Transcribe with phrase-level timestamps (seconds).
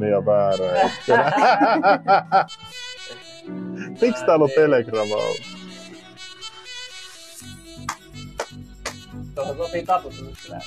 [0.00, 1.32] Onni väärä hetkenä.
[4.00, 5.40] Miksi täällä on Telegrama ollut?
[9.34, 10.60] Tuohon sopii taputtunut kyllä.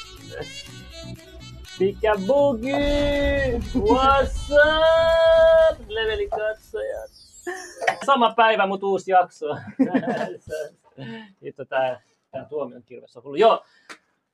[1.79, 3.61] Pika Boogie!
[3.75, 5.79] What's up?
[5.87, 7.11] Leveli katsojat.
[8.05, 9.45] Sama päivä, mutta uusi jakso.
[11.43, 13.35] Hitto tää, tää tuomion kirves on hullu.
[13.35, 13.65] Joo,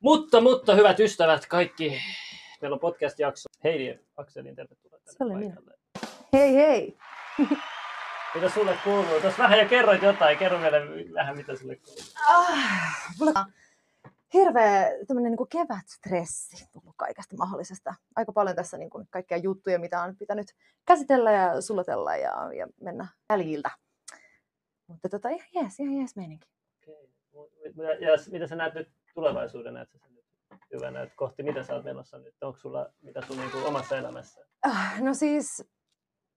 [0.00, 2.00] mutta, mutta hyvät ystävät, kaikki.
[2.60, 3.48] Meillä on podcast-jakso.
[3.64, 5.54] Heidi Akselin, tervetuloa tänne Se oli minä.
[5.54, 5.78] paikalle.
[6.32, 6.98] Hei hei!
[8.34, 9.20] Mitä sulle kuuluu?
[9.20, 10.38] Tuossa vähän jo kerroit jotain.
[10.38, 10.76] Kerro vielä
[11.14, 12.02] vähän, mitä sulle kuuluu.
[12.28, 13.52] Ah, mulla on
[14.34, 17.94] hirveä tämmönen niin kevätstressi tullut kaikesta mahdollisesta.
[18.16, 20.46] Aika paljon tässä niin kuin, kaikkia juttuja, mitä on pitänyt
[20.86, 23.70] käsitellä ja sulatella ja, ja mennä jäljiltä.
[24.86, 26.48] Mutta tota, ihan jees, ihan jees meininki.
[26.82, 27.72] Okei.
[27.76, 29.74] Ja, ja mitä sä näet nyt tulevaisuuden?
[29.74, 29.98] Näet sä
[30.72, 32.34] hyvänä, että kohti mitä sä oot menossa nyt?
[32.42, 34.46] Onko sulla mitä sun niin omassa elämässä?
[34.66, 35.64] Ah, No siis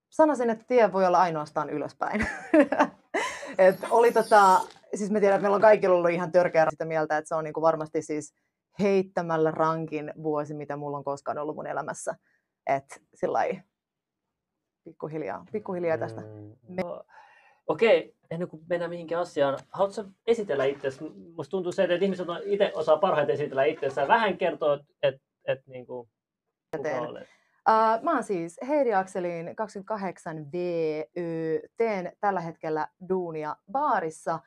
[0.09, 2.27] sanoisin, että tie voi olla ainoastaan ylöspäin.
[3.57, 4.59] Et oli tota,
[4.95, 7.43] siis mä tiedän, että meillä on kaikilla ollut ihan törkeä sitä mieltä, että se on
[7.43, 8.33] niinku varmasti siis
[8.79, 12.15] heittämällä rankin vuosi, mitä mulla on koskaan ollut mun elämässä.
[12.67, 13.39] Et sillä
[14.83, 16.21] pikkuhiljaa, pikkuhiljaa tästä.
[16.21, 16.55] Mm.
[16.67, 17.03] No,
[17.67, 20.99] Okei, ennen kuin mennään mihinkään asiaan, haluatko esitellä itsesi?
[21.35, 24.07] Musta tuntuu se, että ihmiset on itse osaa parhaiten esitellä itsensä.
[24.07, 25.15] Vähän kertoo, että et,
[25.47, 26.09] et, niinku,
[26.71, 27.01] kuka teen.
[27.01, 27.27] olet.
[27.69, 30.57] Uh, mä oon siis Heidi Akselin 28V.
[31.77, 34.39] Teen tällä hetkellä duunia baarissa.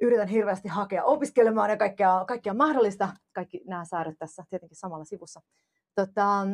[0.00, 3.08] Yritän hirveästi hakea opiskelemaan ja kaikkea, kaikkea mahdollista.
[3.32, 5.40] Kaikki nämä säädöt tässä tietenkin samalla sivussa.
[5.94, 6.46] Tota,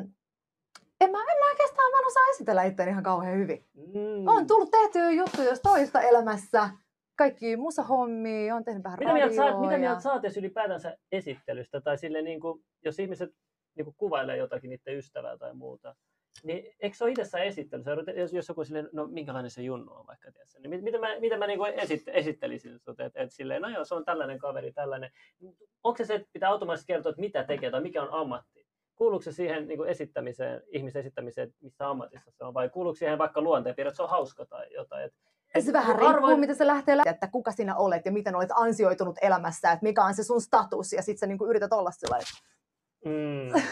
[1.00, 3.64] en, mä, en mä oikeastaan vaan osaa esitellä itseäni ihan kauhean hyvin.
[3.74, 4.28] Mm.
[4.28, 6.70] On tullut tehtyä juttuja jos toista elämässä.
[7.16, 10.96] Kaikki musahommia, on tehnyt vähän Mitä mieltä, oot- radioa mitä ja- mieltä oot edes ylipäätänsä
[11.12, 11.80] esittelystä?
[11.80, 13.30] Tai sille, niin kuin, jos ihmiset
[13.74, 15.94] niin kuin kuvailee jotakin niiden ystävää tai muuta,
[16.42, 17.82] niin eikö se ole itsessään esittely?
[18.16, 21.20] Jos, jos joku silleen, no minkälainen se Junnu on vaikka, tiedätkö, niin mit- miten mä,
[21.20, 24.38] miten mä niin kuin esit, esittelisin sut, että et silleen, no joo, se on tällainen
[24.38, 25.10] kaveri, tällainen.
[25.84, 28.63] Onko se se, että pitää automaattisesti kertoa, että mitä tekee tai mikä on ammatti?
[28.96, 33.18] Kuuluuko se siihen niin kuin esittämiseen, ihmisen esittämiseen, missä ammatissa se on, vai kuuluuko siihen
[33.18, 35.04] vaikka luonteenpiirre, että se on hauska tai jotain?
[35.54, 38.36] Et, Se vähän Harvoin- riippuu, mitä se lähtee läpi, että kuka sinä olet ja miten
[38.36, 41.90] olet ansioitunut elämässä, että mikä on se sun status ja sitten sä niinku yrität olla
[41.90, 42.28] sillä lailla.
[43.04, 43.62] Mm.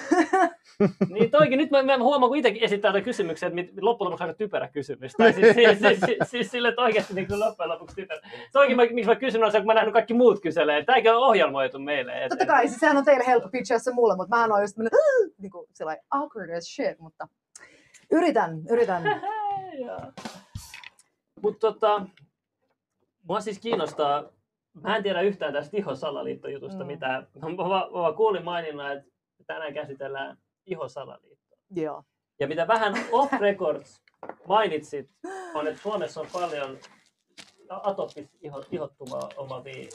[1.08, 4.24] Niin toikin, nyt mä, mä huomaan, kun itsekin esittää tätä kysymyksiä, että mit- loppujen lopuksi
[4.24, 5.12] aika typerä kysymys.
[5.12, 8.20] Tai siis, siis, siis, siis, siis sille, että oikeasti niin loppujen lopuksi typerä.
[8.52, 10.84] Toikin, mä, miksi mä kysyn, on se, kun mä nähnyt kaikki muut kyselee.
[10.84, 12.24] Tämäkin on ohjelmoitu meille.
[12.24, 14.74] Et, Totta kai, siis sehän on teille helppo pitchaa se mulle, mutta mä oon just
[14.74, 15.00] tämmönen,
[15.38, 17.28] niinku sillä lailla awkward as shit, mutta
[18.12, 19.02] yritän, yritän.
[21.42, 22.06] Mutta tota,
[23.28, 24.24] mua siis kiinnostaa,
[24.82, 26.84] mä en tiedä yhtään tästä ihosalaliittojutusta Mm.
[26.84, 26.86] mm.
[26.86, 27.26] mitään.
[27.42, 29.10] Mä, mä, mä vaan kuulin maininnan, että
[29.46, 30.36] tänään käsitellään
[30.66, 31.58] ihosalaliittoa.
[31.70, 32.04] Joo.
[32.40, 34.02] Ja mitä vähän off records
[34.48, 35.10] mainitsit,
[35.54, 36.78] on, että Suomessa on paljon
[37.68, 39.88] atopis iho, ihottumaa omavia.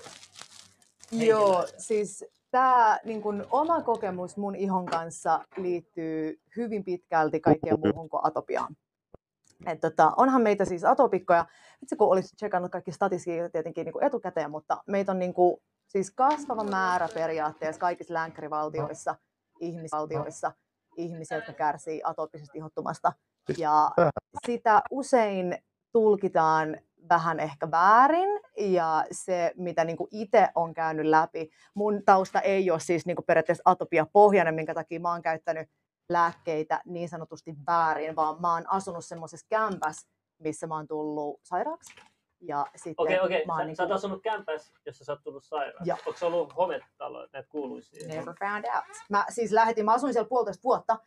[1.12, 8.10] Joo, siis tämä niin kun, oma kokemus mun ihon kanssa liittyy hyvin pitkälti kaikkeen muuhun
[8.10, 8.76] kuin atopiaan.
[9.66, 11.46] Et, tota, onhan meitä siis atopikkoja,
[11.84, 15.58] itse kun olisit tsekannut kaikki statistiikat tietenkin niin kuin etukäteen, mutta meitä on niin kuin,
[15.88, 19.16] siis kasvava määrä periaatteessa kaikissa länkkärivaltioissa,
[19.60, 20.52] ihmisvaltioissa,
[20.98, 23.14] ihmisiä, jotka kärsii atopisesta ihottumasta.
[23.58, 23.92] Ja
[24.46, 25.58] sitä usein
[25.92, 26.78] tulkitaan
[27.10, 32.80] vähän ehkä väärin ja se, mitä niin itse on käynyt läpi, mun tausta ei ole
[32.80, 35.70] siis niin periaatteessa atopia pohjainen, minkä takia mä oon käyttänyt
[36.10, 41.94] lääkkeitä niin sanotusti väärin, vaan mä oon asunut semmoisessa kämpässä, missä mä oon tullut sairaaksi.
[42.42, 43.46] Ja sitten Okei, okei.
[43.46, 45.90] mä oon Sä, niin sä oot asunut kämpässä, jossa sä oot tullut sairaaksi.
[45.90, 45.98] Joo.
[46.06, 48.20] Onko se ollut hometalo, että näitä kuuluisi siihen?
[48.20, 48.86] Never found out.
[49.10, 51.00] Mä siis lähetin, mä asuin siellä puolitoista vuotta,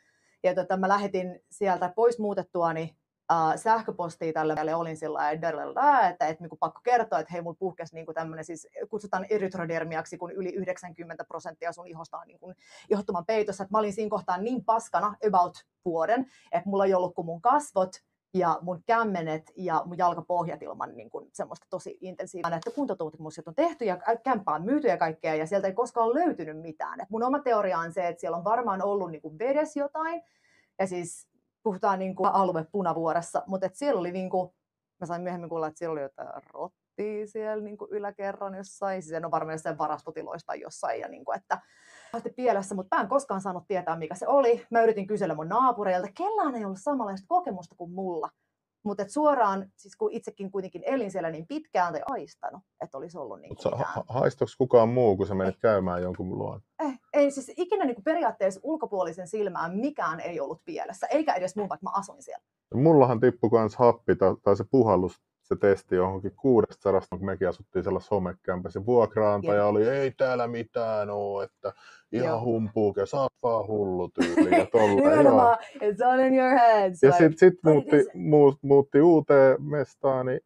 [0.43, 2.97] ja tota, mä lähetin sieltä pois muutettuani
[3.33, 7.57] uh, sähköpostia tälle ja olin sillä lailla, että, että niin pakko kertoa, että hei, mulla
[7.59, 12.57] puhkesi niin tämmöinen, siis kutsutaan erytrodermiaksi, kun yli 90 prosenttia sun ihosta on niin kuin
[12.91, 17.15] ihottuman peitossa, että mä olin siinä kohtaa niin paskana about vuoden, että mulla ei ollut
[17.15, 17.91] kuin mun kasvot
[18.35, 23.55] ja mun kämmenet ja mun jalkapohjat ilman niin kuin, semmoista tosi intensiivistä, että kuntotutkimukset on
[23.55, 27.01] tehty ja ä- kämppää on myyty ja kaikkea ja sieltä ei koskaan ole löytynyt mitään.
[27.01, 30.23] Et mun oma teoria on se, että siellä on varmaan ollut niin kuin vedessä jotain
[30.79, 31.29] ja siis
[31.63, 34.51] puhutaan niin kuin alue punavuoressa, mutta et siellä oli niin kuin,
[35.01, 39.13] mä sain myöhemmin kuulla, että siellä oli jotain rottia siellä niin kuin yläkerran jossain, siis
[39.13, 41.61] en ole varmaan jossain varastotiloista jossain ja niin kuin, että
[42.13, 44.67] pahasti pielessä, mutta mä en koskaan saanut tietää, mikä se oli.
[44.71, 48.29] Mä yritin kysellä mun naapureilta, kellään ei ollut samanlaista kokemusta kuin mulla.
[48.85, 53.41] Mutta suoraan, siis kun itsekin kuitenkin elin siellä niin pitkään tai aistanut, että olisi ollut
[53.41, 53.79] niin mitään.
[53.79, 56.61] ha- haistoks kukaan muu, kun sä menit käymään jonkun luon?
[56.85, 61.69] Eh, ei siis ikinä niin periaatteessa ulkopuolisen silmään mikään ei ollut pielessä, eikä edes mun,
[61.69, 62.45] vaikka mä asuin siellä.
[62.75, 67.85] Mullahan tippui kans happi tai, tai se puhallus, se testi johonkin 600, kun mekin asuttiin
[67.85, 68.79] sellaisessa homekämpässä.
[68.79, 71.73] Ja vuokraantaja oli, ei täällä mitään oo, että
[72.13, 72.41] ihan
[73.05, 74.67] sä oot vaan hullu tyyli ja.
[74.97, 76.93] Nimenomaan, it's all in your head.
[77.03, 80.41] Ja Like, sitten sit muutti, muut, muutti uuteen mestaan, niin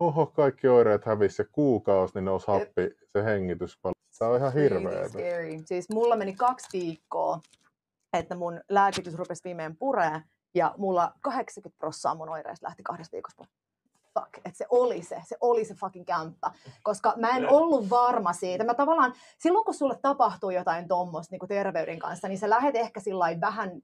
[0.00, 2.58] oho, kaikki oireet hävisi ja kuukausi, niin nousi Jep.
[2.58, 3.78] happi, se hengitys.
[4.18, 5.08] Tämä on ihan hirveä.
[5.64, 7.40] Siis mulla meni kaksi viikkoa,
[8.18, 10.22] että mun lääkitys rupesi viimein puree,
[10.54, 13.50] ja mulla 80 prosenttia mun oireista lähti kahdesta viikosta pois.
[14.18, 16.50] Fuck, että se oli se, se oli se fucking kämppä.
[16.82, 18.64] Koska mä en ollut varma siitä.
[18.64, 23.00] Mä tavallaan, silloin kun sulle tapahtuu jotain tuommoista niin terveyden kanssa, niin sä lähet ehkä
[23.00, 23.82] sillä vähän,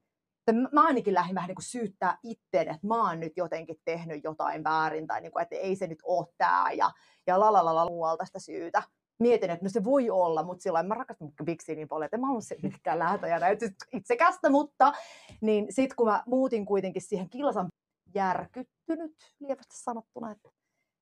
[0.71, 4.63] mä ainakin lähdin vähän niin kuin syyttää itteen, että mä oon nyt jotenkin tehnyt jotain
[4.63, 6.91] väärin, tai niin kuin, että ei se nyt ole tää, ja,
[7.27, 8.83] ja la la la la muualta sitä syytä
[9.19, 12.21] mietin, että no se voi olla, mutta silloin mä rakastan Bixiä niin paljon, että en
[12.21, 14.93] mä ollut se mitkään lähtö ja näytä itsekästä, mutta
[15.41, 17.67] niin sit kun mä muutin kuitenkin siihen kilsan
[18.17, 20.49] järkyttynyt lievästi sanottuna, että,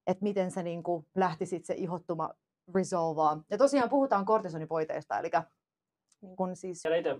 [0.08, 2.34] että miten se niin kuin lähti sit se ihottuma
[2.76, 3.44] resolvaa.
[3.50, 5.30] Ja tosiaan puhutaan kortisonipoiteista, eli
[6.22, 7.18] niin kun siis, itse,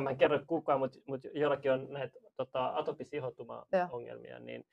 [0.00, 2.72] mä en kerro kukaan, mutta, mutta jollakin on näitä tota, Joo.
[2.74, 4.64] atopisihotuma-ongelmia, niin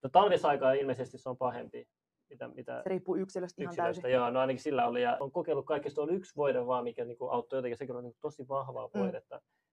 [0.00, 1.88] to- talvisaikaa ilmeisesti se on pahempi,
[2.30, 4.02] mitä, mitä se riippuu yksilöstä ihan yksilöstä.
[4.02, 4.14] täysin.
[4.16, 5.02] Joo, no ainakin sillä oli.
[5.02, 7.78] Ja on kokeillut kaikista, on yksi voide vaan, mikä niinku auttoi jotenkin.
[7.78, 9.00] Sekin on niinku tosi vahvaa Mm.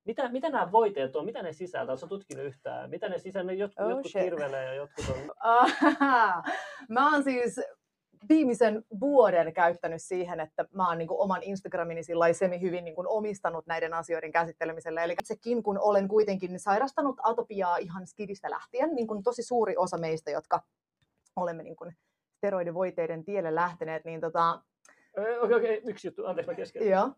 [0.07, 1.25] Mitä, mitä nämä voiteet on?
[1.25, 1.93] Mitä ne sisältää?
[1.93, 2.89] Oletko tutkinut yhtään?
[2.89, 3.53] Mitä ne sisältää?
[3.53, 4.21] Jotkut, Oh, jotkut shit.
[4.21, 5.17] kirvelee ja jotkut on...
[6.89, 7.59] Mä oon siis
[8.29, 12.01] viimeisen vuoden käyttänyt siihen, että mä oon niin kuin oman Instagramini
[12.33, 15.03] semi hyvin niin kuin omistanut näiden asioiden käsittelemiselle.
[15.03, 19.97] Eli sekin, kun olen kuitenkin sairastanut atopiaa ihan skidistä lähtien, niin kuin tosi suuri osa
[19.97, 20.61] meistä, jotka
[21.35, 21.95] olemme niin kuin
[22.37, 24.61] steroidivoiteiden tielle lähteneet, niin tota,
[25.17, 26.25] Okei, okei, okei, yksi juttu.
[26.25, 26.89] Anteeksi, mä kesken.
[26.89, 27.09] joo,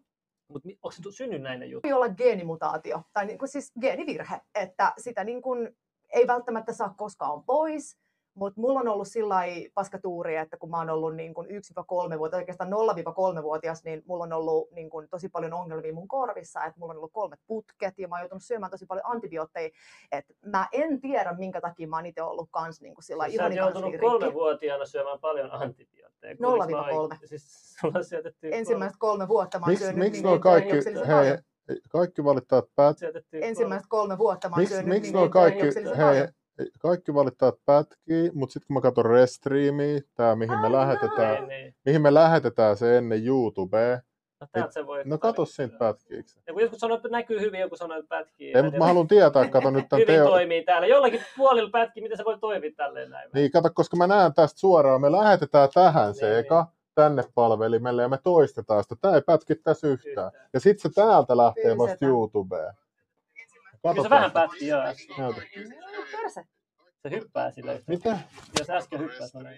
[0.50, 1.88] Mutta onko se tu- synnynnäinen juttu?
[1.88, 5.78] voi olla geenimutaatio tai niin siis geenivirhe, että sitä niin kuin
[6.14, 7.98] ei välttämättä saa koskaan pois,
[8.40, 12.18] mutta mulla on ollut sillä lailla paskatuuri, että kun mä oon ollut niin kuin 1-3
[12.20, 12.70] vuotta, oikeastaan
[13.40, 16.98] 0-3-vuotias, niin mulla on ollut niin kuin tosi paljon ongelmia mun korvissa, että mulla on
[16.98, 19.70] ollut kolmet putket ja mä oon joutunut syömään tosi paljon antibiootteja,
[20.12, 23.40] että mä en tiedä minkä takia mä oon itse ollut kans niin kuin sillä Siis
[23.40, 26.38] lailla sä oot ihoni joutunut kolmevuotiaana syömään paljon antibiootteja.
[26.38, 26.86] kun olis mä 0-3.
[26.92, 30.42] oik- Siis sulla on syötetty ensimmäiset kolme vuotta mä oon Miksi syönyt miksi niin kuin
[30.42, 31.38] kaikki, hei, paljon.
[31.90, 32.98] kaikki valittaa, että päät,
[33.34, 36.28] ensimmäiset kolme vuotta mä oon miksi, syönyt miksi niin nuo kaikki, hei, paljon.
[36.80, 41.48] Kaikki valittaa, että pätkii, mutta sitten kun mä katson Restreamia, tää mihin me lähetetään, Niin,
[41.48, 41.76] niin.
[41.86, 44.00] mihin me lähetetään se ennen YouTubea,
[44.42, 46.40] No, täältä se voi no kato siitä pätkiiksi.
[46.48, 48.54] Joku joskus sanoo, että näkyy hyvin, joku sanoo, että pätkii.
[48.54, 50.26] Ei, mutta mä haluan tietää, kato nyt tämän hyvin teo...
[50.28, 50.88] toimii täällä.
[50.88, 53.30] Jollakin puolilla pätkii, miten se voi toimia tälleen näin.
[53.34, 58.02] Niin, kato, koska mä näen tästä suoraan, me lähetetään tähän se Niin, eka, tänne palvelimelle
[58.02, 58.96] ja me toistetaan sitä.
[59.02, 60.10] Tää ei pätki tässä yhtään.
[60.10, 60.32] Yhtään.
[60.54, 62.12] Ja sit se täältä lähtee vasta Pyydetään.
[62.12, 62.74] YouTubeen.
[63.82, 64.82] Kyllä se vähän pätkii, joo.
[65.18, 65.42] Näytä.
[66.12, 66.44] Perse.
[67.02, 67.92] Se hyppää sillä yhtä.
[67.92, 68.20] Mitä?
[68.60, 69.58] Jos äsken hyppäsi, no näin.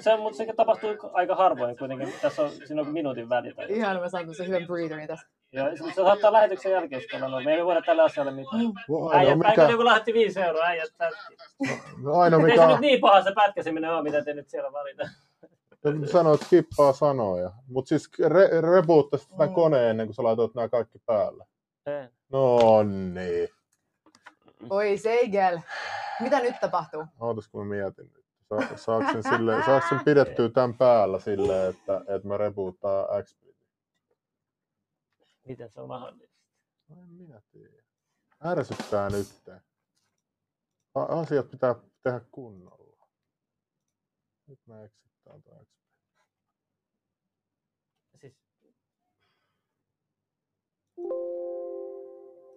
[0.00, 2.14] Se, on, mutta se tapahtuu aika harvoin kuitenkin.
[2.22, 3.54] Tässä on, siinä on minuutin väli.
[3.54, 5.28] Tai Ihan mä saan sen hyvän breatherin tässä.
[5.52, 7.38] ja se, se saattaa lähetyksen jälkeen sitten olla.
[7.38, 8.56] No, me ei voida tälle asialle mitään.
[8.56, 11.36] Ainoa Äijät, mikä, joku lähetti viisi euroa, äijät pätki.
[12.02, 14.72] no ainoa Ei se mikä nyt niin paha se pätkäseminen on, mitä te nyt siellä
[14.72, 15.08] valita.
[16.12, 17.52] Sanoit skippaa sanoja.
[17.66, 19.54] Mutta siis re, reboottasit tätä Mm.
[19.54, 21.46] koneen ennen kuin sä laitoit nämä kaikki päälle.
[22.28, 22.82] No
[23.14, 23.48] niin.
[24.70, 25.58] Oi Seigel.
[26.20, 27.04] Mitä nyt tapahtuu?
[27.20, 28.26] Ootas kun mä mietin nyt.
[28.48, 33.42] Sa, saako sen, sille, saako sen pidettyä tämän päällä silleen, että, että mä reboottaa XP?
[35.44, 36.36] Miten se on mahdollista?
[36.88, 37.82] No en minä tiedä.
[38.46, 39.26] Ärsyttää nyt.
[40.94, 43.06] Asiat pitää tehdä kunnolla.
[44.46, 45.76] Nyt mä exittaan tuo XP.
[48.20, 48.36] Siis...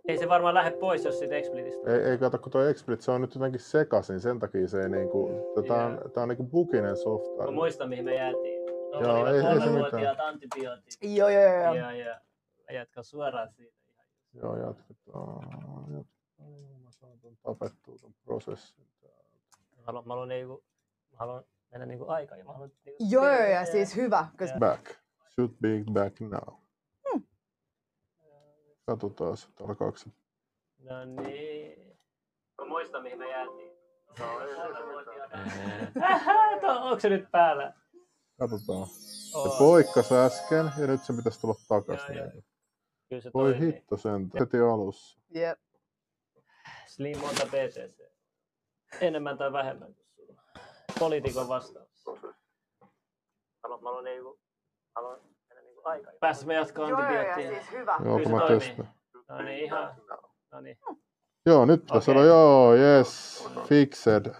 [0.07, 1.91] Ei se varmaan lähde pois, jos siitä Explitistä.
[1.93, 4.89] Ei, ei kato, kun tuo XSplit, se on nyt jotenkin sekaisin, sen takia se ei
[4.89, 5.29] niinku,
[5.67, 7.51] tää on, tää on niinku buginen Mä software.
[7.51, 8.65] muistan, mihin me jäätiin.
[8.91, 10.93] No, Joo, ei- ei se kolmevuotiaat antibiootit.
[11.01, 11.73] Joo, joo, joo.
[11.73, 12.21] Ja, ja
[12.69, 13.77] äijätkä suoraan siitä.
[14.33, 15.97] Joo, jatketaan.
[15.97, 16.05] jatketaan.
[16.83, 18.85] Mä saan ton tapettua ton prosessin.
[19.01, 19.23] täältä.
[19.77, 20.63] Mä haluan, mä haluan, niinku,
[21.11, 22.39] mä haluan mennä niinku aikaan.
[22.39, 24.27] ja Mä haluan, niinku, Joo, joo, tiedä- ja siis hyvä.
[24.39, 24.59] Koska Joo.
[24.59, 24.85] Back.
[25.35, 26.55] Should be back now.
[27.11, 27.23] Hmm.
[28.85, 30.09] Katsotaan, että alkaako se
[30.79, 31.97] No niin.
[32.61, 33.71] Mä muistan, mihin me jäätiin.
[36.61, 37.73] Tuo- Onko se nyt päällä?
[38.39, 38.87] Katsotaan.
[38.87, 42.15] Se poikkas äsken ja nyt se pitäisi tulla takaisin.
[42.15, 42.41] Joo, joo.
[43.09, 43.73] Kyllä se Voi toimii.
[43.73, 44.39] hitto sentään.
[44.45, 45.19] Heti alussa.
[45.29, 45.59] Jep.
[46.87, 48.11] Slim monta BTC.
[49.01, 50.08] Enemmän tai vähemmän kuin.
[50.99, 52.05] Poliitikon vastaus.
[53.63, 54.39] Haluan, mä haluan, niinku,
[54.95, 56.15] haluan mennä niinku aikaan.
[56.19, 57.61] Päästäis me jatkaa Joo, joo, ja antibioottia.
[57.63, 57.97] siis hyvä.
[58.05, 58.59] Joo, kun se mä toimii.
[58.59, 58.89] testaan.
[59.29, 59.95] No niin, ihan.
[60.51, 60.77] No niin.
[61.45, 62.21] Joo, nyt pitäisi Okei.
[62.21, 64.31] olla, joo, yes, fixed.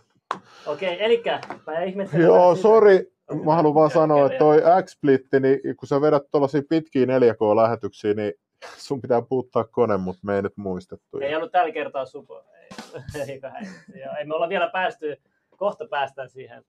[0.65, 2.25] Okei, elikkä mä ihmettelen.
[2.25, 3.11] Joo, sori,
[3.45, 8.33] mä haluan vaan sanoa, että toi X-Splitti, niin kun sä vedät tuollaisia pitkiä 4K-lähetyksiä, niin
[8.77, 11.17] sun pitää puuttaa kone, mutta me ei nyt muistettu.
[11.21, 12.43] Ei ollut tällä kertaa supo.
[12.53, 13.71] Ei, eikä häiriä.
[14.05, 15.15] Joo, ei me olla vielä päästy,
[15.59, 16.65] kohta päästään siihen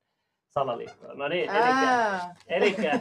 [0.49, 1.19] salaliittoon.
[1.19, 1.51] No niin,
[2.47, 3.01] elikkä.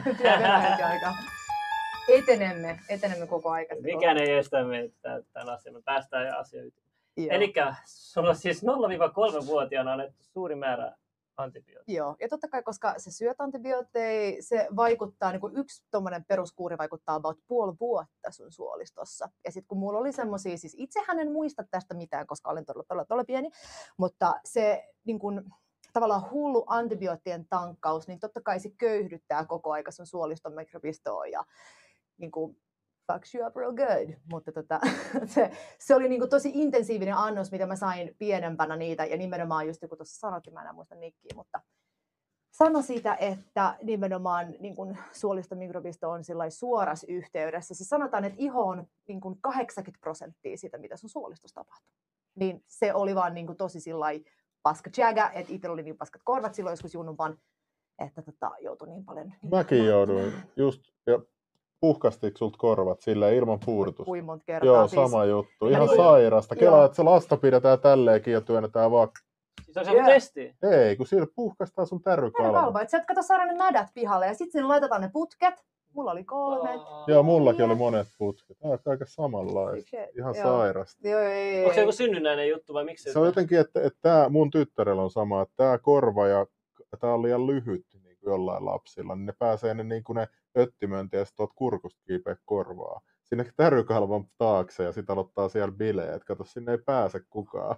[2.08, 3.74] Etenemme, etenemme koko aika.
[3.80, 5.74] mikään ei estä meitä tämän asian.
[5.74, 6.72] Me päästään asioihin.
[7.16, 7.52] Eli
[7.86, 10.96] sulla siis 0-3-vuotiaana annettu suuri määrä
[11.36, 11.96] antibiootteja.
[11.96, 16.78] Joo, ja totta kai, koska se syöt antibiootteja, se vaikuttaa, niin kuin yksi tuommoinen peruskuuri
[16.78, 19.28] vaikuttaa about puoli vuotta sun suolistossa.
[19.44, 22.84] Ja sitten kun mulla oli semmoisia, siis itsehän en muista tästä mitään, koska olen todella,
[22.84, 23.50] todella, todella pieni,
[23.96, 25.44] mutta se niin kuin,
[25.92, 31.44] tavallaan hullu antibioottien tankkaus, niin totta kai se köyhdyttää koko aika sun suoliston mikrobistoa ja
[32.18, 32.56] niin kuin,
[33.12, 34.14] fucks you up real good.
[34.30, 34.80] Mutta tota,
[35.34, 39.66] se, se oli niin kuin tosi intensiivinen annos, mitä mä sain pienempänä niitä, ja nimenomaan
[39.66, 41.60] just kun tuossa sanottiin, mä en muista nikkiä, mutta
[42.50, 47.74] sano siitä, että nimenomaan niin kuin suoliston mikrobisto on suorassa yhteydessä.
[47.74, 51.92] Siis sanotaan, että iho on niin kuin 80 prosenttia siitä, mitä sun suolistossa tapahtuu.
[52.34, 54.24] Niin se oli vaan niin kuin tosi sillai
[54.62, 57.38] paska jägä, että itsellä oli niin paskat korvat silloin joskus junnun vaan,
[57.98, 59.26] että tota, joutui niin paljon...
[59.26, 61.18] Niin Mäkin jouduin just, ja
[61.80, 64.04] puhkastiko sulta korvat silleen ilman puudutusta?
[64.04, 64.66] Kuin monta kertaa.
[64.66, 65.68] Joo, siis, sama juttu.
[65.68, 66.54] Ihan niin- sairasta.
[66.54, 66.60] Joo.
[66.60, 69.08] Kelaa, että se lasta pidetään tälleenkin ja työnnetään vaan.
[69.64, 70.06] Siis on se yeah.
[70.06, 70.14] Joo.
[70.14, 70.56] testi.
[70.62, 72.52] Ei, kun sillä puhkastaa sun tärrykalvo.
[72.52, 75.54] kalvo, että sieltä kato saada ne mädät pihalle ja sitten sinne laitetaan ne putket.
[75.94, 76.70] Mulla oli kolme.
[77.06, 78.56] Joo, mullakin oli monet putket.
[78.64, 79.96] Aika, aika samanlaista.
[80.18, 80.44] Ihan joo.
[80.44, 81.08] sairasta.
[81.08, 83.12] Joo, ei, ei, Onko se joku synnynnäinen juttu vai miksi?
[83.12, 86.46] Se on jotenkin, että, että tää, mun tyttärellä on sama, että tämä korva ja
[87.00, 90.28] tämä on liian lyhyt niin kuin jollain lapsilla, niin ne pääsee ne, niin kuin ne
[90.58, 93.00] öttimönti ja sitten kurkusta kiipeä korvaa.
[93.24, 96.24] Sinne tärykalvon taakse ja sitten aloittaa siellä bileet.
[96.24, 97.76] Kato, sinne ei pääse kukaan.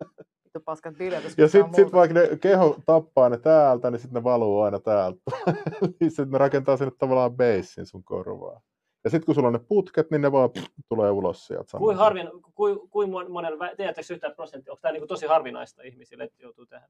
[0.50, 4.24] Vittu paskat bileet, Ja sitten sit vaikka ne keho tappaa ne täältä, niin sitten ne
[4.24, 5.20] valuu aina täältä.
[6.00, 8.60] niin sitten ne rakentaa sinne tavallaan beissin sun korvaa.
[9.04, 11.78] Ja sitten kun sulla on ne putket, niin ne vaan pff, tulee ulos sieltä.
[11.78, 16.24] Kuin harvin, kuin, kuin mon- monella, tiedättekö yhtään prosenttia, onko tämä niinku tosi harvinaista ihmisille,
[16.24, 16.88] että joutuu tähän?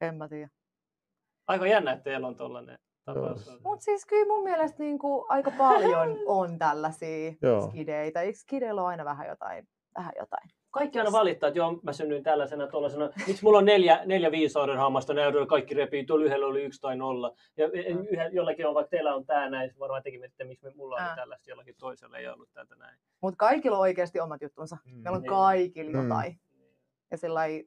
[0.00, 0.48] En mä tiedä.
[1.46, 2.78] Aika jännä, että teillä on tollainen.
[3.64, 7.32] Mutta siis kyllä mun mielestä niin kuin aika paljon on tällaisia
[7.68, 8.22] skideitä.
[8.22, 9.68] Eikö skideillä ole aina vähän jotain?
[9.98, 10.50] Vähän jotain?
[10.72, 13.08] Kaikki aina valittaa, että joo, mä synnyin tällaisena, tuollaisena.
[13.26, 16.96] Miksi mulla on neljä, neljä viisauden hammasta, näytöllä kaikki repii, tuolla yhdellä oli yksi tai
[16.96, 17.34] nolla.
[17.56, 18.06] Ja Mm.
[18.10, 21.02] yhä, jollakin on, vaikka teillä on tämä näin, varmaan tekin mietitte, miksi me- mulla oli
[21.02, 21.16] Ää.
[21.16, 22.98] tällaista, jollakin toisella ei ollut täältä näin.
[23.20, 24.76] Mutta kaikilla on oikeasti omat juttunsa.
[24.84, 24.94] Mm.
[24.94, 25.28] Meillä on Niin.
[25.30, 26.02] kaikilla Mm.
[26.08, 26.40] jotain.
[27.10, 27.64] Ja sillai,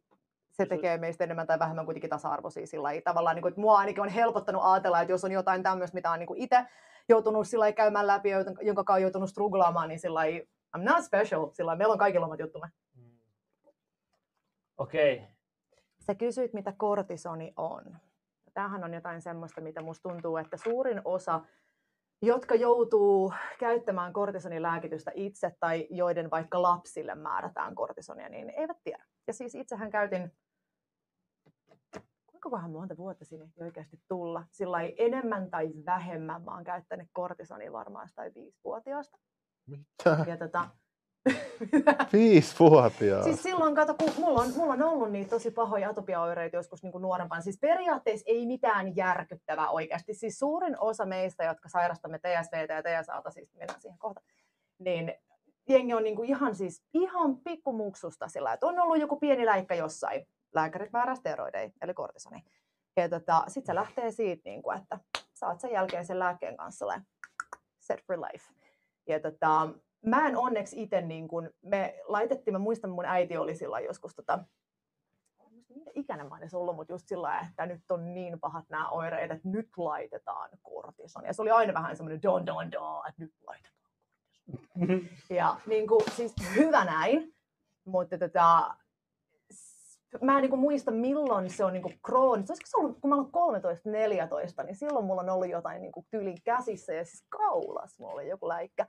[0.52, 2.68] se Se- tekee meistä enemmän tai vähemmän kuitenkin tasa-arvoisia.
[2.68, 5.96] Sillai, tavallaan, niin kuin, että mua ainakin on helpottanut ajatella, että jos on jotain tämmöistä,
[5.96, 6.66] mitä on niin itse
[7.10, 10.48] joutunut sillai, käymään läpi, ja jonka on joutunut struglaamaan, niin sillai,
[10.78, 11.50] I'm not special.
[11.54, 12.68] Sillai, meillä on kaikilla omat juttumme.
[14.78, 15.28] Okei.
[16.00, 17.98] Sä kysyit, mitä kortisoni on.
[18.54, 21.42] Tämähän on jotain semmoista, mitä musta tuntuu, että suurin osa,
[22.22, 29.06] jotka joutuu käyttämään kortisonilääkitystä itse tai joiden vaikka lapsille määrätään kortisonia, niin eivät tiedä.
[29.28, 30.32] Ja siis itsehän käytin,
[32.28, 34.44] kuinka kohan monta vuotta sinne oikeasti tulla.
[34.52, 39.18] Sillä ei enemmän tai vähemmän mä oon käyttänyt kortisonia varmaan tai viisivuotiaasta.
[39.68, 40.26] Mitä?
[40.28, 40.70] Ja tota,
[42.14, 43.24] Viisivuotias.
[43.24, 46.92] Siis silloin, kato, kun mulla on, mulla on ollut niitä tosi pahoja atopiaoireita joskus niin
[46.92, 47.42] kuin nuorempana.
[47.42, 50.14] Siis periaatteessa ei mitään järkyttävää oikeasti.
[50.14, 54.22] Siis suurin osa meistä, jotka sairastamme TSVtä ja TSAta, siis mennään siihen kohta,
[54.80, 55.14] niin
[55.70, 59.76] jengi on niin kuin ihan siis ihan pikkumuksusta sillä, että on ollut joku pieni läikkä
[59.76, 60.28] jossain.
[60.54, 62.44] Lääkärit määrää steroideja, eli kortisoni.
[62.98, 65.00] Ja tota, sit se lähtee siitä, niin kuin, että
[65.34, 67.02] saat sen jälkeen sen lääkkeen kanssa
[67.80, 68.54] set for life.
[69.08, 69.70] Ja tota,
[70.06, 74.16] mä en onneksi itse, niin kun, me laitettiin, mä muistan mun äiti oli silloin joskus,
[74.16, 74.40] tota,
[75.70, 79.32] minkä ikäinen mä edes ollut, mutta just sillä että nyt on niin pahat nämä oireet,
[79.32, 81.26] että nyt laitetaan kortison.
[81.26, 83.92] Ja se oli aina vähän semmoinen don don don, että nyt laitetaan
[84.78, 85.38] kortison.
[85.38, 87.36] Ja niin kuin, siis hyvä näin,
[87.86, 88.76] mutta tota,
[90.22, 92.52] mä en niin kuin muista milloin se on niin kuin kroonista.
[92.52, 93.62] Olisiko se ollut, kun mä olen
[94.62, 96.06] 13-14, niin silloin mulla on ollut jotain niin kuin
[96.44, 98.88] käsissä ja siis kaulas mulla oli joku läikkä.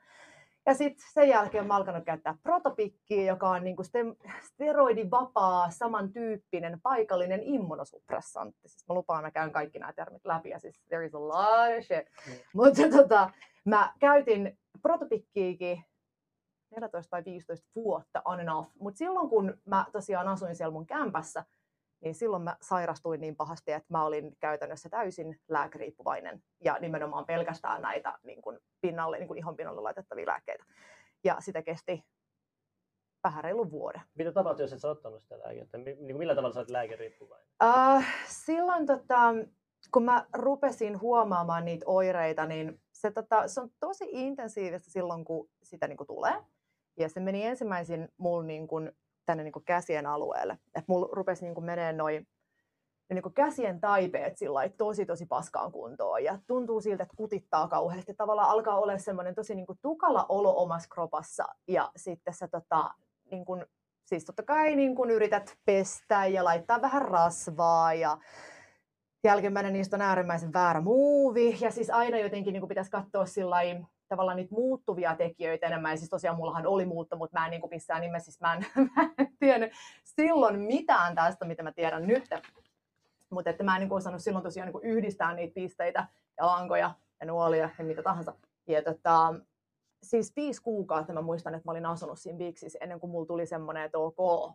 [0.66, 7.40] Ja sitten sen jälkeen mä alkanut käyttää protopikkiä, joka on niinku ste- steroidivapaa, samantyyppinen paikallinen
[7.42, 8.68] immunosuppressantti.
[8.68, 11.78] Siis mä lupaan, mä käyn kaikki nämä termit läpi ja siis there is a lot
[11.78, 12.06] of shit.
[12.26, 12.32] Mm.
[12.54, 13.30] Mutta tota,
[13.64, 15.84] mä käytin protopikkiikin
[16.70, 18.70] 14 tai 15 vuotta on and off.
[18.80, 21.44] Mutta silloin kun mä tosiaan asuin siellä mun kämpässä,
[22.00, 27.82] niin silloin mä sairastuin niin pahasti, että mä olin käytännössä täysin lääkeriippuvainen ja nimenomaan pelkästään
[27.82, 30.64] näitä niin kuin pinnalle, niin kuin ihon pinnalle laitettavia lääkkeitä.
[31.24, 32.04] Ja sitä kesti
[33.24, 34.02] vähän reilu vuoden.
[34.14, 35.78] Mitä tapahtui, jos et sä ottanut sitä lääkettä?
[35.78, 37.46] Niin millä tavalla sä olet lääkeriippuvainen?
[37.64, 39.34] Uh, silloin tota,
[39.92, 45.48] kun mä rupesin huomaamaan niitä oireita, niin se, tota, se on tosi intensiivistä silloin, kun
[45.62, 46.34] sitä niin kuin tulee.
[46.98, 48.92] Ja se meni ensimmäisin mulla niin kuin,
[49.26, 50.58] tänne niin kuin käsien alueelle.
[50.74, 52.26] Et mulla rupesi niin menee noin
[53.14, 58.14] niin kuin käsien taipeet sillä tosi tosi paskaan kuntoon ja tuntuu siltä, että kutittaa kauheasti.
[58.14, 62.90] Tavallaan alkaa olla semmoinen tosi niin kuin tukala olo omassa kropassa ja sitten sä tota,
[63.30, 63.66] niin kuin,
[64.04, 68.18] siis totta kai niin kuin yrität pestä ja laittaa vähän rasvaa ja
[69.24, 73.62] jälkimmäinen niistä on äärimmäisen väärä muuvi ja siis aina jotenkin niin kuin pitäisi katsoa sillä
[74.08, 75.90] tavallaan niitä muuttuvia tekijöitä enemmän.
[75.90, 78.54] Ja siis tosiaan mullahan oli muutto, mutta mä en niin kuin missään nimessä, siis mä
[78.54, 79.72] en, mä en tiennyt
[80.04, 82.24] silloin mitään tästä, mitä mä tiedän nyt.
[83.30, 86.06] Mutta että mä en niin kuin osannut silloin tosiaan niin kuin yhdistää niitä pisteitä
[86.38, 88.34] ja lankoja ja nuolia ja mitä tahansa.
[88.66, 89.34] Ja tota,
[90.02, 93.46] siis viisi kuukautta mä muistan, että mä olin asunut siinä Bixissä ennen kuin mulla tuli
[93.46, 94.52] semmoinen, että ok,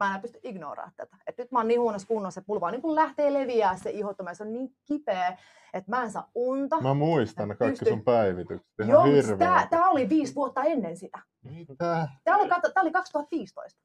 [0.00, 1.16] mä en pysty ignoraamaan tätä.
[1.26, 3.90] Et nyt mä oon niin huonossa kunnossa, että mulla vaan niin kuin lähtee leviää se
[3.90, 5.38] ihottuma ja se on niin kipeä,
[5.74, 6.80] että mä en saa unta.
[6.80, 8.66] Mä muistan kaikki Pysty- sun päivitykset.
[8.82, 11.18] Ihan Joo, tää, tää oli viisi vuotta ennen sitä.
[11.42, 12.08] Mitä?
[12.24, 13.80] Tää oli, tää oli 2015.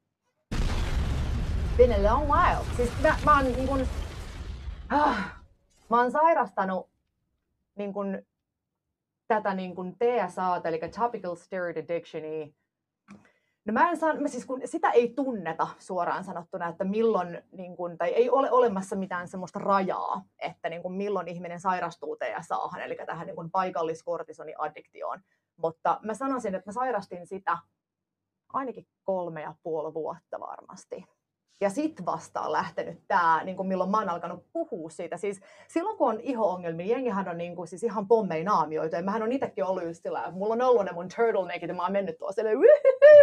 [1.76, 2.64] Been a long while.
[2.76, 3.86] Siis mä, mä oon niin kun,
[4.88, 5.34] ah,
[5.90, 6.90] mä oon sairastanut
[7.74, 8.22] niin kun,
[9.28, 12.46] tätä niin kun TSA, eli Topical Steroid Addictionia.
[13.66, 17.76] No mä en saa, mä siis kun sitä ei tunneta suoraan sanottuna, että milloin, niin
[17.76, 22.80] kun, tai ei ole olemassa mitään semmoista rajaa, että niin kun milloin ihminen sairastuu TSAhan,
[22.80, 25.20] eli tähän niin paikalliskortisoniaddiktioon.
[25.56, 27.58] Mutta mä sanoisin, että mä sairastin sitä
[28.52, 31.04] ainakin kolme ja puoli vuotta varmasti.
[31.60, 35.16] Ja sit vasta on lähtenyt tää, niin milloin mä oon alkanut puhua siitä.
[35.16, 38.96] Siis silloin kun on iho-ongelmia, jengihän on niin kuin, siis ihan pommein naamioitu.
[38.96, 41.74] Ja mähän on itsekin ollut just sillä, että mulla on ollut ne mun turtleneckit ja
[41.74, 42.58] mä oon mennyt tuossa silleen,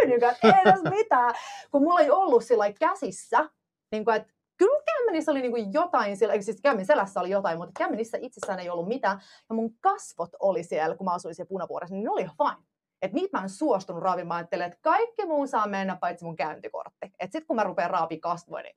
[0.06, 1.34] niin kuin, että ei tässä mitään.
[1.70, 3.48] Kun mulla ei ollut sillä käsissä,
[3.92, 7.30] niin kuin, että kyllä kämmenissä oli niin kuin jotain, siellä, eli siis kämmin selässä oli
[7.30, 9.20] jotain, mutta kämmenissä itsessään ei ollut mitään.
[9.48, 12.71] Ja mun kasvot oli siellä, kun mä asuin siellä punavuoressa, niin ne oli ihan fine.
[13.02, 17.06] Että niitä mä en suostunut raavimaan, ajattelin, että kaikki muu saa mennä paitsi mun käyntikortti.
[17.20, 18.76] Että sit kun mä rupean raapii kasvoja, niin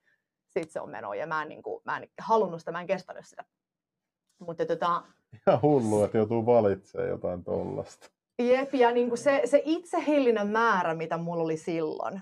[0.49, 1.13] sit se on meno.
[1.13, 3.45] Ja mä en, niin kuin, mä en halunnut sitä, mä en kestänyt sitä.
[4.39, 5.01] Mutta tota,
[5.47, 8.09] Ihan hullu, että joutuu valitsemaan jotain tollasta.
[8.39, 12.21] jep, ja niin kuin se, se itsehillinen määrä, mitä mulla oli silloin,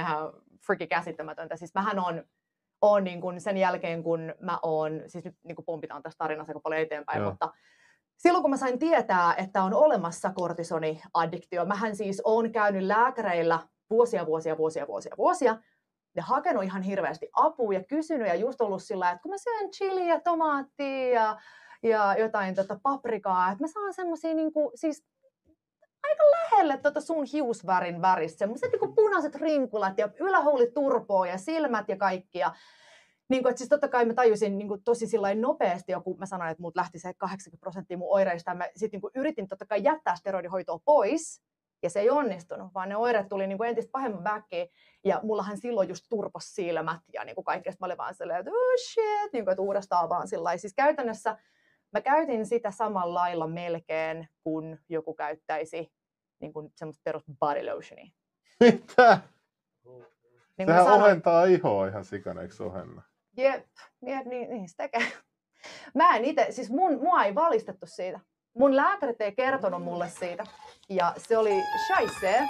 [0.00, 0.32] ihan
[0.66, 1.56] freaky käsittämätöntä.
[1.56, 2.24] Siis mähän on,
[2.82, 6.50] on niin kuin sen jälkeen, kun mä oon, siis nyt niin kuin pompitaan tästä tarinasta
[6.50, 7.30] aika paljon eteenpäin, Joo.
[7.30, 7.52] mutta
[8.22, 13.58] silloin kun mä sain tietää, että on olemassa kortisoniaddiktio, mähän siis oon käynyt lääkäreillä
[13.90, 15.56] vuosia, vuosia, vuosia, vuosia, vuosia,
[16.16, 19.70] ja hakenut ihan hirveästi apua ja kysynyt ja just ollut sillä, että kun mä syön
[19.70, 21.40] chiliä, tomaattia ja,
[21.82, 25.04] ja jotain tota paprikaa, että mä saan semmosia niinku, siis
[26.02, 31.88] aika lähelle tota sun hiusvärin väristä, semmoiset niinku punaiset rinkulat ja ylähuuli turpoa ja silmät
[31.88, 32.38] ja kaikki.
[32.38, 32.54] Ja,
[33.32, 36.26] niin kuin, että siis totta kai mä tajusin niin kuin tosi sillain nopeasti, joku mä
[36.26, 39.66] sanoin, että mut lähti se 80 prosenttia mun oireista, ja mä sitten niin yritin totta
[39.66, 41.42] kai jättää steroidihoitoa pois,
[41.82, 44.68] ja se ei onnistunut, vaan ne oireet tuli niin kuin entistä pahemman väkkiin,
[45.04, 48.50] ja mullahan silloin just turpos silmät ja niin kuin kaikkea, mä olin vaan silleen, että
[48.50, 50.56] oh shit, niin kuin, että uudestaan vaan sillä.
[50.56, 51.36] Siis käytännössä
[51.92, 55.92] mä käytin sitä samalla lailla melkein, kun joku käyttäisi
[56.40, 58.10] niin kuin semmoista perus body lotionia.
[58.60, 59.20] Mitä?
[60.58, 63.02] Niin Sehän sanoin, ohentaa ihoa ihan sikana, eikö ohenna?
[63.36, 63.66] Jep,
[64.06, 65.12] jep niin, niin se tekee.
[65.94, 68.20] Mä en itse, siis mun, mua ei valistettu siitä.
[68.54, 70.44] Mun lääkärit ei kertonut mulle siitä.
[70.88, 72.48] Ja se oli scheisse,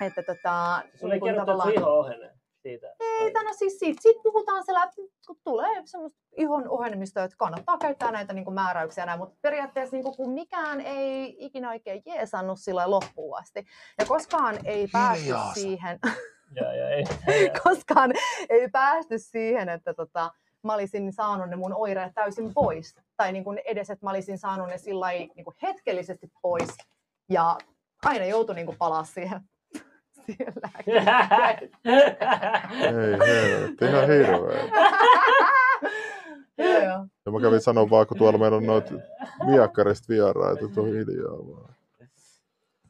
[0.00, 0.82] että tota...
[0.94, 2.94] Sulle ei niin kun kerrottu, että sun iho ohenee siitä.
[3.00, 7.78] Ei, no siis siitä, siitä puhutaan siellä, että kun tulee semmoista ihon ohenemista, että kannattaa
[7.78, 12.02] käyttää näitä niin kuin määräyksiä näin, mutta periaatteessa niin kuin, kun mikään ei ikinä oikein
[12.06, 13.64] jeesannut sillä loppuun asti.
[13.98, 15.54] Ja koskaan ei päästy Hiljaasa.
[15.54, 15.98] siihen,
[16.54, 18.12] Ja, ja, ei, ei, koskaan
[18.48, 22.94] ei päästy siihen, että tota, mä olisin saanut ne mun oireet täysin pois.
[23.16, 26.68] Tai niin kuin edes, että mä olisin saanut ne sillä niin kuin hetkellisesti pois,
[27.28, 27.58] Ja
[28.04, 29.40] aina joutui niin kuin palaa siihen,
[30.56, 31.70] lääkkeeseen.
[33.02, 34.64] Ei helvetti, ihan hirveä.
[36.58, 37.06] Joo, joo.
[37.26, 38.94] Ja mä kävin sanoa vaan, kun tuolla meillä on noita
[39.46, 41.74] viakkarista vieraita, että on hiljaa vaan.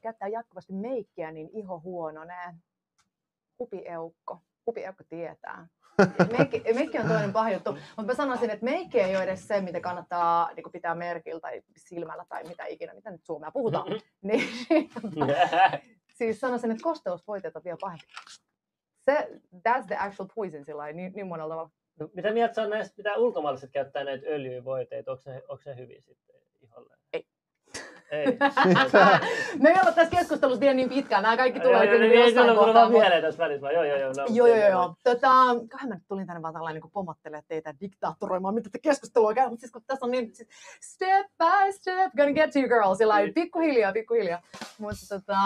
[0.00, 2.54] Käyttää jatkuvasti meikkiä, niin iho huononee.
[3.58, 4.38] Hupieukko.
[4.66, 5.66] Hupieukko tietää.
[6.38, 9.60] Meikki, meikki on toinen paha juttu, mutta mä sanoisin, että meikki ei ole edes se,
[9.60, 13.86] mitä kannattaa niin pitää merkillä tai silmällä tai mitä ikinä, mitä nyt suomea puhutaan.
[14.22, 14.48] Niin,
[16.18, 18.04] siis sanoisin, että kosteusvoiteet on vielä pahempi.
[19.04, 21.70] Se, that's the actual poison sillä niin, niin monella tavalla.
[22.00, 25.76] No, mitä mieltä sä on näistä, mitä ulkomaalaiset käyttää näitä öljyvoiteita, onko se, onko se
[25.76, 26.36] hyviä sitten.
[28.14, 28.26] Ei.
[29.62, 32.24] Me ei olla tässä keskustelussa vielä niin pitkään, nämä kaikki tulee joo, kyllä niin, ei
[32.24, 32.74] jossain kohtaa.
[32.74, 33.72] vaan mutta- mieleen tässä välissä.
[33.72, 34.12] Joo, joo, joo.
[34.16, 34.82] No, Joo, joo, ei, joo.
[34.82, 35.14] ei.
[35.14, 35.28] Tota,
[35.70, 39.48] kai mä nyt tulin tänne vaan tällainen niin pomottelemaan teitä diktaatoroimaan, mitä te keskustelua käy,
[39.48, 40.48] mutta siis kun tässä on niin, siis
[40.80, 43.34] step by step, gonna get to you girl, sillä lailla Niin.
[43.34, 44.42] pikkuhiljaa, pikkuhiljaa.
[44.78, 45.36] Mutta tota,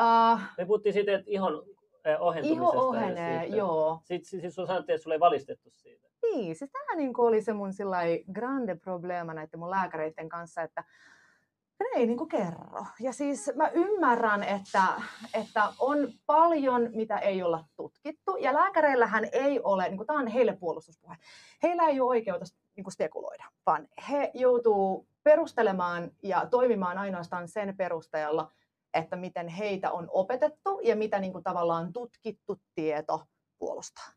[0.00, 1.62] uh, Me puhuttiin siitä, että ihon
[2.04, 2.62] eh, ohentumisesta.
[2.74, 3.56] iho ohenee, siitä.
[3.56, 4.00] joo.
[4.04, 6.08] Sitten siis sun sanottiin, että sulle ei valistettu siitä.
[6.22, 10.84] Niin, siis tämä niin oli se mun sillai grande problema näiden mun lääkäreiden kanssa, että
[11.82, 12.86] ne ei niin kerro.
[13.00, 14.82] Ja siis mä ymmärrän, että,
[15.34, 18.36] että on paljon, mitä ei olla tutkittu.
[18.36, 21.16] Ja lääkäreillähän ei ole, niin tämä on heille puolustuspuhe,
[21.62, 28.52] heillä ei ole oikeutta niin spekuloida, vaan he joutuu perustelemaan ja toimimaan ainoastaan sen perusteella,
[28.94, 33.26] että miten heitä on opetettu ja mitä niin kuin tavallaan tutkittu tieto
[33.58, 34.12] puolustaa.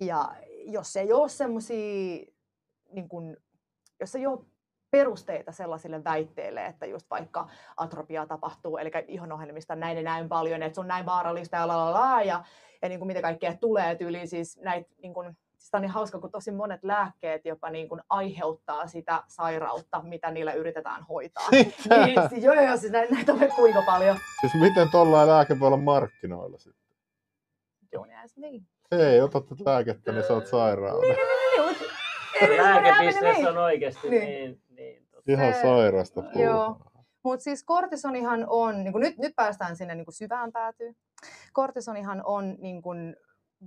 [0.00, 0.34] Ja
[0.64, 2.26] jos ei ole semmoisia,
[2.92, 3.08] niin
[4.00, 4.38] jos ei ole
[4.92, 10.62] perusteita sellaisille väitteille, että just vaikka atropiaa tapahtuu, eli ihon ohenemista näin ja näin paljon,
[10.62, 12.44] että se on näin vaarallista ja la la la, ja,
[12.82, 15.90] ja niin kuin mitä kaikkea tulee tyyliin, siis näitä, niin kuin, siis tämä on niin
[15.90, 21.48] hauska, kun tosi monet lääkkeet jopa niin kuin aiheuttaa sitä sairautta, mitä niillä yritetään hoitaa.
[21.50, 21.74] Niin,
[22.28, 24.16] siis, joo, joo, siis näitä, näitä on kuinka paljon.
[24.40, 26.82] Siis miten tollain lääke voi olla markkinoilla sitten?
[28.24, 28.48] Ask me.
[28.92, 31.00] Hei, otat lääkettä, niin sä oot sairaana.
[31.00, 31.16] Niin,
[32.62, 34.22] Lääkebisnes on oikeasti Niin.
[34.22, 34.71] niin, niin.
[35.26, 36.76] Ihan Se- sairasta Joo.
[37.24, 40.94] Mutta siis kortisonihan on, niin nyt, nyt päästään sinne niin syvään päätyyn.
[41.52, 43.16] Kortisonihan on, niin kuin,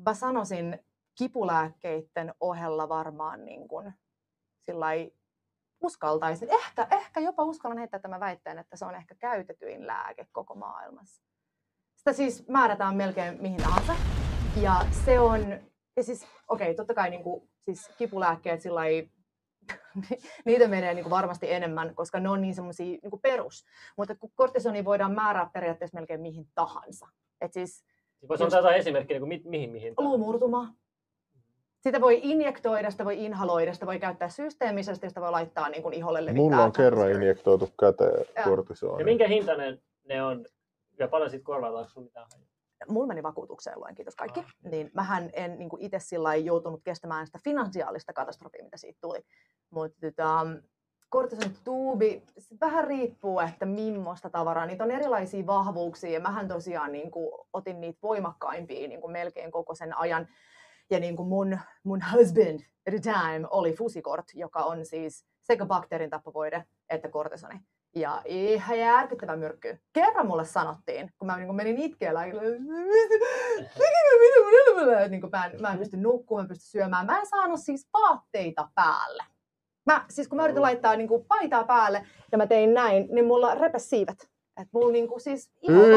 [0.05, 0.79] mä sanoisin,
[1.17, 3.93] kipulääkkeiden ohella varmaan niin kuin,
[4.61, 5.11] sillai,
[5.81, 10.55] uskaltaisin, ehkä, ehkä jopa uskallan heittää tämän väitteen, että se on ehkä käytetyin lääke koko
[10.55, 11.23] maailmassa.
[11.95, 13.95] Sitä siis määrätään melkein mihin tahansa.
[14.61, 15.41] Ja se on,
[15.97, 19.09] ja siis okei, okay, totta kai niin kuin, siis kipulääkkeet sillai,
[20.45, 23.65] niitä menee niin kuin varmasti enemmän, koska ne on niin semmoisia niin perus.
[23.97, 27.07] Mutta kun kortisoni voidaan määrää periaatteessa melkein mihin tahansa.
[27.41, 27.85] Et siis
[28.29, 29.95] Voisi antaa jotain esimerkkiä, niin mi, mihin, mihin.
[29.95, 30.09] tahansa.
[30.09, 30.73] luumurtuma.
[31.79, 35.93] Sitä voi injektoida, sitä voi inhaloida, sitä voi käyttää systeemisesti, sitä voi laittaa niin kuin
[35.93, 36.43] iholle levittää.
[36.43, 38.45] Mulla on kerran injektoitu käteen Joo.
[38.45, 38.99] kortisonia.
[38.99, 40.45] Ja minkä hintainen ne on?
[40.99, 42.27] Ja paljon siitä korvataan, sun mitään?
[42.87, 44.39] Mulla meni vakuutukseen, luen kiitos kaikki.
[44.39, 44.53] Ah.
[44.71, 49.19] Niin mähän en niin itse sillä joutunut kestämään sitä finansiaalista katastrofia, mitä siitä tuli.
[49.69, 50.45] Mutta tota,
[51.09, 54.65] kortisonituubi, se vähän riippuu, että millaista tavaraa.
[54.65, 59.51] Niitä on erilaisia vahvuuksia ja mähän tosiaan niin kuin, otin niitä voimakkaimpia niin kuin melkein
[59.51, 60.27] koko sen ajan.
[60.89, 65.65] Ja niin kuin mun, mun husband at the time oli Fusikort, joka on siis sekä
[65.65, 67.59] bakteerin tappavoide että kortisoni.
[67.95, 69.79] Ja ihan järkyttävä myrkky.
[69.93, 72.41] Kerran mulle sanottiin, kun mä niin kuin menin lääkille,
[75.09, 77.05] niin kuin mä, en, mä en pysty nukkumaan, mä en pysty syömään.
[77.05, 79.23] Mä en saanut siis vaatteita päälle.
[79.85, 83.25] Mä, siis kun mä yritin laittaa niin kuin paitaa päälle ja mä tein näin, niin
[83.25, 84.29] mulla repes siivet.
[84.61, 85.87] Et mulla niin kuin siis joo.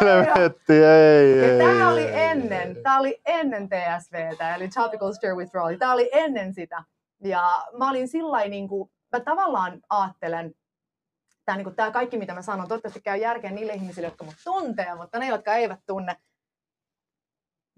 [0.00, 1.58] helvetti, ei, Ja ei.
[1.58, 2.82] tämä oli ei, ennen, ei.
[2.82, 5.76] tämä oli ennen TSVtä, eli Topical Steroid Withdrawal.
[5.76, 6.84] Tämä oli ennen sitä.
[7.24, 10.54] Ja mä olin sillä niin kuin, mä tavallaan ajattelen,
[11.44, 14.34] tämä, niin kuin, tämä kaikki mitä mä sanon, toivottavasti käy järkeä niille ihmisille, jotka mut
[14.44, 16.16] tuntee, mutta ne, jotka eivät tunne,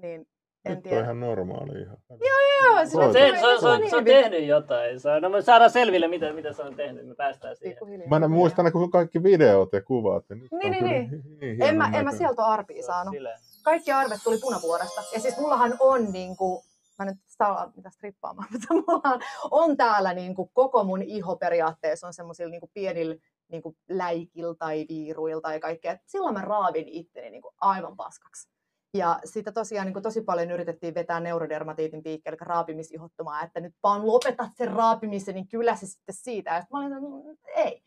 [0.03, 0.27] niin
[0.65, 1.01] en Nyt on tiedä.
[1.03, 1.97] ihan normaali ihan.
[2.11, 4.23] Joo, silloin Se, tuli- se, on- se, se on on, niin se on hyvin.
[4.23, 5.01] tehnyt jotain.
[5.01, 7.07] Se on, no, me saadaan selville, mitä, mitä se on tehnyt.
[7.09, 7.79] Me päästään siihen.
[8.11, 10.25] Mä en muista ne koko kaikki videot ja kuvat.
[10.31, 11.23] Ja Niin, on niin, kyllä niin.
[11.41, 13.15] niin En mä, en mä sieltä ole arpia on saanut.
[13.15, 13.39] silleen.
[13.63, 15.03] kaikki arvet tuli punavuoresta.
[15.15, 16.63] Ja siis mullahan on niin kuin,
[16.99, 19.21] mä nyt saa mitä strippaamaan, mutta mulla on,
[19.51, 23.15] on täällä niin kuin koko mun iho periaatteessa on semmoisilla niin pienillä
[23.53, 25.99] niin kuin läikillä tai viiruilla tai kaikkea.
[26.07, 28.49] Silloin mä raavin itteni niin kuin aivan paskaksi.
[28.95, 33.75] Ja sitä tosiaan niin kuin tosi paljon yritettiin vetää neurodermatiitin piikki, eli raapimisihottumaa, että nyt
[33.83, 36.51] vaan lopetat sen raapimisen, niin kyllä se sitten siitä.
[36.51, 37.83] Ja sitten mä olin, että mm, ei.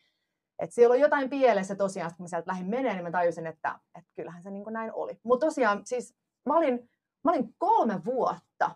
[0.60, 3.80] Et siellä on jotain pielessä tosiaan, kun mä sieltä lähdin menee, niin mä tajusin, että,
[3.96, 5.20] että kyllähän se niin kuin näin oli.
[5.24, 6.90] Mutta tosiaan, siis mä olin,
[7.24, 8.72] mä olin kolme vuotta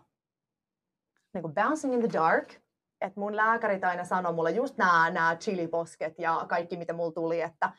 [1.34, 2.54] niin kuin bouncing in the dark,
[3.00, 7.40] että mun lääkärit aina sanoi mulle just nämä, nämä chiliposket ja kaikki, mitä mulla tuli,
[7.40, 7.72] että,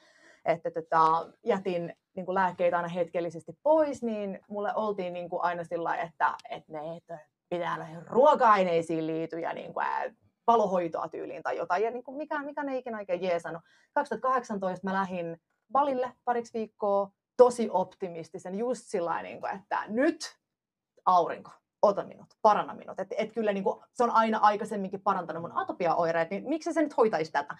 [0.45, 5.63] että tota, jätin niin kuin lääkkeitä aina hetkellisesti pois, niin mulle oltiin niin kuin aina
[5.63, 10.13] sillä että, että ne että pitää noihin ruoka-aineisiin liity ja niin kuin, ää,
[10.45, 11.83] palohoitoa tyyliin tai jotain.
[11.83, 13.61] Ja niin kuin mikä, mikä ne ikinä oikein jeesannut.
[13.93, 15.37] 2018 mä lähdin
[15.71, 20.37] Balille pariksi viikkoa tosi optimistisen, just sillä niin että nyt
[21.05, 21.51] aurinko,
[21.81, 22.99] ota minut, paranna minut.
[22.99, 26.81] Et, et kyllä niin kuin, se on aina aikaisemminkin parantanut mun atopiaoireet, niin miksi se
[26.81, 27.57] nyt hoitaisi tätä?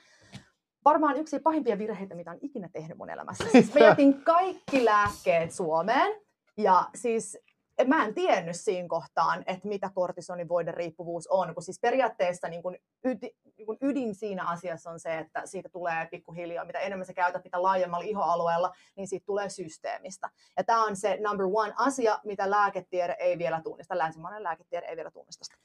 [0.86, 3.46] Varmaan yksi pahimpia virheitä, mitä on ikinä tehnyt mun elämässä.
[3.52, 6.22] Siis mä jätin kaikki lääkkeet Suomeen
[6.58, 7.38] ja siis
[7.88, 12.78] mä en tiennyt siinä kohtaan, että mitä kortisonivoiden riippuvuus on, kun siis periaatteessa niin kun
[13.04, 17.14] yti, niin kun ydin siinä asiassa on se, että siitä tulee pikkuhiljaa, mitä enemmän sä
[17.14, 20.30] käytät mitä laajemmalla ihoalueella, niin siitä tulee systeemistä.
[20.58, 24.96] Ja tämä on se number one asia, mitä lääketiede ei vielä tunnista, länsimainen lääketiede ei
[24.96, 25.56] vielä tunnista.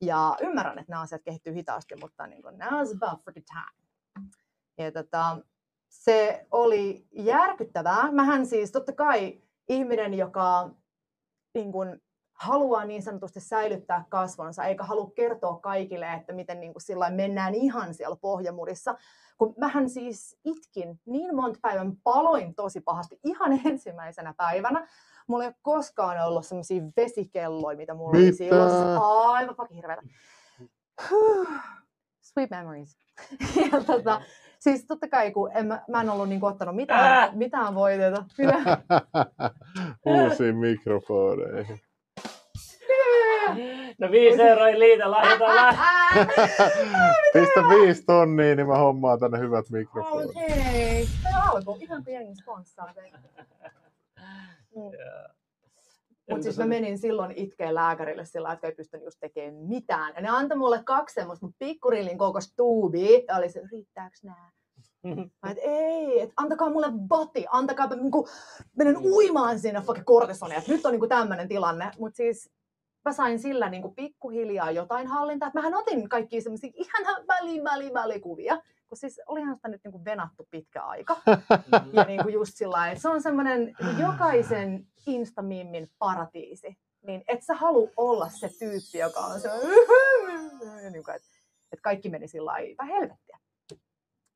[0.00, 3.84] Ja ymmärrän, että nämä asiat kehittyy hitaasti, mutta niin kun, now's about freaking time.
[4.78, 5.38] Ja tota,
[5.88, 8.12] se oli järkyttävää.
[8.12, 10.70] Mähän siis totta kai ihminen, joka
[11.54, 12.00] niin kuin,
[12.34, 17.54] haluaa niin sanotusti säilyttää kasvonsa, eikä halua kertoa kaikille, että miten niin kuin, sillä mennään
[17.54, 18.94] ihan siellä pohjamurissa.
[19.38, 24.88] Kun mähän siis itkin niin monta päivän, paloin tosi pahasti ihan ensimmäisenä päivänä.
[25.26, 28.26] Mulla ei ole koskaan ollut sellaisia vesikelloja, mitä mulla Mitä?
[28.26, 28.98] oli silloin.
[29.28, 30.02] Aivan fucking hirveätä.
[32.20, 32.98] Sweet memories.
[33.72, 34.22] ja tota,
[34.64, 37.30] siis totta kai, kun en, mä, mä en ollut niin ottanut mitään, Ää!
[37.34, 38.24] mitään voiteita.
[38.38, 38.54] Mitä?
[40.06, 41.80] Uusiin mikrofoneihin.
[43.98, 45.76] No viisi euroa ei liitä, lahjoitaan lä-
[47.32, 50.30] Pistä viisi tonnia, niin mä hommaan tänne hyvät mikrofonit.
[50.30, 51.06] Okei.
[51.06, 52.94] Se alkoi ihan pieni sponssaa.
[56.30, 60.12] Mutta siis mä menin silloin itkeen lääkärille sillä että ei pystynyt just tekemään mitään.
[60.16, 63.20] Ja ne antoi mulle kaksi semmoista mun pikkurillin kokoista tuubia.
[63.28, 64.52] Ja oli se, riittääkö nää?
[65.42, 68.28] Mä et, ei, et antakaa mulle boti, antakaa, niinku,
[68.76, 70.62] menen uimaan siinä fucking kortisonia.
[70.68, 71.90] Nyt on niinku tämmöinen tilanne.
[71.98, 72.50] Mutta siis
[73.04, 75.48] mä sain sillä niinku pikkuhiljaa jotain hallintaa.
[75.48, 78.62] Et mähän otin kaikki semmoisia ihan väli, väli, väli kuvia.
[78.88, 81.16] Kun siis olihan sitä nyt niinku venattu pitkä aika.
[81.92, 86.78] Ja niinku just sillä että se on semmoinen jokaisen instamimmin paratiisi.
[87.06, 89.48] Niin et sä halua olla se tyyppi, joka on se,
[90.90, 91.28] niinku, että
[91.72, 93.38] et kaikki meni sillä lailla helvettiä.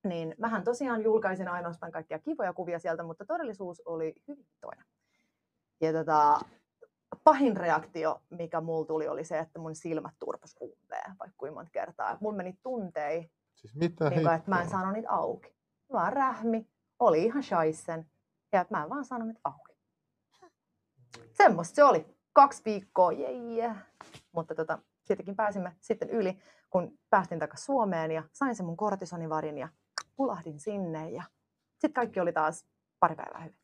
[0.04, 4.84] Niin mähän tosiaan julkaisin ainoastaan kaikkia kivoja kuvia sieltä, mutta todellisuus oli hyvin toinen.
[5.80, 6.40] Ja tota,
[7.24, 11.70] pahin reaktio, mikä mulla tuli, oli se, että mun silmät turpos umpeen, vaikka kuinka monta
[11.70, 12.18] kertaa.
[12.20, 15.54] Mulla meni tuntei, Siis mitä niin kuin, että mä en saanut niitä auki.
[15.92, 18.10] Vaan rähmi, oli ihan shaisen,
[18.52, 19.67] ja mä en vaan saanut niitä auki.
[21.32, 22.18] Semmoista se oli.
[22.32, 23.76] Kaksi viikkoa, yeah.
[24.32, 26.38] Mutta tota, siitäkin pääsimme sitten yli,
[26.70, 29.68] kun päästin takaisin Suomeen ja sain sen mun kortisonivarin ja
[30.16, 31.22] pulahdin sinne ja
[31.72, 32.66] sitten kaikki oli taas
[33.00, 33.58] pari päivää hyvin.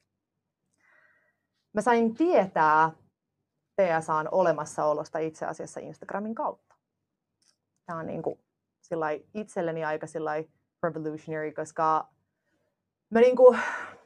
[1.73, 2.91] Mä sain tietää
[3.77, 6.75] PSAn olemassaolosta itse asiassa Instagramin kautta.
[7.87, 8.39] Tämä on niin kuin
[9.35, 10.07] itselleni aika
[10.83, 12.09] revolutionary, koska
[13.11, 13.57] mä, niinku,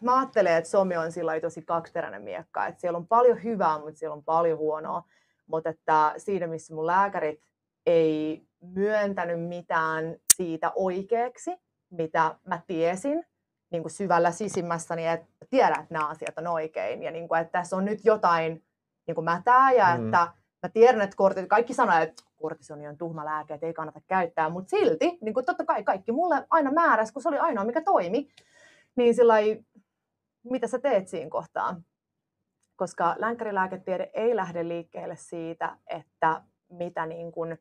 [0.01, 2.67] mä ajattelen, että some on sillai tosi kaksiteräinen miekka.
[2.67, 5.03] Että siellä on paljon hyvää, mutta siellä on paljon huonoa.
[5.47, 7.41] Mutta että siinä, missä mun lääkärit
[7.87, 11.51] ei myöntänyt mitään siitä oikeaksi,
[11.91, 13.25] mitä mä tiesin
[13.71, 17.03] niin kuin syvällä sisimmässäni, että tiedän, että nämä asiat on oikein.
[17.03, 18.65] Ja niin kuin, että tässä on nyt jotain
[19.07, 20.05] niin kuin mätää ja Mm.
[20.05, 20.29] että
[20.63, 24.49] mä tiedän, että kortit, kaikki sanoo, että kortisoni on tuhma lääke, että ei kannata käyttää,
[24.49, 27.81] mutta silti, niin kuin totta kai kaikki mulle aina määräsi, kun se oli ainoa, mikä
[27.81, 28.29] toimi,
[28.97, 29.35] niin sillä
[30.51, 31.81] mitä sä teet siinä kohtaa?
[32.77, 37.59] Koska lääkärilääketiede ei lähde liikkeelle siitä, että mitä, niin kuin,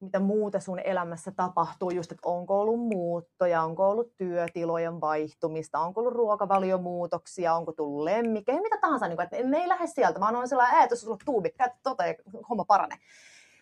[0.00, 6.00] mitä muuta sun elämässä tapahtuu, just, että onko ollut muuttoja, onko ollut työtilojen vaihtumista, onko
[6.00, 10.36] ollut ruokavaliomuutoksia, onko tullut lemmikkejä, mitä tahansa, niin kuin, että ne ei lähde sieltä, vaan
[10.36, 12.14] on sellainen, että sulla on tuubi, käytä tota ja
[12.48, 12.98] homma paranee.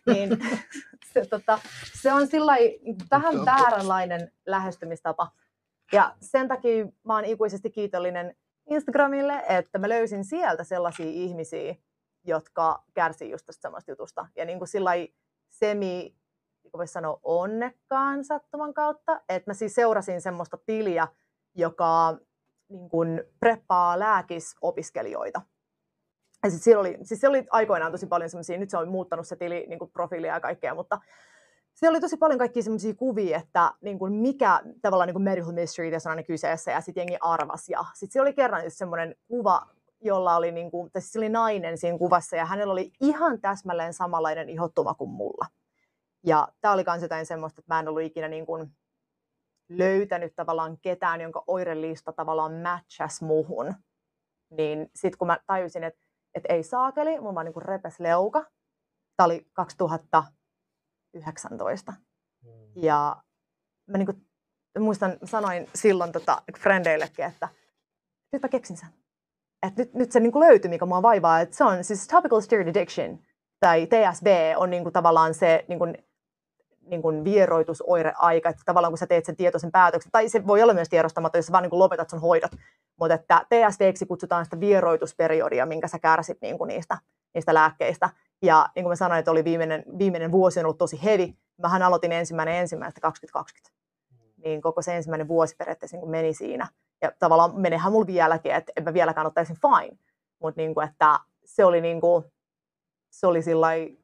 [0.07, 0.31] Niin,
[1.13, 1.59] se, tota,
[2.01, 2.53] se on sillä
[3.11, 5.31] vähän vääränlainen lähestymistapa.
[5.93, 8.37] Ja sen takia mä oon ikuisesti kiitollinen
[8.71, 11.75] Instagramille, että mä löysin sieltä sellaisia ihmisiä,
[12.25, 14.27] jotka kärsii just tästä samasta jutusta.
[14.37, 14.91] Ja niin kuin sillä
[15.51, 16.17] semi,
[16.63, 19.21] niin voisi sanoa, onnekkaan sattuman kautta.
[19.29, 21.09] Että mä siis seurasin semmoista tiliä,
[21.55, 22.19] joka
[22.69, 25.43] niin kuin preppaa lääkisopiskelijoita.
[26.45, 29.27] Ja sit siellä oli, siis siellä oli aikoinaan tosi paljon semmoisia, nyt se on muuttanut
[29.27, 31.01] se tili, niin kuin profiilia ja kaikkea, mutta
[31.77, 35.91] siellä oli tosi paljon kaikkia semmoisia kuvia, että niin kuin mikä tavallaan niin medical mystery
[35.91, 37.69] tässä on aina kyseessä, ja sitten jengi arvas.
[37.69, 39.67] Ja sitten siellä oli kerran just semmoinen kuva,
[40.01, 44.49] jolla oli, niin kuin, siis oli nainen siinä kuvassa, ja hänellä oli ihan täsmälleen samanlainen
[44.49, 45.47] ihottuma kuin mulla.
[46.27, 48.71] Ja tämä oli myös jotain semmoista, että mä en ollut ikinä niin kuin,
[49.69, 53.75] löytänyt tavallaan ketään, jonka oirelista tavallaan matchas muhun.
[54.51, 56.01] Niin sitten kun mä tajusin, että,
[56.35, 58.45] että ei saakeli, mulla vaan niin repes leuka.
[59.17, 59.47] Tämä oli
[61.23, 61.93] 2019.
[62.45, 62.51] Mm.
[62.77, 63.17] Ja
[63.87, 64.27] mä niin kuin,
[64.79, 67.49] muistan, sanoin silloin tota, frendeillekin, että
[68.33, 68.89] nyt mä keksin sen.
[69.67, 71.41] Et nyt, nyt se niin kuin löytyi, mikä mua vaivaa.
[71.41, 73.19] Et se on siis topical steroid addiction,
[73.61, 74.27] tai TSB
[74.57, 75.99] on niin kuin, tavallaan se niin kuin,
[76.81, 80.75] niin kuin vieroitusoireaika, että tavallaan kun sä teet sen tietoisen päätöksen, tai se voi olla
[80.75, 82.51] myös tiedostamatta, jos sä vaan niin kuin lopetat sun hoidot,
[83.01, 86.99] mutta että TSVksi kutsutaan sitä vieroitusperiodia, minkä sä kärsit niin kuin niistä,
[87.37, 88.11] niistä lääkkeistä.
[88.43, 91.37] Ja niin kuin mä sanoin, että oli viimeinen, viimeinen vuosi on ollut tosi hevi.
[91.63, 93.77] Mähän aloitin ensimmäinen ensimmäistä 2020.
[94.45, 96.69] Niin koko se ensimmäinen vuosi periaatteessa niin kuin meni siinä.
[97.03, 99.99] Ja tavallaan menehän mulla vieläkin, että en mä vieläkään ottaisin fine.
[100.43, 102.25] Mutta niin kuin, että se oli, niin kuin,
[103.11, 103.99] se oli sillai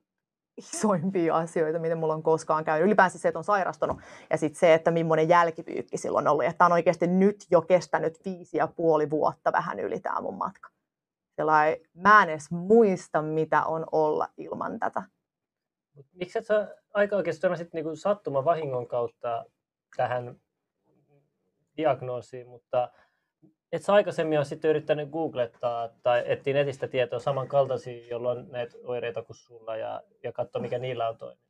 [0.57, 2.87] isoimpia asioita, mitä mulla on koskaan käynyt.
[2.87, 6.47] Ylipäänsä se, että on sairastunut ja sitten se, että millainen jälkipyykki silloin oli.
[6.47, 10.72] Että on oikeasti nyt jo kestänyt viisi ja puoli vuotta vähän yli tämä mun matka.
[11.43, 15.03] Sellai, mä en edes muista, mitä on olla ilman tätä.
[16.13, 19.45] Miksi et sä aika oikeasti törmäsit niin sattuma vahingon kautta
[19.97, 20.37] tähän
[21.77, 22.91] diagnoosiin, mutta
[23.73, 28.77] et sä aikaisemmin ole sitten yrittänyt googlettaa tai etsiä netistä tietoa samankaltaisia, jolloin on näitä
[28.85, 31.45] oireita kuin sulla ja, ja katsoa, mikä niillä on toiminut?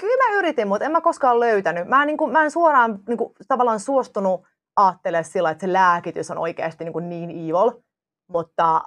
[0.00, 1.88] Kyllä mä yritin, mutta en mä koskaan löytänyt.
[1.88, 6.30] Mä, niin kuin, mä en suoraan niin kuin, tavallaan suostunut ajattelemaan sillä, että se lääkitys
[6.30, 7.82] on oikeasti niin, kuin niin evil,
[8.28, 8.82] mutta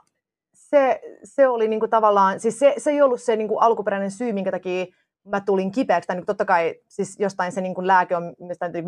[0.72, 4.12] se, se oli niin kuin tavallaan, siis se, se ei ollut se niin kuin alkuperäinen
[4.12, 4.86] syy, minkä takia
[5.26, 6.08] mä tulin kipeäksi.
[6.08, 8.36] Tai niin totta kai siis jostain se niin kuin lääke on,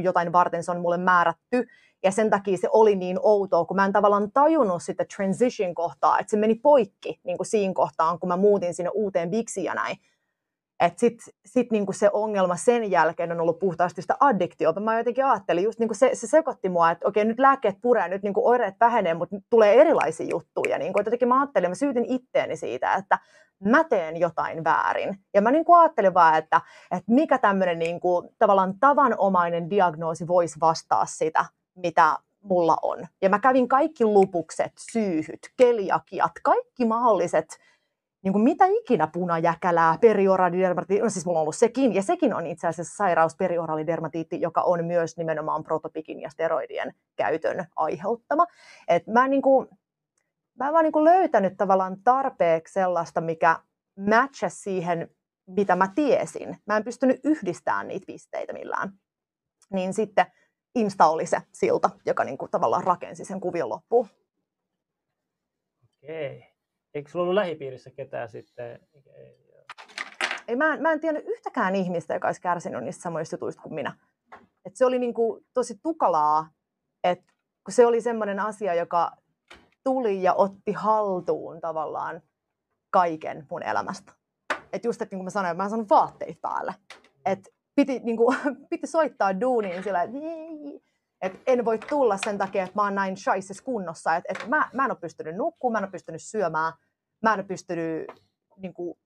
[0.03, 1.67] jotain varten se on mulle määrätty.
[2.03, 6.31] Ja sen takia se oli niin outoa, kun mä en tavallaan tajunnut sitä transition-kohtaa, että
[6.31, 9.97] se meni poikki niin kuin siinä kohtaan, kun mä muutin sinne uuteen Bixiin ja näin.
[10.85, 14.79] Että sitten sit niinku se ongelma sen jälkeen on ollut puhtaasti sitä addiktiota.
[14.79, 18.23] Mä jotenkin ajattelin, just niinku se, se sekoitti mua, että okei nyt lääkkeet puree, nyt
[18.23, 20.77] niinku oireet vähenee, mutta tulee erilaisia juttuja.
[20.77, 23.19] Niinku, jotenkin mä ajattelin, mä syytin itteeni siitä, että
[23.63, 25.17] mä teen jotain väärin.
[25.33, 31.05] Ja mä niinku ajattelin vaan, että, että mikä tämmöinen niinku, tavallaan tavanomainen diagnoosi voisi vastaa
[31.05, 33.07] sitä, mitä mulla on.
[33.21, 37.57] Ja mä kävin kaikki lupukset, syyhyt, keliakiat, kaikki mahdolliset
[38.23, 42.47] niin kuin mitä ikinä punajäkälää, perioralidermatiitti, no siis mulla on ollut sekin, ja sekin on
[42.47, 48.45] itse asiassa sairaus perioralidermatiitti, joka on myös nimenomaan protopikin ja steroidien käytön aiheuttama.
[48.87, 49.67] Et mä, niin kuin,
[50.59, 53.59] mä en vaan niin kuin löytänyt tavallaan tarpeeksi sellaista, mikä
[54.09, 55.09] matchasi siihen,
[55.47, 56.57] mitä mä tiesin.
[56.65, 58.91] Mä en pystynyt yhdistämään niitä pisteitä millään.
[59.73, 60.25] Niin sitten
[60.75, 64.07] Insta oli se silta, joka niin kuin tavallaan rakensi sen kuvion loppuun.
[66.03, 66.52] Okei.
[66.93, 68.79] Eikö sulla ollut lähipiirissä ketään sitten?
[70.47, 73.73] Ei, mä, en, mä en tiennyt yhtäkään ihmistä, joka olisi kärsinyt niistä samoista jutuista kuin
[73.73, 73.97] minä.
[74.65, 76.49] Et se oli niin kuin tosi tukalaa,
[77.03, 79.11] että kun se oli semmoinen asia, joka
[79.83, 82.21] tuli ja otti haltuun tavallaan
[82.89, 84.13] kaiken mun elämästä.
[84.73, 86.73] Et just, että niin kuin mä sanoin, että mä en saanut vaatteita päälle.
[87.25, 88.37] Et piti, niin kuin,
[88.69, 90.17] piti soittaa duuniin sillä, että
[91.23, 94.69] et en voi tulla sen takia, että mä oon näin shaisses kunnossa, että et mä,
[94.73, 96.73] mä en ole pystynyt nukkumaan, mä en ole pystynyt syömään,
[97.21, 98.07] mä en ole pystynyt
[98.57, 98.97] niin kuin,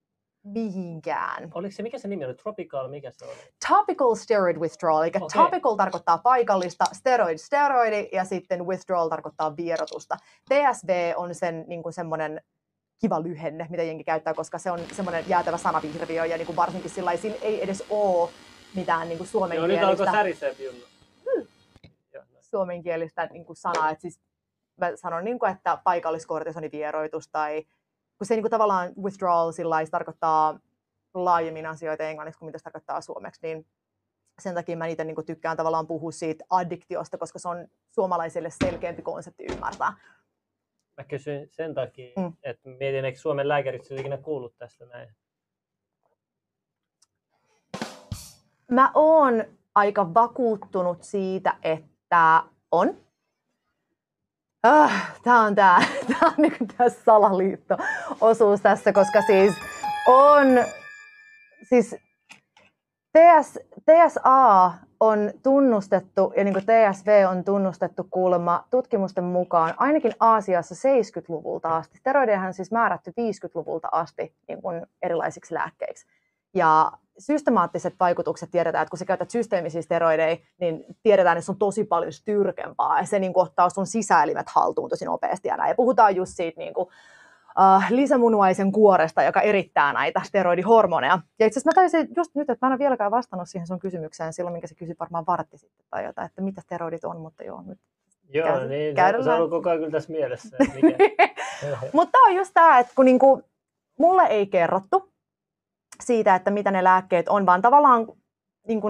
[0.43, 1.51] mihinkään.
[1.53, 2.33] Oliko se, mikä se nimi oli?
[2.33, 3.33] Tropical, mikä se oli?
[3.69, 5.43] Topical steroid withdrawal, eli okay.
[5.43, 10.17] topical tarkoittaa paikallista, steroid steroidi ja sitten withdrawal tarkoittaa vierotusta.
[10.49, 12.41] TSV on sen niin kuin semmoinen
[12.99, 16.91] kiva lyhenne, mitä jengi käyttää, koska se on semmoinen jäätävä sanavirviö ja niin kuin varsinkin
[16.91, 18.29] sillä ei edes ole
[18.75, 19.81] mitään niin kuin suomenkielistä.
[19.81, 20.55] Joo, nyt alkoi särisee
[22.49, 24.19] suomenkielistä niin kuin sanaa, että siis
[24.77, 27.63] mä sanon, niin kuin, että paikalliskortisonivieroitus tai
[28.17, 30.59] kun se niin kuin, tavallaan withdrawal sillä tarkoittaa
[31.13, 33.67] laajemmin asioita englanniksi kuin mitä se tarkoittaa suomeksi, niin
[34.41, 38.49] sen takia mä niitä niin kuin, tykkään tavallaan puhua siitä addiktiosta, koska se on suomalaisille
[38.63, 39.93] selkeämpi konsepti ymmärtää.
[40.97, 42.33] Mä kysyn sen takia, mm.
[42.43, 45.15] että mietin, eikö Suomen lääkärit ikinä kuullut tästä näin?
[48.71, 49.43] Mä oon
[49.75, 52.97] aika vakuuttunut siitä, että tämä on.
[54.63, 59.55] Ah, tämä on tämä, tämä on niin tämä salaliitto-osuus tässä, koska siis
[60.07, 60.47] on,
[61.69, 61.95] siis
[63.17, 70.75] TS, TSA on tunnustettu ja niin kuin TSV on tunnustettu kuulemma tutkimusten mukaan ainakin Aasiassa
[70.75, 71.97] 70-luvulta asti.
[71.97, 76.07] Steroidejahan siis määrätty 50-luvulta asti niin kuin erilaisiksi lääkkeiksi.
[76.53, 81.57] Ja systemaattiset vaikutukset tiedetään, että kun sä käytät systeemisiä steroideja, niin tiedetään, että se on
[81.57, 85.69] tosi paljon styrkempaa ja se niin kuin, ottaa sun sisäelimet haltuun tosi nopeasti ja näin.
[85.69, 86.87] Ja puhutaan just siitä niin kuin,
[87.57, 91.19] uh, lisämunuaisen kuoresta, joka erittää näitä steroidihormoneja.
[91.39, 93.79] Ja itse asiassa mä taisin just nyt, että mä en ole vieläkään vastannut siihen sun
[93.79, 97.43] kysymykseen silloin, minkä se kysyi varmaan vartti sitten tai jotain, että mitä steroidit on, mutta
[97.43, 97.79] joo, nyt
[98.29, 100.57] Joo, Käy- niin, se, käydään se on ollut koko ajan kyllä tässä mielessä.
[101.93, 103.41] Mutta on just tämä, että kun niinku,
[103.99, 105.13] mulle ei kerrottu
[106.03, 108.07] siitä, että mitä ne lääkkeet on, vaan tavallaan
[108.67, 108.87] niinku,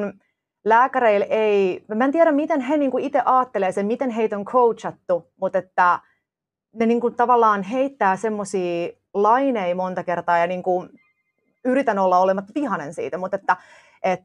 [0.66, 5.32] lääkäreillä ei, mä en tiedä miten he niinku itse ajattelee sen, miten heitä on coachattu,
[5.42, 6.00] mutta että
[6.76, 10.88] ne niinku tavallaan heittää semmoisia laineja monta kertaa ja niinku,
[11.66, 13.58] yritän olla olematta vihanen siitä, mutta että
[14.04, 14.24] et,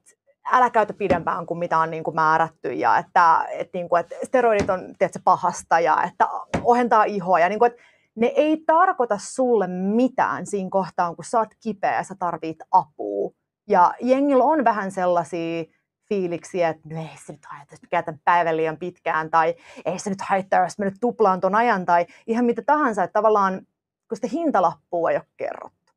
[0.52, 4.16] älä käytä pidempään kuin mitä on niin kuin määrätty ja että, et, niin kuin, että
[4.24, 6.28] steroidit on tiedätkö, pahasta ja että
[6.62, 7.82] ohentaa ihoa ja niin kuin, että
[8.14, 13.30] ne ei tarkoita sulle mitään siinä kohtaan, kun sä oot kipeä ja sä tarvit apua.
[13.68, 15.64] Ja jengillä on vähän sellaisia
[16.08, 19.54] fiiliksiä, että no ei se nyt haittaa, jos mä käytän päivän liian pitkään, tai
[19.84, 23.12] ei se nyt haittaa, jos mä nyt tuplaan ton ajan, tai ihan mitä tahansa, että
[23.12, 23.66] tavallaan,
[24.08, 25.92] kun sitä hintalappua ei ole kerrottu.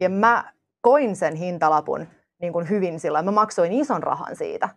[0.00, 2.06] Ja mä koin sen hintalapun
[2.40, 4.68] niin kuin hyvin sillä, mä maksoin ison rahan siitä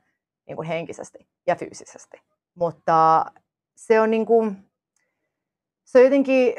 [0.47, 2.17] niin kuin henkisesti ja fyysisesti.
[2.55, 3.25] Mutta
[3.75, 4.70] se on niin kuin,
[5.91, 6.53] se on jotenkin,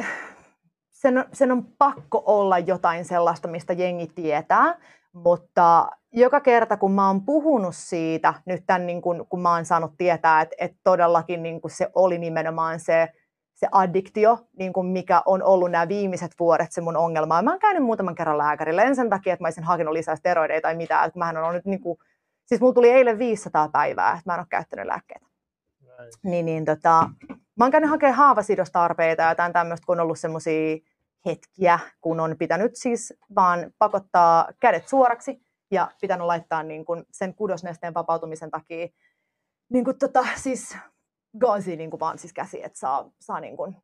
[0.91, 4.79] sen, on- sen on pakko olla jotain sellaista, mistä jengi tietää,
[5.13, 9.65] mutta joka kerta, kun mä oon puhunut siitä, nyt tämän, niin kun, kun mä oon
[9.65, 13.09] saanut tietää, että, että todellakin niin kun se oli nimenomaan se,
[13.55, 17.43] se addiktio, niin kuin mikä on ollut nämä viimeiset vuodet se mun ongelma.
[17.43, 20.61] Mä oon käynyt muutaman kerran lääkärillä, en sen takia, että mä olisin hakenut lisää steroideja
[20.61, 21.99] tai mitään, että mähän on nyt niin kuin,
[22.47, 25.27] siis mulla tuli eilen 500 päivää, että mä en ole käyttänyt lääkkeitä
[26.23, 27.11] niin, niin tota,
[27.63, 30.77] mä oon käynyt hakemaan haavasidostarpeita ja jotain tämmöistä, kun on ollut semmoisia
[31.27, 37.35] hetkiä, kun on pitänyt siis vaan pakottaa kädet suoraksi ja pitänyt laittaa niin kun sen
[37.35, 38.89] kudosnesteen vapautumisen takia
[39.69, 40.77] niin, kun tota, siis
[41.39, 43.77] gauzi niin kun vaan siis käsi, että saa, saa niin, kun,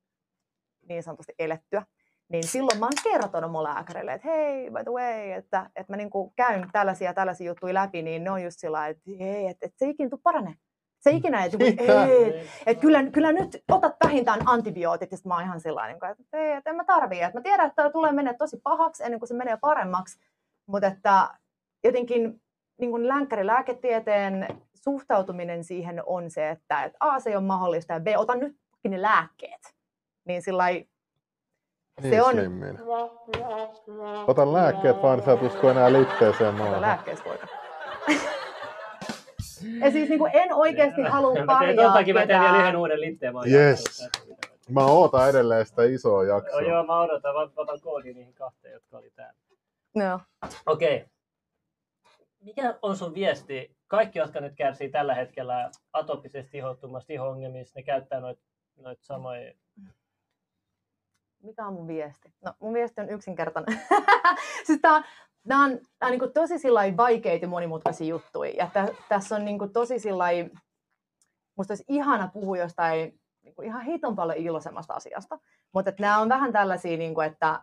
[0.89, 1.83] niin sanotusti elettyä.
[2.29, 5.97] Niin silloin mä oon kertonut mun lääkärille, että hei, by the way, että, että mä
[5.97, 9.79] niin käyn tällaisia tällaisia juttuja läpi, niin ne on just sillä että hei, että, että
[9.79, 10.55] se ikinä tule parane.
[11.01, 12.07] Se ei ikinä, että joku, Mitä?
[12.07, 16.39] ei, että kyllä, kyllä nyt otat vähintään antibiootit, ja mä oon ihan sillä tavalla, että
[16.39, 17.21] ei, että en mä tarvii.
[17.21, 20.19] Että mä tiedän, että tämä tulee menee tosi pahaksi ennen kuin se menee paremmaksi,
[20.67, 21.29] mutta että
[21.85, 22.41] jotenkin
[22.81, 28.01] niin kuin länkkärilääketieteen suhtautuminen siihen on se, että, että A, se ei ole mahdollista, ja
[28.01, 28.57] B, ota nyt
[28.89, 29.75] ne lääkkeet.
[30.25, 30.87] Niin sillä Niin
[32.11, 32.79] se on slimmin.
[34.27, 37.47] Ota lääkkeet vaan, niin sä et usko enää litteeseen ota lääkkeessä poika.
[39.81, 43.01] Ja siis niin kuin en oikeasti halua parjaa ton takia mä teen vielä yhden uuden
[43.01, 43.35] litteen.
[43.53, 44.09] Yes.
[44.69, 46.61] Mä ootan edelleen sitä isoa Joo, jaksoa.
[46.61, 47.35] joo, mä odotan.
[47.35, 49.39] Mä otan koodin niihin kahteen, jotka oli täällä.
[49.95, 50.21] Joo.
[50.67, 51.07] Okei.
[52.41, 53.77] Mikä on sun viesti?
[53.87, 58.43] Kaikki, jotka nyt kärsii tällä hetkellä atopisesta ihottumasta iho-ongelmista, ne käyttää noita
[58.77, 59.53] noit samoja...
[61.43, 62.33] mikä on mun viesti?
[62.45, 63.81] No mun viesti on yksinkertainen.
[64.67, 65.03] siis tää,
[65.49, 68.51] tää on, tää on niinku tosi sillai vaikeita ja monimutkaisia juttuja.
[68.51, 70.51] Ja tä, tässä on niinku tosi sillai,
[71.57, 75.39] musta olisi ihana puhua jostain niinku ihan hiton paljon iloisemmasta asiasta.
[75.75, 77.61] Mutta nämä on vähän tällaisia, niinku, että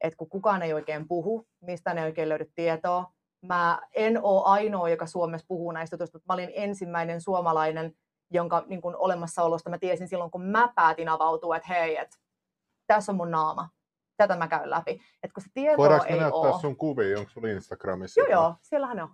[0.00, 3.12] et kun kukaan ei oikein puhu, mistä ei oikein löydy tietoa.
[3.42, 7.92] Mä en ole ainoa, joka Suomessa puhuu näistä jutuista, mutta mä olin ensimmäinen suomalainen,
[8.30, 12.16] jonka niin olemassaolosta mä tiesin silloin, kun mä päätin avautua, että hei, että
[12.86, 13.68] tässä on mun naama,
[14.16, 15.00] tätä mä käyn läpi.
[15.22, 16.60] Et kun se tietoa Voidaanko ei näyttää ole.
[16.60, 17.18] sun kuvia?
[17.18, 18.20] Onko sulla Instagramissa?
[18.20, 19.10] Joo, joo, siellähän ne on.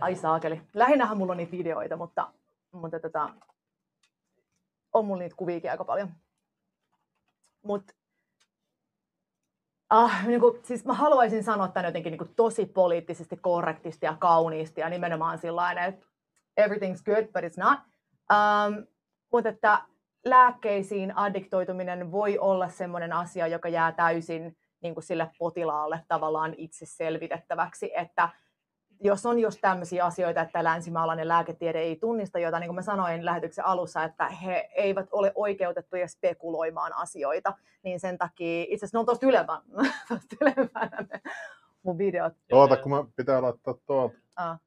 [0.00, 0.62] Ai saakeli.
[0.74, 2.32] Lähinnähän mulla on niitä videoita, mutta,
[2.72, 3.30] mutta tota,
[4.92, 6.12] on mulla niitä kuviakin aika paljon.
[7.62, 7.92] Mut,
[9.90, 14.16] ah, niin kuin, siis mä haluaisin sanoa tämän jotenkin niin kuin tosi poliittisesti korrektisti ja
[14.18, 16.06] kauniisti ja nimenomaan sillä että
[16.60, 17.78] everything's good, but it's not.
[18.32, 18.86] Um,
[19.32, 19.82] mutta että
[20.30, 26.86] lääkkeisiin addiktoituminen voi olla sellainen asia, joka jää täysin niin kuin sille potilaalle tavallaan itse
[26.86, 28.28] selvitettäväksi, että
[29.00, 33.24] jos on just tämmöisiä asioita, että länsimaalainen lääketiede ei tunnista, joita niin kuin mä sanoin
[33.24, 37.52] lähetyksen alussa, että he eivät ole oikeutettuja spekuloimaan asioita,
[37.82, 39.62] niin sen takia, itse asiassa ne on tuosta ylempänä,
[40.08, 41.20] tosta ylempänä ne
[41.82, 42.32] mun videot.
[42.52, 44.18] Oota, kun mä pitää laittaa tuolta.
[44.36, 44.60] Ah.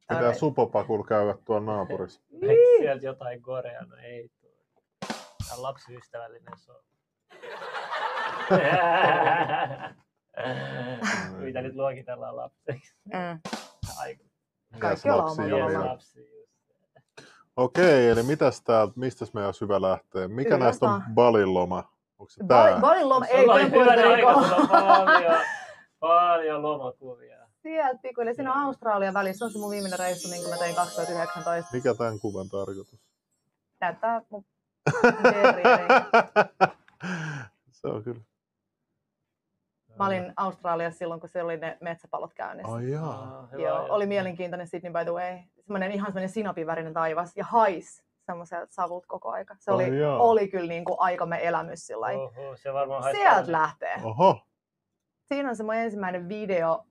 [0.00, 0.38] Pitää Alright.
[0.38, 2.20] supopakul käydä tuolla naapurissa.
[2.78, 3.82] Sieltä jotain korea?
[3.82, 4.30] No ei
[5.58, 6.82] on lapsiystävällinen so.
[11.38, 12.94] Mitä nyt luokitellaan lapseksi?
[13.04, 13.40] Mm.
[14.78, 15.86] Kaikki ollaan lapsia pieni vielä.
[15.86, 16.48] lapsi just.
[17.56, 20.28] Okei, eli mitäs täältä, mistä meidän olisi hyvä lähteä?
[20.28, 21.14] Mikä Kyllä näistä on vaan.
[21.14, 21.92] Balin loma?
[22.18, 22.80] Onko se tää?
[22.80, 25.40] Balin loma, ei, Sulla oli hyvä aika, paljon,
[26.00, 27.38] paljon lomakuvia.
[27.62, 28.34] Sieltä pikkuhiljaa.
[28.34, 29.38] Siinä on Australian välissä.
[29.38, 31.70] Se on se mun viimeinen reissu, minkä mä tein 2019.
[31.72, 33.00] Mikä tämän kuvan tarkoitus?
[33.80, 34.44] Näyttää mun.
[37.70, 38.20] se on kyllä.
[39.98, 42.72] Mä olin Australiassa silloin, kun se oli ne metsäpalot käynnissä.
[42.72, 43.48] Ai jaa.
[43.52, 45.38] Joo, oli mielenkiintoinen Sydney by the way.
[45.60, 49.56] Semmoinen ihan semmoinen sinapivärinen taivas ja hais semmoiselta savulta koko aika.
[49.58, 50.18] Se oli, Ai jaa.
[50.18, 52.24] oli kyllä niin kuin aikamme elämys sillä lailla.
[52.24, 53.94] Oho, se varmaan Sieltä lähtee.
[54.02, 54.40] Oho.
[55.24, 56.84] Siinä on se mun ensimmäinen video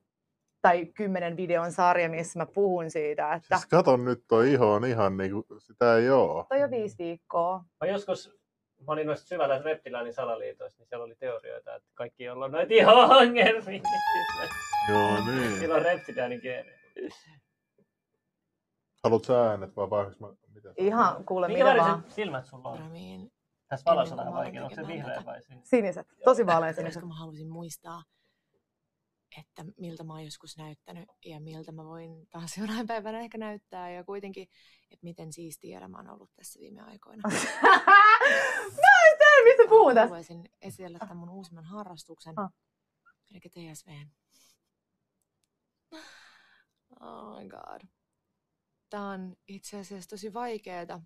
[0.62, 4.86] tai kymmenen videon sarja, missä mä puhun siitä, että Siis katon nyt toi iho on
[4.86, 6.46] ihan niinku, sitä ei oo.
[6.50, 7.64] toi on viisi viikkoa.
[7.82, 8.38] Mä joskus,
[8.88, 13.46] mä olin noissa syvällä reptiläänin salaliitoissa, niin siellä oli teorioita, että kaikki, on noita ihongelmia,
[13.66, 13.84] niin
[14.90, 15.60] Joo niin.
[15.60, 16.78] sillä on reptiläänin geenejä.
[19.04, 20.34] Haluat sä äänet vai vaikka mä...
[20.54, 22.04] Mitä Ihan kuule mitä vaan.
[22.08, 22.80] silmät sulla on?
[23.68, 24.64] Tässä valossa on kuin vähän vaikea.
[24.64, 25.66] Onko se vihreä vai sininen?
[25.66, 26.94] Siniset, tosi vaaleansiniset.
[27.02, 28.02] koska mä halusin muistaa,
[29.38, 33.92] että miltä mä oon joskus näyttänyt ja miltä mä voin taas jonain päivänä ehkä näyttää
[33.92, 34.44] ja kuitenkin,
[34.92, 37.22] että miten siistiä elämä on ollut tässä viime aikoina.
[38.82, 40.04] Mä en tiedä, mistä puhun tässä.
[40.08, 42.54] Haluaisin esitellä tämän mun uusimman harrastuksen, Ah.
[43.32, 43.40] eli
[43.74, 43.90] TSV.
[47.00, 47.82] Oh my god.
[48.90, 51.02] Tää on itse asiassa tosi vaikeeta.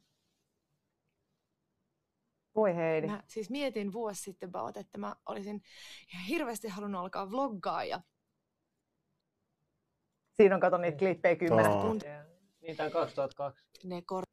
[2.55, 3.07] Voi Heidi.
[3.07, 5.61] Mä siis mietin vuosi sitten about, että mä olisin
[6.13, 8.01] ihan hirveästi halunnut alkaa vloggaa ja
[10.32, 11.71] Siinä on kato niitä klippejä kymmenen.
[12.61, 13.65] Niin, tää on 2002.
[13.84, 14.23] ne kor...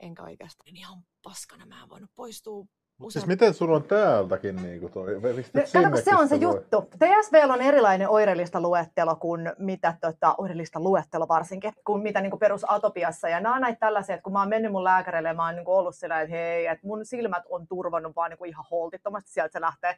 [0.00, 2.66] Enkä oikeastaan ihan paskana mä en voinut poistua
[2.98, 3.20] Mut usein.
[3.20, 5.20] Siis miten sulla on täältäkin niinku toi?
[5.52, 6.42] Pistät No, kato, se on se toi?
[6.42, 6.82] juttu.
[6.82, 13.28] TSV on erilainen oireellista luettelo kuin mitä, tota, oireellista luettelo varsinkin, kuin mitä niin perusatopiassa.
[13.28, 15.54] Ja nämä on näitä tällaisia, että kun mä oon mennyt mun lääkärille ja mä oon
[15.54, 19.52] niin ollut sillä, että hei, että mun silmät on turvannut vaan niin ihan holtittomasti, sieltä
[19.52, 19.96] se lähtee.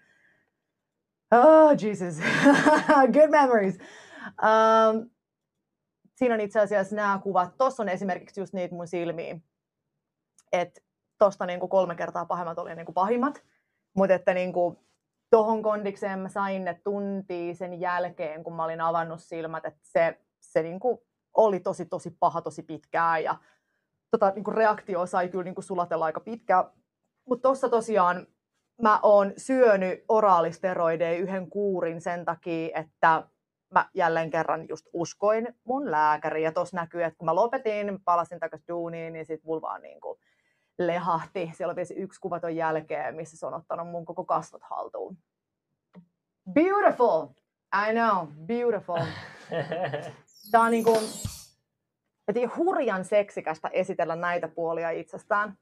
[1.33, 2.15] Oh, Jesus.
[3.15, 3.79] Good memories.
[4.43, 5.11] Um,
[6.17, 7.59] siinä on itse asiassa nämä kuvat.
[7.59, 9.39] Tuossa on esimerkiksi just niitä mun silmiä.
[10.53, 10.81] Että
[11.19, 13.43] tosta niin kuin kolme kertaa pahemmat oli niin kuin pahimmat.
[13.97, 14.77] Mutta että niin kuin,
[15.31, 20.21] tohon kondikseen mä sain ne tuntia sen jälkeen, kun mä olin avannut silmät, että se,
[20.41, 20.99] se niin kuin
[21.37, 23.35] oli tosi tosi paha tosi pitkään ja
[24.11, 26.65] tota, niin kuin reaktio sai kyllä niin kuin sulatella aika pitkään.
[27.29, 28.27] Mutta tuossa tosiaan
[28.83, 33.29] mä oon syönyt oraalisteroideja yhden kuurin sen takia, että
[33.77, 36.45] mä jälleen kerran just uskoin mun lääkäriin.
[36.45, 40.01] Ja tuossa näkyy, että kun mä lopetin, palasin takaisin duuniin, niin sit mulla vaan niin
[40.01, 40.19] kuin
[40.79, 41.53] lehahti.
[41.55, 45.19] Siellä on vielä yksi kuvaton jälkeen, missä se on ottanut mun koko kasvot haltuun.
[46.53, 47.27] Beautiful!
[47.89, 49.01] I know, beautiful.
[50.51, 50.99] Tää on niinku,
[52.29, 55.59] et hurjan seksikästä esitellä näitä puolia itsestään.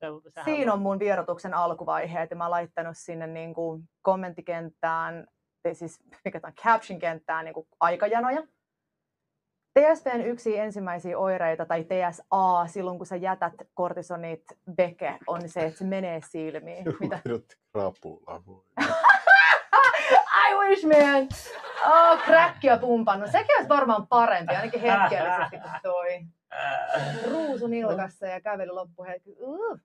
[0.00, 5.37] Sehän Siinä on mun vierotuksen alkuvaiheet ja mä oon laittanut sinne niinku kommenttikenttään, tai
[5.72, 8.42] siis mikä tämä caption-kenttään niinku aikajanoja.
[9.78, 14.44] TSVn yksi ensimmäisiä oireita, tai TSA, silloin kun sä jätät kortisonit
[14.78, 16.84] veke, on se, että se menee silmiin.
[17.00, 17.20] Mitä?
[17.72, 18.42] Krapula.
[18.46, 18.64] voi.
[20.48, 21.28] I wish man!
[21.86, 23.30] Oh, kräkkiä pumpannut.
[23.30, 26.20] Sekin olisi varmaan parempi, ainakin hetkellisesti kuin toi.
[27.30, 29.36] Ruusu nilkassa ja kävely loppuhetki.
[29.38, 29.80] Uh.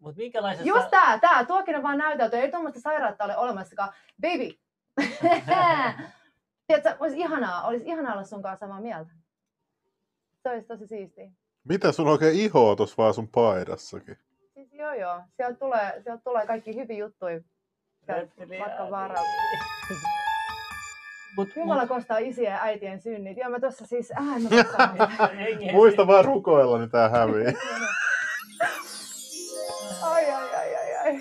[0.00, 0.68] Mutta minkälaisessa...
[0.68, 2.36] Just tää, tää, tuokin on vaan näytelty.
[2.36, 3.92] Ei tuommoista sairautta ole olemassakaan.
[4.22, 4.65] Baby!
[6.66, 9.10] Tiedätkö, olisi ihanaa, olisi ihanaa olla sun kanssa samaa mieltä.
[10.42, 11.30] Se olisi tosi siistiä.
[11.64, 14.18] Mitä sulla oikein ihoa tuossa vaan sun paidassakin?
[14.54, 17.40] Siis joo joo, sieltä tulee, sieltä tulee kaikki hyviä juttuja.
[18.58, 19.28] Matkan varrella.
[21.36, 23.38] Mut, Jumala kostaa isien ja äitien synnit.
[23.38, 24.12] Joo, mä tuossa siis...
[24.12, 24.48] Äh, mä
[25.72, 27.44] Muista vaan rukoilla, niin tää hävii.
[30.02, 31.20] Ai, ai, ai, ai, ai.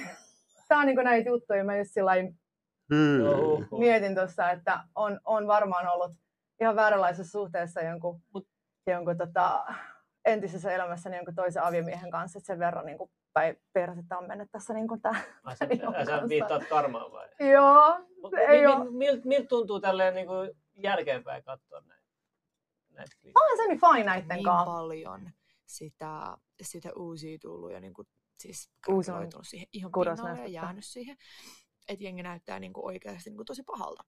[0.68, 2.38] Tää on niinku näitä juttuja, mä just sillain
[3.80, 6.12] Mietin tuossa, että on, on varmaan ollut
[6.62, 8.50] ihan vääränlaisessa suhteessa jonkun, Mut-
[8.88, 9.66] jonkun tota,
[10.26, 14.52] entisessä elämässäni jonkun toisen aviomiehen kanssa, että sen verran niin kuin, tai persettä on mennyt
[14.52, 15.24] tässä niin kuin tää.
[15.44, 15.68] Ai sä,
[16.30, 17.28] viittaat karmaan vai?
[17.52, 21.82] Joo, Mut Se ei mi- oo- mi- Miltä milt tuntuu tälleen niin kuin jälkeenpäin katsoa
[21.82, 22.04] näitä,
[22.90, 23.46] näitä klippejä?
[23.46, 24.66] olen semi fine näitten niin kanssa.
[24.66, 25.30] paljon
[25.66, 28.04] sitä, sitä uusia tullut ja niinku,
[28.40, 31.18] siis Uusi on krakkeloitunut siihen ihan pinnalle ja jäänyt siihen.
[31.88, 34.04] Että jengi näyttää niinku oikeasti niinku tosi pahalta.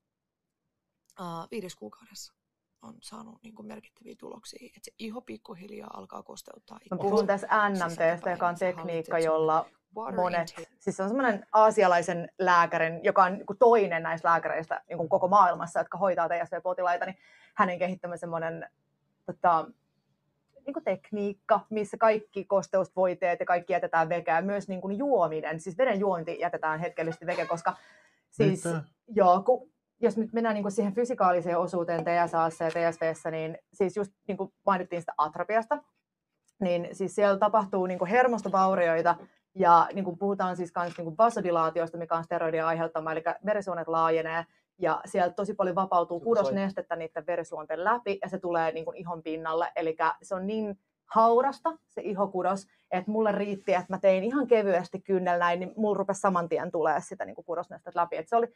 [1.19, 2.34] Uh, viides kuukaudessa
[2.82, 4.65] on saanut niinku merkittäviä tuloksia.
[4.65, 9.69] Että se iho pikkuhiljaa alkaa kosteuttaa Mä puhun tässä NMTstä, joka on tekniikka, jolla
[10.15, 10.47] monet,
[10.80, 15.09] siis se on semmoinen aasialaisen lääkärin, joka on niin kuin toinen näistä lääkäreistä niin kuin
[15.09, 17.17] koko maailmassa, jotka hoitaa TSV-potilaita, niin
[17.55, 18.69] hänen kehittämä semmoinen
[19.25, 19.65] tota,
[20.68, 25.78] niin kuin tekniikka, missä kaikki kosteusvoiteet ja kaikki jätetään vekeä, myös niin kuin juominen, siis
[25.78, 27.78] veden juonti jätetään hetkellisesti veke, koska
[28.30, 28.84] siis, Mitä?
[29.07, 29.70] joo, kun,
[30.01, 34.38] jos nyt mennään niin kuin siihen fysikaaliseen osuuteen TSAssa ja TSVssä, niin siis just niin
[34.38, 35.84] kuin mainittiin sitä atropiasta,
[36.59, 39.15] niin siis siellä tapahtuu niin kuin hermostovaurioita
[39.55, 44.45] Ja niin kuin puhutaan siis myös niin vasodilaatiosta, mikä on steroidien aiheuttama, eli verisuonet laajenee
[44.80, 49.23] ja sieltä tosi paljon vapautuu kudosnestettä niiden verisuonten läpi ja se tulee niin kuin ihon
[49.23, 49.71] pinnalle.
[49.75, 55.01] Eli se on niin haurasta se ihokudos, että mulle riitti, että mä tein ihan kevyesti
[55.01, 58.17] kynnellä näin, niin mulla rupesi saman tien tulee sitä niin kuin kudosnestettä läpi.
[58.17, 58.47] Et se, oli,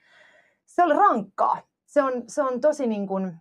[0.66, 1.58] se oli rankkaa.
[1.86, 3.38] Se on, se on tosi niin kuin,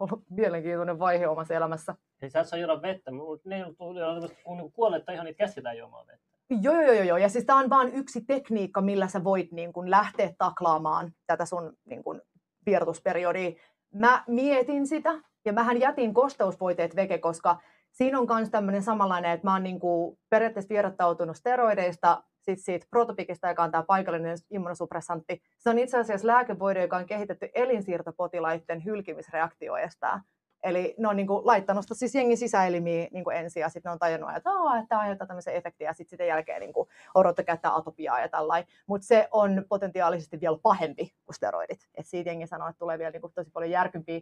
[0.00, 1.94] ollut mielenkiintoinen vaihe omassa elämässä.
[2.22, 4.00] Eli sä et saa juoda vettä, mutta ne tuli
[4.44, 6.37] kun kuoletta ihan niitä käsitään juomaan vettä.
[6.50, 7.16] Joo, joo, joo, joo.
[7.16, 11.44] Ja siis tämä on vain yksi tekniikka, millä sä voit niin kun, lähteä taklaamaan tätä
[11.44, 12.22] sun niin kun,
[12.66, 13.50] vierotusperiodia.
[13.94, 17.60] Mä mietin sitä, ja mähän jätin kosteusvoiteet veke, koska
[17.92, 22.86] siinä on myös tämmöinen samanlainen, että mä oon niin kuin, periaatteessa vierottautunut steroideista, sit siitä
[22.90, 25.42] protopikista, joka on tämä paikallinen immunosuppressantti.
[25.58, 30.20] Se on itse asiassa lääkevoide, joka on kehitetty elinsiirtopotilaiden hylkimisreaktioesta.
[30.62, 33.90] Eli ne on niin kuin laittanut sitä siis jengin sisäelimiä niin kuin ensin ja sitten
[33.90, 36.72] ne on tajunnut, että, että tämä aiheuttaa tämmöisen efektin ja sitten sen jälkeen niin
[37.14, 38.72] odottaa käyttää atopiaa ja tällainen.
[38.86, 41.88] Mutta se on potentiaalisesti vielä pahempi kuin steroidit.
[41.94, 44.20] Et siitä jengi sanoo, että tulee vielä niin kuin tosi paljon järkympiä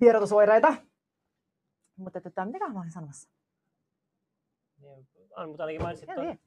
[0.00, 0.74] vierotusoireita.
[1.96, 3.30] Mutta että, mitä mä olin sanomassa?
[4.78, 5.06] Niin,
[5.46, 6.38] mutta ainakin mainitsit tuon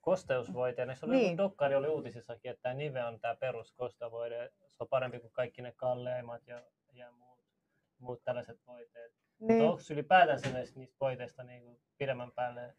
[0.00, 0.82] kosteusvoite.
[0.82, 1.36] Ja se oli niin.
[1.36, 4.52] dokkari oli uutisissakin, että tämä Nive on tämä perus kosteusvoide.
[4.70, 7.31] Se on parempi kuin kaikki ne kalleimmat ja, ja muut
[8.02, 9.12] muut tällaiset voiteet.
[9.12, 9.52] Niin.
[9.52, 12.74] Mutta onko ylipäätänsä näistä niistä voiteista niin pidemmän päälle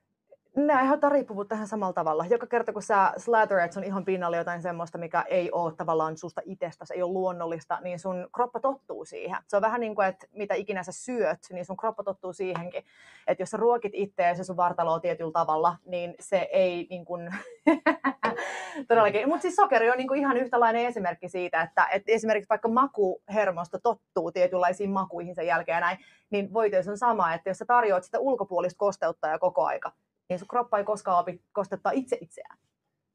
[0.55, 2.25] ne aiheuttaa riippuvuutta ihan samalla tavalla.
[2.25, 6.41] Joka kerta kun sä slatherat sun ihan pinnalle jotain semmoista, mikä ei ole tavallaan susta
[6.45, 9.37] itsestä, se ei ole luonnollista, niin sun kroppa tottuu siihen.
[9.47, 12.83] Se on vähän niin kuin, että mitä ikinä sä syöt, niin sun kroppa tottuu siihenkin.
[13.27, 17.29] Että jos sä ruokit itseäsi sun vartaloa tietyllä tavalla, niin se ei niin kuin...
[18.87, 19.29] Todellakin.
[19.29, 23.79] Mutta siis sokeri on niin kuin ihan yhtälainen esimerkki siitä, että, että esimerkiksi vaikka makuhermosto
[23.83, 25.97] tottuu tietynlaisiin makuihin sen jälkeen näin,
[26.29, 29.91] niin voiteus on sama, että jos sä tarjoat sitä ulkopuolista kosteutta ja koko aika,
[30.33, 32.57] niin sun kroppa ei koskaan opi kostettaa itse itseään.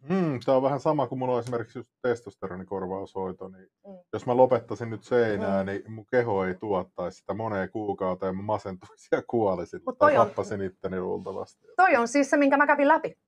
[0.03, 3.99] Mm, tämä on vähän sama kuin mulla on esimerkiksi just testosteronikorvaushoito, niin mm.
[4.13, 5.67] jos mä lopettaisin nyt seinää, mm.
[5.67, 10.63] niin mun keho ei tuottaisi sitä moneen kuukauteen, mä masentuisin ja kuolisin, Mut tai tappasin
[10.63, 11.67] itteni luultavasti.
[11.77, 13.19] Toi on siis se, minkä mä kävin läpi.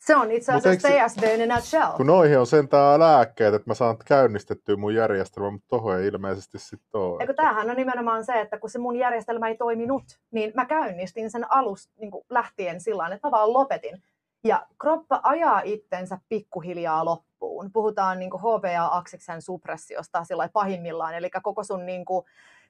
[0.00, 1.92] Se on itse asiassa TSD in a nutshell.
[1.96, 6.58] Kun noihin on sentään lääkkeet, että mä saan käynnistettyä mun järjestelmä, mutta tohon ei ilmeisesti
[6.58, 7.20] sitten ole.
[7.20, 11.30] Eikö tämähän on nimenomaan se, että kun se mun järjestelmä ei toiminut, niin mä käynnistin
[11.30, 14.02] sen alusta niin lähtien sillä että mä vaan lopetin.
[14.44, 17.72] Ja kroppa ajaa itsensä pikkuhiljaa loppuun.
[17.72, 22.26] Puhutaan niin HPA-akseksen suppressiosta sillä pahimmillaan, eli koko sun niin kuin,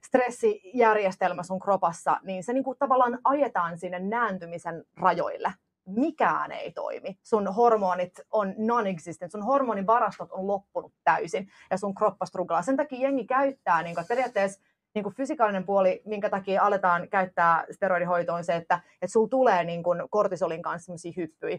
[0.07, 5.53] stressijärjestelmä sun kropassa, niin se niin kuin, tavallaan ajetaan sinne nääntymisen rajoille
[5.95, 7.19] mikään ei toimi.
[7.23, 12.63] Sun hormonit on non-existent, sun hormonivarastot on loppunut täysin ja sun kroppa struglaa.
[12.63, 14.61] Sen takia jengi käyttää niin kuin, periaatteessa
[14.95, 19.83] niin kuin fysikaalinen puoli, minkä takia aletaan käyttää steroidihoitoon se, että, että sulla tulee niin
[19.83, 21.59] kuin kortisolin kanssa sellaisia hyppyjä,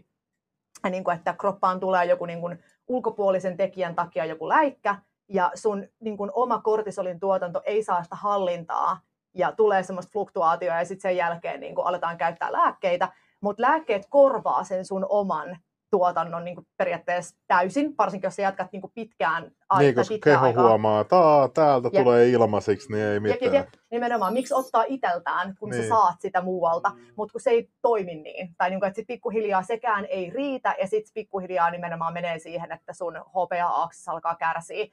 [0.84, 2.58] ja niin kuin, että kroppaan tulee joku niin kuin
[2.88, 4.96] ulkopuolisen tekijän takia joku läikkä,
[5.28, 9.00] ja sun niin kuin oma kortisolin tuotanto ei saa sitä hallintaa,
[9.34, 13.12] ja tulee semmoista fluktuaatioa, ja sitten sen jälkeen niin kuin aletaan käyttää lääkkeitä,
[13.42, 15.56] mutta lääkkeet korvaa sen sun oman
[15.92, 19.78] tuotannon niin kuin periaatteessa täysin, varsinkin jos sä jatkat niin kuin pitkään aikaa.
[19.78, 20.68] Niin, koska keho aikaa.
[20.68, 21.16] huomaa, että
[21.54, 23.54] täältä ja, tulee ilmaisiksi, niin ei mitään.
[23.54, 25.82] Ja, ja, nimenomaan, miksi ottaa iteltään, kun niin.
[25.82, 27.00] sä saat sitä muualta, mm.
[27.16, 28.54] mutta kun se ei toimi niin.
[28.58, 32.72] Tai niin kuin, että sit pikkuhiljaa sekään ei riitä, ja sitten pikkuhiljaa nimenomaan menee siihen,
[32.72, 34.86] että sun HPA-aksis alkaa kärsiä.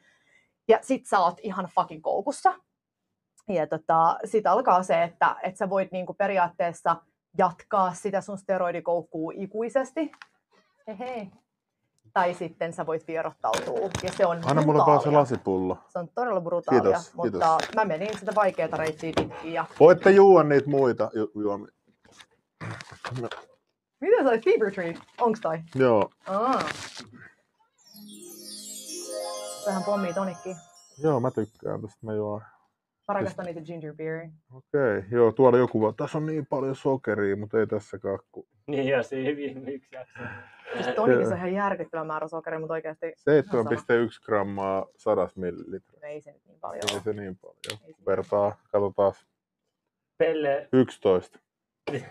[0.67, 2.53] Ja sit sä oot ihan fucking koukussa.
[3.47, 6.95] Ja tota, sit alkaa se, että, että sä voit niin kuin periaatteessa–
[7.39, 10.11] jatkaa sitä sun steroidikoukkuu ikuisesti.
[10.99, 11.31] Hei.
[12.13, 13.89] Tai sitten sä voit vierottautua.
[14.03, 15.77] Ja se on Anna mulle vaan se lasipullo.
[15.87, 17.75] Se on todella brutaalia, kiitos, mutta kiitos.
[17.75, 19.53] mä menin sitä vaikeaa reittiä pitkin.
[19.53, 19.65] Ja...
[19.79, 21.71] Voitte juua niitä muita ju- juomia.
[23.21, 23.29] No.
[24.01, 24.95] Mitä se oli Fever Tree?
[25.21, 25.59] Onks toi?
[25.75, 26.09] Joo.
[26.27, 26.59] Aa.
[29.65, 30.55] Vähän pommii tonikki.
[31.03, 31.97] Joo, mä tykkään tästä.
[32.01, 32.41] Mä juon
[33.09, 34.29] Mä rakastan niitä ginger beer.
[34.53, 35.03] Okei, okay.
[35.11, 38.47] joo, tuolla joku vaan, tässä on niin paljon sokeria, mutta ei tässä kakku.
[38.67, 40.19] Niin, ja siinä viime yksi jakso.
[40.73, 43.05] Siis tonikissa on ihan järkyttävä määrä sokeria, mutta oikeasti...
[43.05, 43.13] 7,1
[44.25, 46.07] grammaa sadas millilitra.
[46.07, 47.95] Ei se nyt niin paljon Ei se niin paljon.
[48.05, 49.13] Vertaa, katsotaan.
[50.17, 50.69] Pelle.
[50.73, 51.39] 11.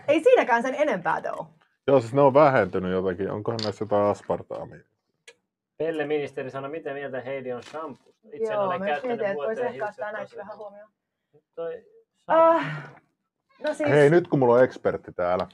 [0.07, 1.47] Ei siinäkään sen enempää too.
[1.87, 3.31] Joo, siis ne on vähentynyt jotenkin.
[3.31, 4.88] Onkohan näissä jotain aspartaamia?
[5.79, 8.27] Pelle ministeri sanoi, miten mieltä Heidi on shampoista.
[8.33, 10.89] Itse Joo, olen käyttänyt mietin, vuoteen että voisi ehkä ottaa vähän huomioon.
[11.55, 11.83] Toi
[12.31, 12.63] uh,
[13.63, 13.89] no siis...
[13.89, 15.47] Hei, nyt kun mulla on ekspertti täällä.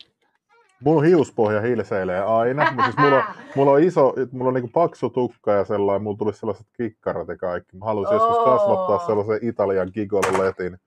[0.84, 2.73] Mulla hiuspohja hilseilee aina.
[2.84, 3.23] siis mulla, on,
[3.55, 7.38] mulla on iso, mulla on niinku paksu tukka ja sellainen, mulla tuli sellaiset kikkarat ja
[7.38, 7.78] kaikki.
[7.78, 8.21] Mä haluaisin oh.
[8.21, 10.78] joskus kasvattaa sellaisen Italian gigololetin.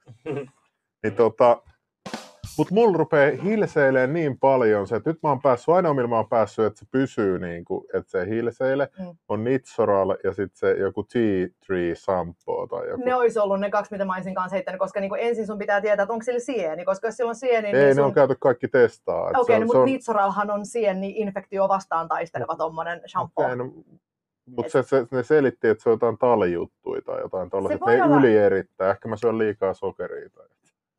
[1.02, 1.62] niin tota,
[2.58, 6.16] Mutta mulla rupeaa hilseilee niin paljon se, että nyt mä oon päässyt, ainoa millä mä
[6.16, 9.16] oon päässyt, että se pysyy niin kuin, että se hilseile, Mm.
[9.28, 13.04] on Nitsoral ja sitten se joku Tea Tree Shampoo tai joku.
[13.04, 15.80] Ne olisi ollut ne kaksi, mitä mä olisin kanssa heittänyt, koska niin ensin sun pitää
[15.80, 18.04] tietää, että onko sillä sieni, koska jos sillä on sieni, Ei, niin ne sun...
[18.04, 19.26] on käyty kaikki testaa.
[19.28, 23.44] että Okei, se no, mutta on- Nitsoralhan on sieni infektio vastaan taisteleva tommonen shampoo.
[23.44, 23.72] Okei, no,
[24.56, 28.02] mutta se, se, ne selitti, että se on jotain talijuttuja tai jotain tollaista, voi ne
[28.04, 28.90] olla- ylierittää.
[28.90, 30.30] Ehkä mä syön liikaa sokeria.
[30.30, 30.46] Tai...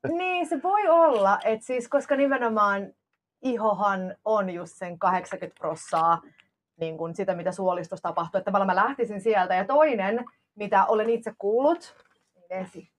[0.08, 2.94] Niin, se voi olla, että siis, koska nimenomaan
[3.42, 6.22] ihohan on just sen 80 prossaa
[6.80, 8.40] niin kuin sitä, mitä suolistossa tapahtuu.
[8.40, 9.56] Että tavallaan mä lähtisin sieltä.
[9.56, 10.26] Ja toinen,
[10.56, 11.96] mitä olen itse kuullut,
[12.36, 12.92] niin vesi.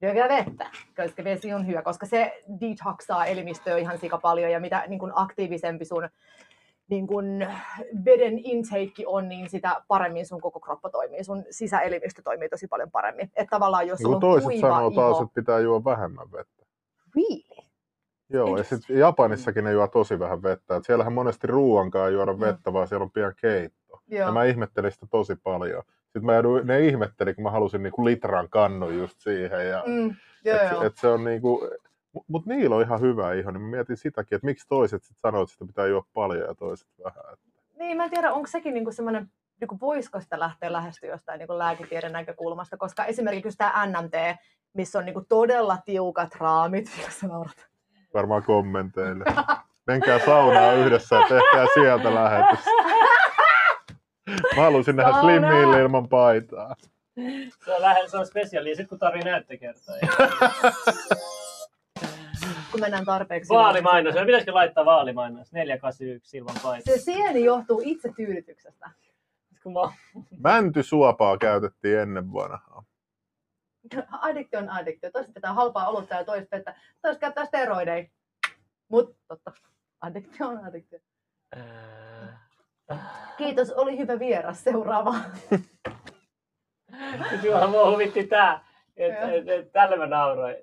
[0.00, 4.84] Syökää vettä, koska vesi on hyvä, koska se detoxaa elimistöä ihan sika paljon ja mitä
[4.88, 6.08] niin kuin aktiivisempi sun
[6.90, 7.46] niin kuin
[8.04, 11.24] veden intake on, niin sitä paremmin sun koko kroppa toimii.
[11.24, 13.30] Sun sisäelimistö toimii tosi paljon paremmin.
[13.36, 16.32] Että tavallaan jos Niin sulla on toiset kuiva sanoo iho, taas, että pitää juoda vähemmän
[16.32, 16.66] vettä.
[17.16, 17.66] really?
[18.30, 20.76] Joo, ja sitten Japanissakin ne juo tosi vähän vettä.
[20.76, 22.40] Et siellähän monesti ruoankaan ei juoda Mm.
[22.40, 24.00] vettä, vaan siellä on pian keitto.
[24.08, 24.26] Joo.
[24.26, 25.82] Ja mä ihmettelin sitä tosi paljon.
[26.02, 29.68] Sitten mä jouduin, ne ihmetteli, kun mä halusin niinku litran kannun just siihen.
[29.68, 30.14] Ja Mm,
[30.44, 30.82] joo, et, joo.
[30.82, 31.60] et se on niinku,
[32.28, 35.42] mutta niillä on ihan hyvä iho, niin mä mietin sitäkin, että miksi toiset sit sanoo,
[35.42, 37.36] että sitä pitää juoda paljon ja toiset vähän.
[37.78, 41.58] Niin, mä en tiedä, onko sekin niinku semmoinen, niinku voisiko sitä lähteä lähestyä jostain niinku
[41.58, 44.14] lääketieteen näkökulmasta, koska esimerkiksi tämä NMT,
[44.72, 47.66] missä on niinku todella tiukat raamit, jos sä naurat.
[48.14, 49.24] varmaan kommenteille.
[49.86, 52.64] Menkää saunaan yhdessä ja tehkää sieltä lähetys.
[54.56, 55.30] Mä halusin nähdä Saunaa!
[55.30, 56.76] Slim Hill ilman paitaa.
[57.64, 59.94] Se on, lähe, se on spesiaali, sitten kun tarvii näyttökertoa.
[62.76, 63.54] kun mennään tarpeeksi.
[63.54, 65.52] Vaalimainos, me pitäisikö laittaa vaalimainos?
[65.52, 66.90] 481 ilman paita.
[66.90, 68.90] Se sieni johtuu itse tyydytyksestä.
[69.64, 69.92] Mä,
[70.38, 72.84] Mäntysuopaa käytettiin ennen vanhaa.
[74.20, 75.10] Addiktio on addiktio.
[75.10, 78.04] Toiset pitää halpaa olutta ja toiset, että toiset käyttää steroideja.
[78.88, 79.52] Mutta totta,
[80.00, 80.98] addiktio on addiktio.
[83.36, 84.64] Kiitos, oli hyvä vieras.
[84.64, 85.14] Seuraava.
[87.42, 88.64] Kyllä mua huvitti tää,
[88.96, 89.36] että Joo.
[89.36, 90.56] et, et, tällä mä nauroin.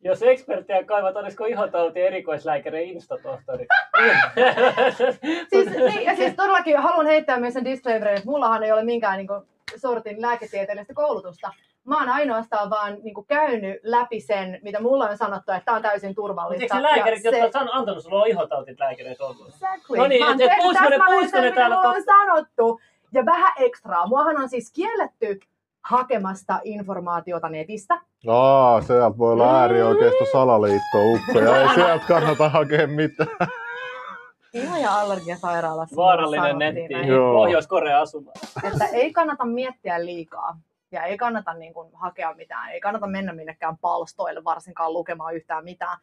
[0.00, 3.66] Jos ekspertiä kaivat, olisiko ihotauti erikoislääkäri instatohtori?
[5.50, 9.16] siis, niin, ja siis todellakin haluan heittää myös sen disclaimerin, että mullahan ei ole minkään
[9.16, 9.42] niin kuin,
[9.76, 11.50] sortin lääketieteellistä koulutusta.
[11.84, 15.76] Mä oon ainoastaan vaan niin kuin, käynyt läpi sen, mitä mulla on sanottu, että tämä
[15.76, 16.62] on täysin turvallista.
[16.62, 19.48] eikö se lääkärit, ja jotka on antanut sulle on ihotautit lääkäreitä ollut?
[19.48, 19.96] Exactly.
[19.98, 22.80] No niin, Mä oon et- et tehnyt täsmälleen sen, mitä mulla on sanottu.
[23.12, 24.06] Ja vähän ekstraa.
[24.06, 25.40] Muahan on siis kielletty
[25.86, 28.00] hakemasta informaatiota netistä.
[28.28, 31.60] Aa, sieltä voi olla äärioikeisto salaliitto ukkoja.
[31.60, 33.28] Ei sieltä kannata hakea mitään.
[34.52, 35.96] Ihan ja allergiasairaalassa.
[35.96, 36.94] Vaarallinen netti.
[37.32, 38.32] Pohjois-Korea asuma.
[38.62, 40.58] Että ei kannata miettiä liikaa.
[40.92, 42.70] Ja ei kannata niin kuin, hakea mitään.
[42.70, 45.98] Ei kannata mennä minnekään palstoille, varsinkaan lukemaan yhtään mitään.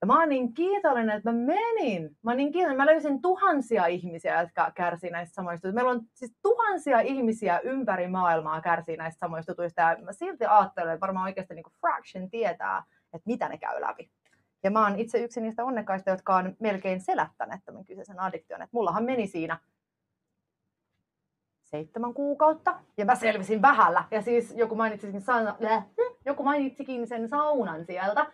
[0.00, 2.16] Ja mä oon niin kiitollinen, että mä menin.
[2.22, 2.76] Mä niin.
[2.76, 5.72] Mä löysin tuhansia ihmisiä, jotka kärsii näistä samoista.
[5.72, 9.82] Meillä on siis tuhansia ihmisiä ympäri maailmaa kärsii näistä samoista jutuista.
[9.82, 12.82] Ja mä silti ajattelen, että varmaan oikeasti niin fraction tietää,
[13.12, 14.10] että mitä ne käy läpi.
[14.62, 18.62] Ja mä oon itse yksi niistä onnekkaista, jotka on melkein selättäneet tämän kyseisen addiktion.
[18.62, 19.58] Että mullahan meni siinä
[21.70, 24.04] seitsemän kuukautta ja mä selvisin vähällä.
[24.10, 25.86] Ja siis joku mainitsikin, sauna, äh,
[26.24, 28.26] joku mainitsikin sen saunan sieltä.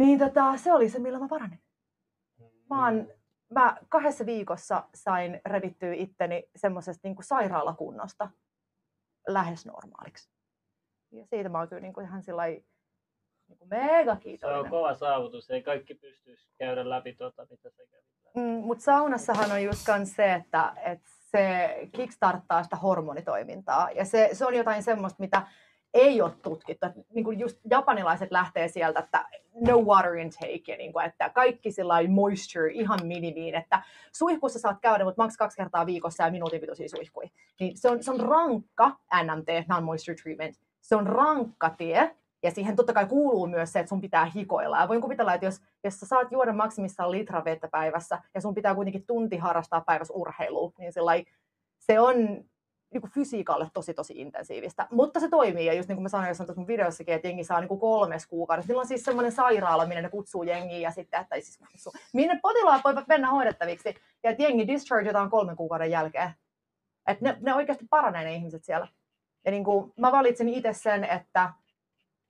[0.00, 1.60] Niin tota, se oli se, millä mä paranin.
[2.70, 3.08] Mä, oon,
[3.50, 8.30] mä kahdessa viikossa sain revittyä itteni semmoisesta niin sairaalakunnosta
[9.28, 10.30] lähes normaaliksi.
[11.10, 12.64] Ja siitä mä oon kyllä niin kuin ihan sillä niin
[13.64, 14.70] mega Se on kiitollinen.
[14.70, 18.02] kova saavutus, ei kaikki pystyisi käydä läpi tuota, mitä se kävi.
[18.34, 23.90] Mm, Mutta saunassahan on just se, että, että se kickstarttaa sitä hormonitoimintaa.
[23.90, 25.46] Ja se, se on jotain semmoista, mitä
[25.94, 26.86] ei ole tutkittu.
[26.86, 31.28] Et Niin kuin just japanilaiset lähtee sieltä, että no water intake, ja niin kuin, että
[31.28, 33.82] kaikki sellainen moisture ihan minimiin, että
[34.12, 37.30] suihkussa saat käydä, mutta maks kaksi kertaa viikossa ja minuutin pituisia suihkui.
[37.60, 40.56] Niin se on, se on rankka NMT, non-moisture treatment.
[40.80, 44.80] Se on rankka tie, ja siihen totta kai kuuluu myös se, että sun pitää hikoilla.
[44.80, 48.54] Ja voin kuvitella, että jos, jos sä saat juoda maksimissaan litra vettä päivässä, ja sun
[48.54, 51.24] pitää kuitenkin tunti harrastaa päivässä urheilua, niin sillai,
[51.78, 52.44] se on
[52.92, 54.86] niin kuin fysiikalle tosi tosi intensiivistä.
[54.90, 57.44] Mutta se toimii, ja just niin kuin mä sanoin jossain tuossa mun videossakin, että jengi
[57.44, 58.68] saa niin kuin kolmes kuukaudessa.
[58.68, 62.38] Niillä on siis semmoinen sairaala, minne ne kutsuu jengiä, ja sitten, että siis kutsuu, minne
[62.42, 66.30] potilaat voivat mennä hoidettaviksi, ja että jengi dischargetaan kolmen kuukauden jälkeen.
[67.06, 68.88] Että ne, ne oikeasti paranee ne ihmiset siellä.
[69.44, 71.52] Ja niin kuin mä valitsin itse sen, että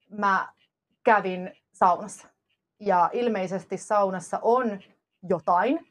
[0.09, 0.53] mä
[1.03, 2.27] kävin saunassa.
[2.79, 4.79] Ja ilmeisesti saunassa on
[5.29, 5.87] jotain,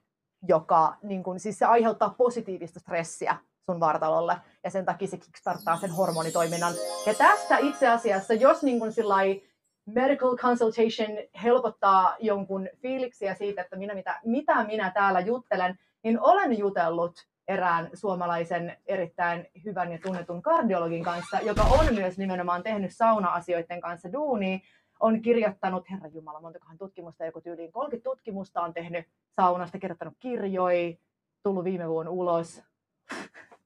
[0.48, 3.36] joka niin kun, siis se aiheuttaa positiivista stressiä
[3.70, 4.36] sun vartalolle.
[4.64, 6.74] Ja sen takia se kickstarttaa sen hormonitoiminnan.
[7.06, 9.42] Ja tästä itse asiassa, jos niin sillai,
[9.86, 16.58] medical consultation helpottaa jonkun fiiliksiä siitä, että minä, mitä, mitä minä täällä juttelen, niin olen
[16.58, 23.80] jutellut erään suomalaisen erittäin hyvän ja tunnetun kardiologin kanssa, joka on myös nimenomaan tehnyt sauna-asioiden
[23.80, 24.58] kanssa duunia,
[25.00, 30.96] on kirjoittanut, herra Jumala, montakohan tutkimusta, joku tyyliin 30 tutkimusta on tehnyt saunasta, kirjoittanut kirjoja,
[31.42, 32.62] tullut viime vuonna ulos.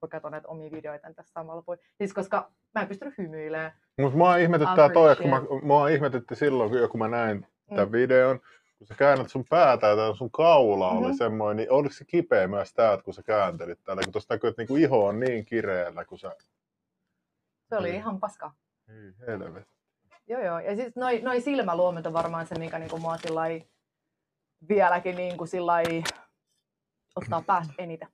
[0.04, 1.78] Mä katson näitä omia videoita tässä samalla voi.
[1.98, 3.72] Siis koska mä en pystynyt hymyilemään.
[4.00, 7.92] Mutta mua ihmetyttää toi, kun mä, mua ihmetytti silloin, kun kun mä näin tämän Mm.
[7.92, 8.40] videon,
[8.78, 11.16] kun sä käännät sun päätä ja sun kaula oli Mhm.
[11.16, 14.62] semmoinen, niin oliko se kipeä myös täältä, kun sä kääntelit täällä, kun tuosta näkyy, että
[14.62, 16.36] niinku iho on niin kireellä, kun sä...
[17.68, 17.96] Se oli Mm.
[17.96, 18.52] ihan paska.
[18.88, 19.74] Ei helvetti.
[20.26, 20.58] Joo, joo.
[20.58, 23.62] Ja siis noi, noi silmäluomet on varmaan se, mikä niinku mua sillai,
[24.68, 25.84] vieläkin niinku sillai,
[27.16, 28.08] ottaa päästä eniten.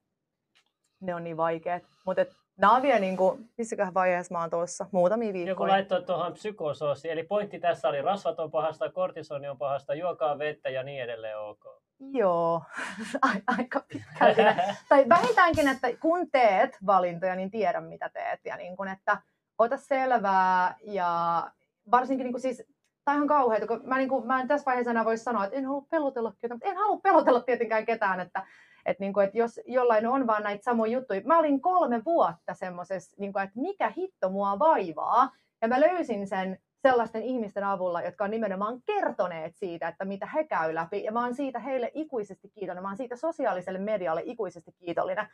[1.01, 1.83] Ne on niin vaikeet.
[2.05, 2.25] Mutta
[2.57, 5.71] nämä on vielä, niinku, missäköhän vaiheessa mä oon tuossa, muutamia Joku viikkoja.
[5.71, 7.09] laittoi tuohon psykosoosi.
[7.09, 11.39] Eli pointti tässä oli rasvat on pahasta, kortisoni on pahasta, juokaa vettä ja niin edelleen
[11.39, 11.81] ok.
[12.13, 12.61] Joo,
[13.21, 14.41] Ai- aika pitkälti.
[14.89, 18.39] tai vähintäänkin, että kun teet valintoja, niin tiedä mitä teet.
[18.45, 19.21] Ja niin kun, että
[19.57, 21.43] ota selvää ja
[21.91, 22.63] varsinkin niin kuin siis,
[23.05, 25.45] tämä on ihan kauheata, kun mä, niin kuin, mä en tässä vaiheessa enää voi sanoa,
[25.45, 28.45] että en halua pelotella ketään, mutta en halua pelotella tietenkään ketään, että,
[28.85, 31.21] että, niin kuin, että jos jollain on vaan näitä samoja juttuja.
[31.25, 35.29] Mä olin kolme vuotta semmoisessa, niin kuin, että mikä hitto mua vaivaa,
[35.61, 40.43] ja mä löysin sen sellaisten ihmisten avulla, jotka on nimenomaan kertoneet siitä, että mitä he
[40.43, 41.03] käy läpi.
[41.03, 42.83] Ja mä oon siitä heille ikuisesti kiitollinen.
[42.83, 45.27] Mä oon siitä sosiaaliselle medialle ikuisesti kiitollinen.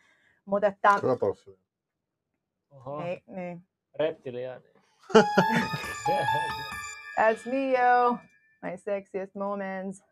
[0.45, 0.89] Mutta että...
[2.71, 3.63] Oho, Ei, niin.
[3.99, 4.65] reptiliaani.
[7.17, 8.17] That's me, yo.
[8.61, 10.03] My sexiest moments.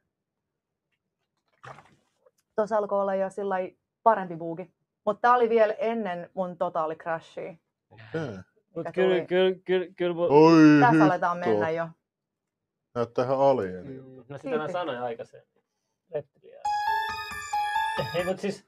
[2.56, 3.56] Tuossa alkoi olla jo sillä
[4.04, 4.72] parempi buugi.
[5.06, 7.56] Mutta tää oli vielä ennen mun totaali crashia.
[7.90, 8.06] Okei.
[8.76, 10.54] Mut mikä kyllä, kyllä, kyllä, kyllä, mun- Oi
[10.92, 11.50] Tässä aletaan hitto.
[11.50, 11.88] mennä jo.
[12.96, 14.08] Näyttää ihan alienilta.
[14.08, 15.64] Mm, No sitä mä sanoin aikaisemmin.
[16.14, 16.64] Reptiliaani.
[18.16, 18.66] Ei, mutta siis,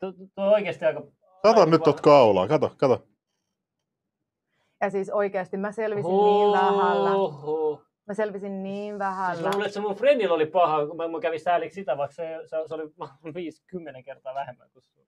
[0.00, 1.00] tuo, tuo on oikeasti aika...
[1.00, 3.06] Kato aika nyt tot kaulaa, kato, kato.
[4.80, 7.10] Ja siis oikeasti mä selvisin niin vähällä.
[8.06, 9.42] Mä selvisin niin Siis vähällä.
[9.42, 12.14] mä luulen, että se mun friendillä oli paha, kun mä, mä kävin sääliksi sitä, vaikka
[12.14, 12.92] se, se, se oli
[13.34, 15.06] 50 kertaa vähemmän kuin sun.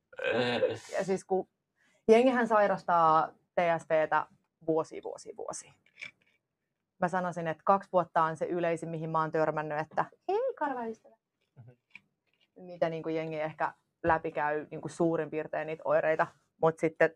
[0.98, 1.48] Ja siis kun
[2.08, 4.26] jengihän sairastaa TSPtä
[4.66, 5.72] vuosia, vuosia, vuosia.
[6.98, 11.16] Mä sanoisin, että kaksi vuotta on se yleisin, mihin mä oon törmännyt, että hei karvaystävä.
[11.56, 11.70] Mhm.
[12.56, 13.72] Mitä niin kuin jengi ehkä
[14.04, 16.26] läpikäy niin kuin suurin piirtein niitä oireita.
[16.62, 17.10] Mutta sitten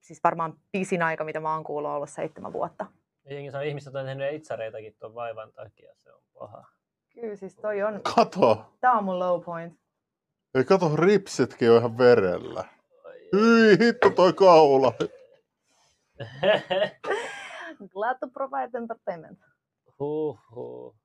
[0.00, 2.86] siis varmaan pisin aika, mitä mä oon kuullut, on ollut seitsemän vuotta.
[3.24, 6.64] Ja Jengi sanoo, että ihmiset on tehnyt itsareitakin tuon vaivan takia, se on paha.
[7.14, 8.74] Kyllä siis toi on, Kato.
[8.80, 9.80] tää on mun low point.
[10.54, 12.64] Ei kato, ripsitkin on ihan verellä.
[13.32, 14.92] Hyi hitto toi kaula.
[17.92, 19.38] Glad to provide entertainment.
[19.98, 20.96] Huhhuh.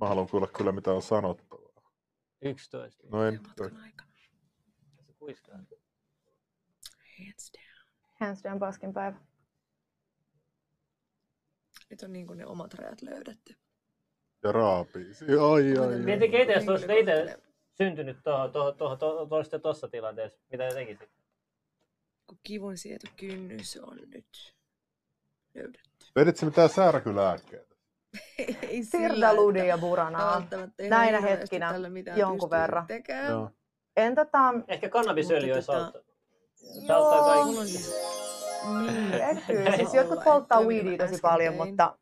[0.00, 1.82] Mä haluan kuulla kyllä mitä on sanottavaa.
[2.42, 3.06] 11.
[3.10, 3.40] No en.
[5.06, 5.54] Se kuiskaa.
[7.18, 7.86] Hands down.
[8.20, 9.20] Hands down paskin päivä.
[11.92, 13.54] Nyt on niin kuin ne omat rajat löydetty.
[14.42, 15.06] Ja raapii.
[15.52, 15.98] Ai ai ai.
[15.98, 20.68] Mieti, keitä jos olisitte itse Henkilökohtainen- syntynyt tuohon, tuohon, tuohon, tuohon, tuohon, tuossa tilanteessa, mitä
[20.68, 21.10] te tekisit?
[22.26, 24.54] Kun kivun sietokynnys on nyt
[25.54, 26.06] löydetty.
[26.16, 27.74] Vedit sä mitään särkylääkkeitä?
[28.62, 30.46] Ei Sirdaludi ja että buranaa.
[30.88, 31.74] Näinä hetkinä
[32.16, 32.86] jonkun verran.
[33.30, 33.50] Joo.
[33.96, 36.06] En tota, Ehkä kannabisöljy olisi tota- auttanut.
[36.54, 37.24] Se auttaa Joo.
[37.24, 37.44] kaikki.
[37.46, 37.94] Mulla on siis
[38.64, 39.64] niin Eh, kyllä.
[39.64, 41.98] Näin Siis voi jotkut polttaa weedia tosi paljon, tein, mutta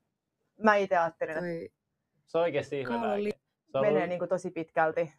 [0.62, 1.76] mä itse ajattelin, että
[2.26, 3.30] Se on oikeasti ihme lääke.
[3.74, 5.12] on menee niin kuin tosi pitkälti.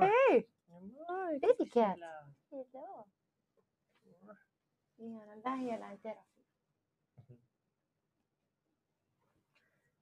[0.00, 0.48] Hei!
[1.40, 1.96] Baby cat.
[2.50, 4.36] sillä.
[4.98, 6.44] Ihana lähieläinterapia.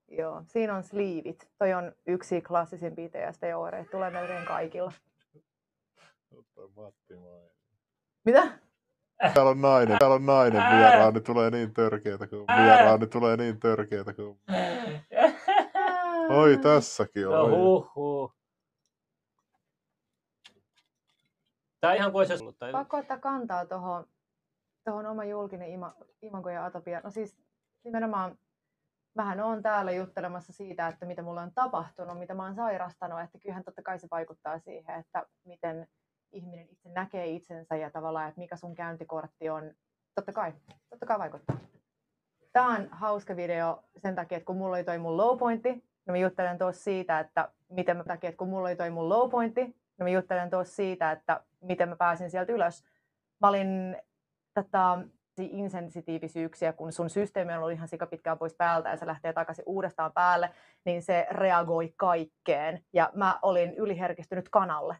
[0.08, 1.48] Joo, siinä on sliivit.
[1.58, 3.90] Toi on yksi klassisimpia TST-oireita.
[3.90, 4.92] Tulee melkein kaikilla.
[8.24, 8.58] Mitä?
[9.34, 13.36] Täällä on nainen, täällä on nainen vieraan, niin tulee niin törkeitä kuin vieraan, niin tulee
[13.36, 14.40] niin törkeitä kuin...
[16.28, 17.32] Oi, tässäkin on.
[17.32, 17.50] No oi.
[17.50, 18.36] huhhuh.
[21.80, 22.58] Tää ihan ollut.
[22.58, 22.72] Tai...
[22.72, 24.06] Pakko ottaa kantaa tuohon
[24.84, 27.00] tohon oma julkinen ima, imago ja atopia.
[27.04, 27.36] No siis
[27.84, 28.38] nimenomaan
[29.14, 33.38] mähän on täällä juttelemassa siitä, että mitä mulla on tapahtunut, mitä mä oon sairastanut, että
[33.38, 35.88] kyllähän totta kai se vaikuttaa siihen, että miten
[36.36, 39.74] ihminen itse näkee itsensä ja tavallaan, että mikä sun käyntikortti on.
[40.14, 40.52] Totta kai,
[40.90, 41.56] totta kai vaikuttaa.
[42.52, 45.84] Tämä on hauska video sen takia, että kun mulla oli toi mun low pointti, niin
[46.06, 49.30] mä juttelen tuossa siitä, että miten mä takia, että kun mulla oli toi mun low
[49.30, 52.84] pointti, niin mä juttelen tuossa siitä, että miten mä pääsin sieltä ylös.
[53.40, 53.96] Mä olin
[54.54, 54.98] tätä
[55.38, 59.64] insensitiivisyyksiä, kun sun systeemi on ollut ihan sika pitkään pois päältä ja se lähtee takaisin
[59.66, 60.50] uudestaan päälle,
[60.84, 62.84] niin se reagoi kaikkeen.
[62.92, 64.96] Ja mä olin yliherkistynyt kanalle.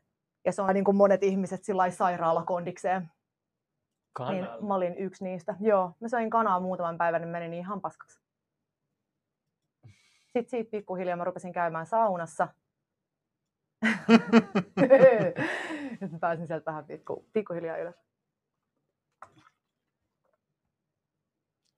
[0.47, 3.01] Ja se on niin kuin monet ihmiset sillä lailla sairaalakondikseen.
[3.03, 3.11] Niin
[4.13, 4.67] Kanalla.
[4.67, 5.55] mä olin yksi niistä.
[5.61, 8.21] Joo, mä söin kanaa muutaman päivän, niin meni niin ihan paskaksi.
[10.25, 12.49] Sitten siitä pikkuhiljaa mä rupesin käymään saunassa.
[15.91, 18.03] Sitten mä pääsin sieltä vähän pikku, pikkuhiljaa ylös.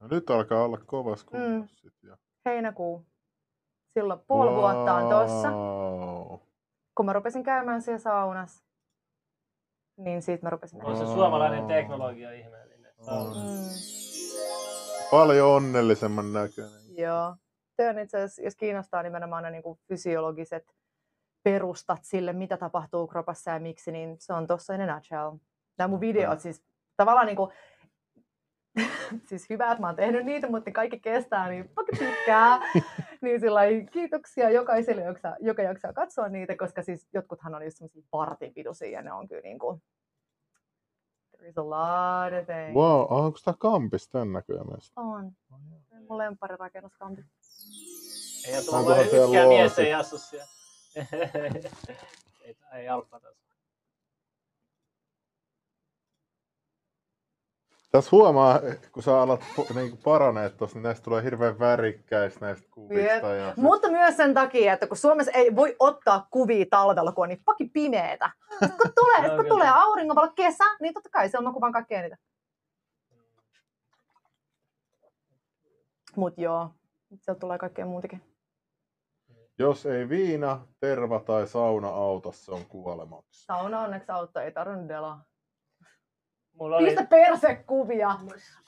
[0.00, 1.30] No nyt alkaa olla kovas Mm.
[1.30, 1.76] kunnossa.
[1.80, 2.16] sit Ja...
[2.44, 3.06] Heinäkuu.
[3.94, 5.48] Silloin puoli vuotta on tossa.
[6.98, 8.64] Kun mä rupesin käymään siellä saunassa,
[9.96, 12.92] niin siitä mä rupesin On se suomalainen teknologia ihmeellinen.
[13.06, 13.36] On.
[13.36, 13.68] Mm,
[15.10, 16.96] Paljon onnellisemman näköinen.
[16.96, 17.36] joo.
[17.76, 20.74] Se on itse asiassa, jos kiinnostaa nimenomaan ne niin kuin fysiologiset
[21.42, 25.36] perustat sille, mitä tapahtuu kropassa ja miksi, niin se on tuossa in a nutshell.
[25.78, 26.62] Nämä mun videot siis
[26.96, 27.50] tavallaan niin kuin,
[29.28, 32.60] siis hyvä, että mä oon tehnyt niitä, mutta ne kaikki kestää niin pitkään.
[33.22, 33.60] niin sillä
[33.92, 38.88] kiitoksia jokaiselle, joka, joka jaksaa katsoa niitä, koska siis jotkuthan on just semmoisia vartin pituisia
[38.88, 39.82] ja ne on kyllä niin kuin,
[41.36, 42.74] there is a lot of things.
[42.74, 44.92] Wow, onko tää kampis tän näköjään myös?
[44.96, 45.32] On.
[45.48, 45.60] Se on
[46.08, 47.22] mun lempparirakennuskampi.
[48.48, 50.46] Ei ole tullut yksikään mies ei asu siellä.
[52.44, 53.47] ei, ei alfa tässä.
[57.90, 58.60] Tässä huomaa,
[58.92, 63.34] kun sä alat po- niinku paranee tossa, niin näistä tulee hirveän värikkäistä näistä kuvista.
[63.34, 67.28] Ja Mutta myös sen takia, että kun Suomessa ei voi ottaa kuvia talvella, kun on
[67.28, 68.30] niin fucking pimeetä.
[68.58, 69.48] Kun tulee, sit kun kyllä.
[69.48, 72.16] tulee auringonvalo kesä, niin totta kai se on mä kuvan kaikkea niitä.
[76.16, 76.70] Mut joo,
[77.20, 78.22] sieltä tulee kaikkea muutakin.
[79.58, 83.44] Jos ei viina, terva tai sauna auta, se on kuolemaksi.
[83.44, 85.24] Sauna onneksi auttaa, ei tarvinnut delaa.
[86.58, 86.86] Mulla oli...
[86.86, 88.08] Pistä persekuvia!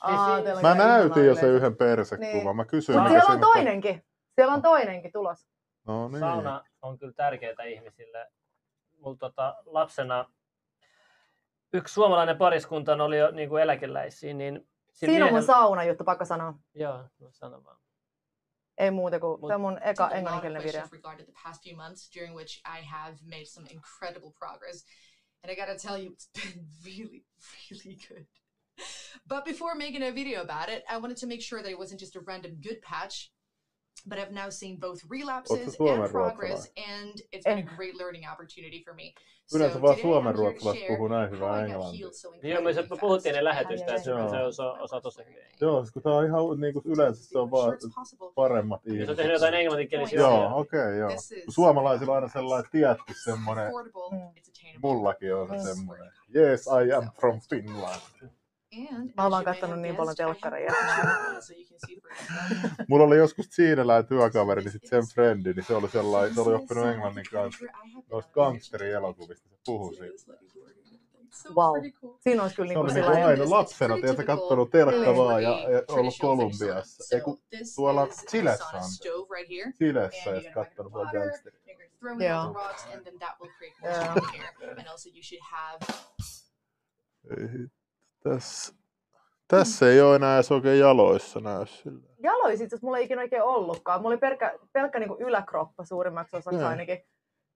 [0.01, 1.47] Aa, Siis- on Mä näytin jo yleisö.
[1.47, 2.32] yhden persekuvan.
[2.32, 2.57] Niin.
[2.57, 4.05] Mä kysyin, Mut siellä on toinenkin.
[4.34, 5.47] Siellä on toinenkin tulos.
[5.86, 6.20] No niin.
[6.20, 8.26] Sauna on kyllä tärkeää ihmisille.
[8.99, 10.32] Mulla tota, lapsena
[11.72, 16.24] yksi suomalainen pariskunta oli jo niin kuin eläkeläisiä, niin Siinä on mun sauna juttu, pakko
[16.24, 16.55] sanoa.
[16.74, 17.76] Joo, no sano vaan.
[18.78, 20.80] Ei muuta kuin, Mut- se on mun eka englanninkielinen video.
[20.80, 24.86] questions regarded the past few months, during which I have made some incredible progress.
[25.43, 27.24] And I gotta tell you, it's been really,
[27.70, 28.26] really good.
[29.26, 32.01] But before making a video about it, I wanted to make sure that it wasn't
[32.01, 33.30] just a random good patch,
[34.09, 37.01] but I've now seen both relapses and progress, ruotsalainen?
[37.01, 37.64] and it's been Eh.
[37.72, 39.12] a great learning opportunity for me.
[39.55, 42.07] Yleensä So vaan suomen ruotsalaiset share puhuu näin hyvää englantia.
[42.43, 44.14] Joo, me se puhuttiin ne lähetystä, että se
[44.47, 45.45] osaa, osaa tosi hyvin.
[45.61, 47.72] Joo, siis kun tää on ihan niinku yleensä se on vaan
[48.34, 49.16] paremmat on ihmiset.
[49.16, 51.11] tehnyt jotain englanninkielisiä Joo, okei, okay, joo.
[51.49, 54.18] Suomalaisilla on aina sellainen tietty semmoinen, affordable, Mm.
[54.18, 54.80] it's attainable.
[54.82, 55.59] mullakin on Mm.
[55.59, 56.12] se semmoinen.
[56.36, 58.01] Yes, I am from Finland.
[59.16, 60.73] Mä kattonut have niin paljon telkkaria.
[60.73, 61.51] yourself.
[62.89, 66.55] Mulla oli joskus siinäläinen työkaveri, niin sit sen frendi, niin se oli sellainen, se oli
[66.55, 67.64] oppinut englannin kanssa
[68.11, 70.33] noista gangsteri-elokuvista, se puhui siitä.
[71.57, 71.77] Wow.
[72.21, 75.43] Siinä olisi kyllä Se niinku oli sillä niinku lailla- aina lapsena, tiedätkö, kattonut telkka vaan
[75.43, 77.16] ja, ja ollut Kolumbiassa.
[77.16, 77.39] Ei kun
[77.75, 78.83] tuolla Chilessä on.
[79.79, 81.59] Chilessä ja sit kattonut vaan gangsteri.
[82.03, 82.55] Joo.
[83.85, 84.14] Joo.
[87.31, 87.66] Ei,
[88.23, 88.75] tässä,
[89.49, 92.09] tässä ei ole enää edes oikein jaloissa näy sillä.
[92.23, 94.01] Jaloissa itse mulla ei ikinä oikein ollutkaan.
[94.01, 96.68] Mulla oli pelkkä, pelkkä niin yläkroppa suurimmaksi osaksi Joo.
[96.68, 96.99] ainakin.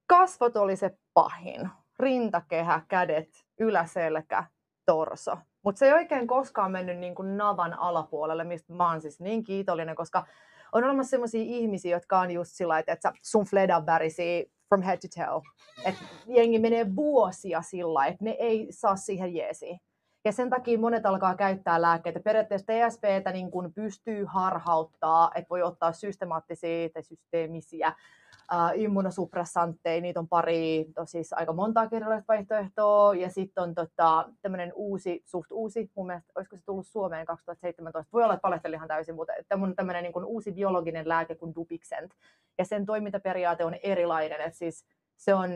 [0.06, 1.68] Kasvot oli se pahin.
[1.98, 3.28] Rintakehä, kädet,
[3.60, 4.44] yläselkä,
[4.86, 5.38] torso.
[5.62, 9.44] Mutta se ei oikein koskaan mennyt niin kuin navan alapuolelle, mistä mä oon siis niin
[9.44, 10.26] kiitollinen, koska
[10.72, 15.08] on olemassa sellaisia ihmisiä, jotka on just sillä että sun fledan värisiä from head to
[15.24, 15.42] toe.
[15.84, 15.94] Et
[16.26, 19.80] jengi menee vuosia sillä että ne ei saa siihen jeesiin.
[20.24, 22.20] Ja sen takia monet alkaa käyttää lääkkeitä.
[22.20, 30.00] Periaatteessa TSPtä niin kun pystyy harhauttaa, että voi ottaa systemaattisia tai systeemisiä äh, immunosupressantteja.
[30.00, 33.14] Niitä on pari, to, siis aika montaa erilaista vaihtoehtoa.
[33.14, 38.12] Ja sitten on tota, tämmöinen uusi, suht uusi, mun mielestä, olisiko se tullut Suomeen 2017.
[38.12, 39.32] Voi olla, että valehtelin ihan täysin, mutta
[39.76, 42.12] tämmöinen niin kun uusi biologinen lääke kuin Dupixent.
[42.58, 44.40] Ja sen toimintaperiaate on erilainen.
[44.40, 44.84] Että siis
[45.16, 45.50] se on,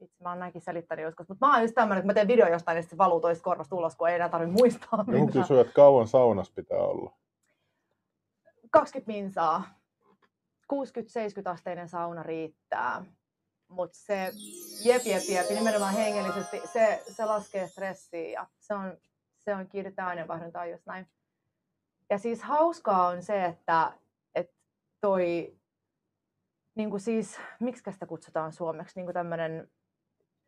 [0.00, 2.48] itse mä oon näinkin selittänyt joskus, mutta mä oon just tämmöinen, että mä teen video
[2.48, 5.60] jostain, niin sitten se valuu toista korvasta ulos, kun ei enää tarvitse muistaa Joku kysyy,
[5.60, 7.12] että kauan saunassa pitää olla.
[8.70, 9.78] 20 minsaa.
[10.72, 10.76] 60-70
[11.44, 13.04] asteinen sauna riittää.
[13.68, 14.32] Mutta se
[14.84, 18.96] jep, jep, jep, nimenomaan hengellisesti, se, se laskee stressiä ja se on,
[19.38, 21.06] se on kiihdyttää aineenvaihduntaa just näin.
[22.10, 23.92] Ja siis hauskaa on se, että,
[24.34, 24.54] että
[25.00, 25.56] toi,
[26.74, 29.70] niin kuin siis, miksi sitä kutsutaan suomeksi, niin kuin tämmöinen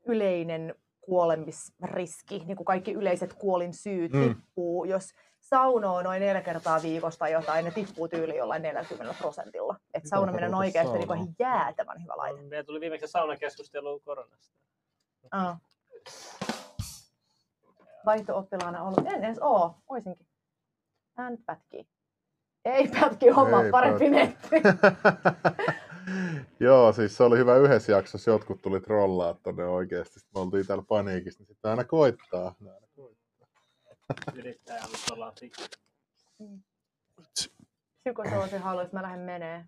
[0.06, 4.22] yleinen kuolemisriski, niin kuin kaikki yleiset kuolinsyyt Mm.
[4.34, 9.76] tippuu, jos saunoo noin neljä kertaa viikosta jotain, ne tippuu tyyli jollain 40 prosentilla.
[9.94, 12.40] Et Mitä saunominen on oikeasti niin ihan jäätävän hyvä laite.
[12.42, 14.54] Meillä tuli viimeksi saunakeskustelu koronasta.
[15.32, 15.58] Aa.
[18.06, 19.06] Vaihto-oppilaana ollut.
[19.06, 20.26] En edes oo, oisinkin.
[21.16, 21.86] Ään pätkii.
[22.64, 24.10] Ei pätki homma, Ei parempi pätki.
[24.10, 24.68] netti.
[26.60, 30.20] Joo, siis se oli hyvä yhdessä jaksossa, jotkut tuli trollaa tonne oikeasti.
[30.20, 32.54] Sitten me oltiin täällä paniikissa, niin sitten aina koittaa.
[32.66, 33.48] Aina koittaa.
[34.34, 35.62] Yrittää, ollaan fiksu.
[38.02, 39.64] Psykosoosi haluaisi, mä lähden menee.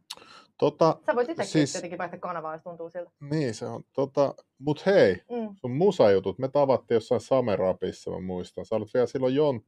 [0.58, 1.72] Tota, Sä voit itsekin Siis- siis...
[1.72, 3.10] tietenkin vaihtaa kanavaa, jos tuntuu siltä.
[3.30, 3.82] niin se on.
[3.92, 5.54] Tota, mut hei, Mm.
[5.56, 8.64] sun musajutut, me tavattiin jossain Samerapissa, mä muistan.
[8.66, 9.60] Sä olet vielä silloin Jon,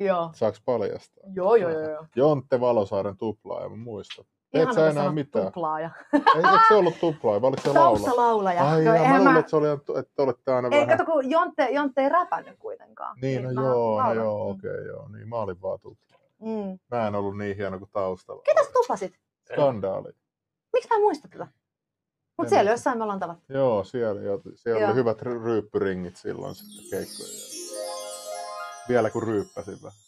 [0.00, 0.30] Joo.
[0.34, 1.24] saaks paljastaa?
[1.34, 1.90] Joo, joo, joo.
[1.90, 2.06] joo.
[2.16, 4.24] Jontte Valosaaren tuplaaja, mä muistan.
[4.52, 5.44] Ihana, sä enää mitään?
[5.44, 5.90] Tuplaaja.
[6.12, 7.98] Ei, eikö se ollut tuplaaja, vai oliko se laula?
[7.98, 8.68] Taustalaulaja.
[8.68, 9.38] Ai eihän mä luulen, mä...
[9.38, 10.98] että se oli, että te olette aina Ei, vähän...
[10.98, 13.18] kato, kun Jontte, Jontte ei räpännyt kuitenkaan.
[13.22, 15.08] Niin, no mä joo, no joo, okei, okay, joo.
[15.08, 16.22] Niin, mä olin vaan tuplaaja.
[16.40, 16.78] Mm.
[16.90, 18.42] Mä en ollut niin hieno kuin taustalla.
[18.42, 19.14] Ketä sä tuplasit?
[19.52, 20.08] Skandaali.
[20.72, 21.46] Miksi mä en muista tätä?
[22.38, 23.44] Mut En siellä mä- jossain me ollaan tavattu.
[23.48, 24.88] Joo, siellä, jo, siellä Joo.
[24.90, 27.32] oli hyvät ry- ryyppyringit silloin sitten keikkojen.
[28.88, 29.98] Vielä kun ryyppäsin vähän.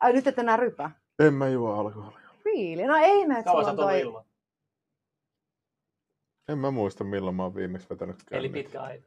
[0.00, 0.90] Ai nyt et enää rypää.
[1.18, 2.19] En mä juo alkoholia.
[2.54, 2.86] Really?
[2.86, 4.00] No ei että Kauan sulla on toi...
[4.00, 4.24] ilman?
[6.48, 8.62] En mä muista milloin mä oon viimeksi vetänyt Eli kännykkä.
[8.62, 9.06] pitkä aika.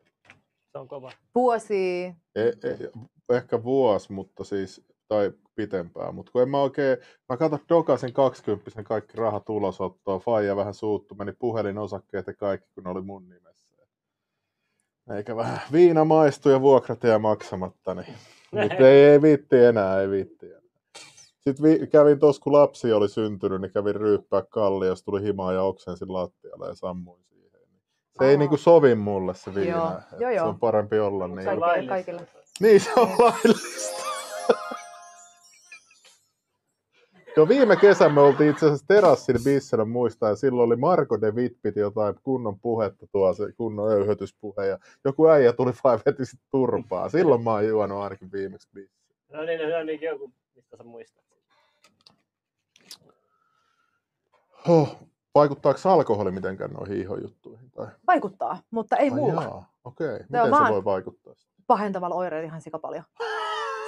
[0.71, 1.11] Se on kova.
[1.35, 2.05] Vuosi.
[2.35, 2.91] E, e,
[3.35, 6.97] ehkä vuosi, mutta siis, tai pitempään, mutta kun en mä oikein,
[7.29, 12.83] mä katson Dokasin 20 kaikki rahat ulosottoa, Faija vähän suuttu, meni puhelinosakkeet ja kaikki, kun
[12.83, 13.63] ne oli mun nimessä.
[15.15, 18.13] Eikä vähän viina maistu ja vuokrat jää maksamatta, niin
[18.51, 20.52] nyt ei, ei viitti enää, ei viitti enää.
[21.49, 25.63] Sitten vi- kävin tuossa, kun lapsi oli syntynyt, niin kävin ryyppää kalliossa, tuli himaa ja
[25.63, 27.59] oksensin lattialle ja sammuin siihen.
[28.19, 28.39] Se ei Aa.
[28.39, 29.77] niinku sovi mulle se viina.
[29.77, 30.47] Joo, että joo, Se joo.
[30.49, 31.43] on parempi olla Mut niin.
[31.43, 31.93] se on Kaikille- laillista.
[31.93, 32.27] kaikille.
[32.59, 34.03] Niin, se on laillista.
[37.37, 41.31] Joo, viime kesän me oltiin itse asiassa terassilla bissellä muistaa, ja silloin oli Marko de
[41.31, 46.01] Witt piti jotain kunnon puhetta tuo se kunnon öyhötyspuhe, ja joku äijä tuli vaan ja
[46.05, 47.09] veti sit turpaa.
[47.09, 49.03] Silloin mä oon juonut ainakin viimeksi bissellä.
[49.33, 51.23] No niin, no niin, joku, mistä sä muistat.
[54.67, 54.97] Huh.
[55.35, 57.71] Vaikuttaako alkoholi mitenkään noihin ihojuttuihin?
[57.71, 57.87] Tai?
[58.07, 59.43] Vaikuttaa, mutta ei Ai mulla.
[59.43, 61.33] jaa, Okei, miten Joo, se voi vaikuttaa?
[61.67, 63.03] pahentavalla oireilla ihan sika paljon.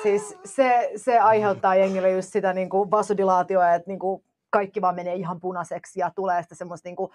[0.04, 4.96] Siis se, se aiheuttaa jengille just sitä niin kuin vasodilaatioa, että niin kuin kaikki vaan
[4.96, 7.12] menee ihan punaiseksi ja tulee sitä semmoista, niin kuin,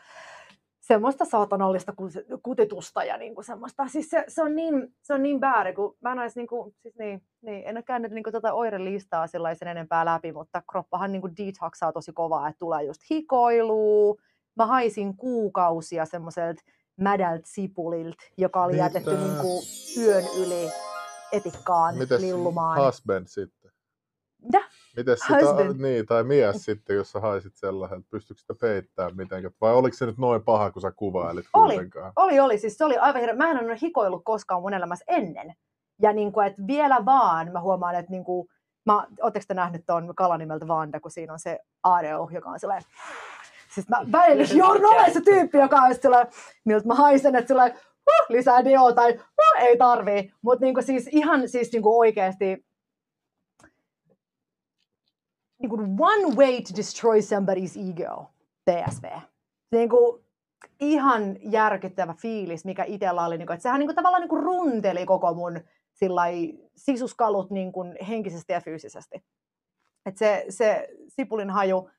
[0.94, 3.88] semmoista saatanallista ku- kutitusta ja niin kuin semmoista.
[3.88, 6.74] Siis se, se, on niin, se on niin väärin, kun mä en edes niin kuin,
[6.82, 11.12] siis niin, niin, en ole käynyt niin kuin tota oirelistaa sellaisen enempää läpi, mutta kroppahan
[11.12, 14.14] niin kuin detoxaa tosi kovaa, että tulee just hikoilua.
[14.56, 16.62] Mä haisin kuukausia semmoiselta
[16.96, 18.84] mädältä sipulilta, joka oli Mitä?
[18.84, 19.62] jätetty niin kuin
[19.98, 20.70] yön yli
[21.32, 22.86] etikkaan Mites lillumaan.
[22.86, 23.59] husband sitten?
[24.42, 24.62] Mitä?
[24.96, 29.54] Miten sitä, niin, tai mies sitten, jos sä haisit sellaisen, että pystyykö sitä peittämään mitenkään?
[29.60, 31.74] Vai oliko se nyt noin paha, kun sä kuvailit Oli.
[31.74, 32.12] kuitenkaan?
[32.16, 32.58] Oli, oli.
[32.58, 33.36] Siis se oli aivan hirveä.
[33.36, 35.54] Mä en ole hikoillut koskaan mun elämässä ennen.
[36.02, 38.48] Ja niin kuin, että vielä vaan mä huomaan, että niin kuin,
[38.86, 42.60] mä, ootteko te nähnyt tuon kalan nimeltä Vanda, kun siinä on se Areo, joka on
[42.60, 42.88] sellainen
[43.74, 46.32] Siis mä välillä joudun olemaan se tyyppi, joka on sellainen,
[46.64, 50.32] miltä mä haisen, että sellainen, huh, lisää deo tai huh, ei tarvii.
[50.42, 52.64] Mutta niinku siis ihan siis niinku oikeasti
[55.60, 58.30] niinku one way to destroy somebody's ego,
[58.70, 59.04] PSV.
[59.72, 60.24] Niinku
[60.80, 65.60] ihan järkyttävä fiilis, mikä itsellä oli, niinku, että sehän niinku tavallaan niinku runteli koko mun
[65.92, 69.24] sillai, sisuskalut niinku henkisesti ja fyysisesti.
[70.06, 71.90] Et se, se sipulin haju,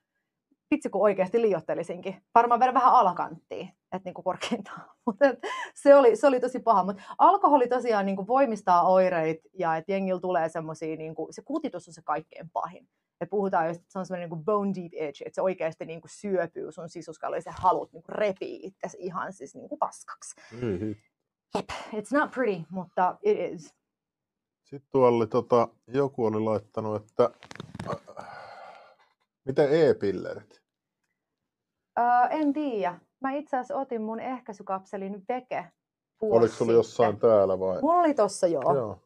[0.70, 2.22] vitsi kun oikeasti liioittelisinkin.
[2.34, 4.82] Varmaan vielä vähän alakanttiin, että niinku korkeintaan.
[5.06, 5.24] Mutta
[5.74, 6.84] se oli, se oli tosi paha.
[6.84, 11.94] Mutta alkoholi tosiaan niinku voimistaa oireita ja että jengillä tulee semmoisia, niinku, se kutitus on
[11.94, 12.88] se kaikkein pahin.
[13.22, 16.08] Me puhutaan just, että se on semmoinen niinku bone deep edge, että se oikeasti niinku
[16.10, 20.34] syöpyy sun sisuskalle ja sä haluat niinku repii itsesi ihan siis niinku paskaksi.
[20.60, 21.02] Niin.
[21.94, 23.74] It's not pretty, mutta it is.
[24.64, 27.30] Sitten tuolla oli, tota, joku oli laittanut, että
[27.90, 28.26] äh,
[29.44, 30.62] miten e-pillerit?
[31.98, 33.00] Öö, en tiedä.
[33.20, 35.72] Mä itse asiassa otin mun ehkäisykapselin veke
[36.20, 37.80] vuosi Oliko sulla jossain täällä vai?
[37.80, 38.74] Mulla oli tossa joo.
[38.74, 39.01] Joo.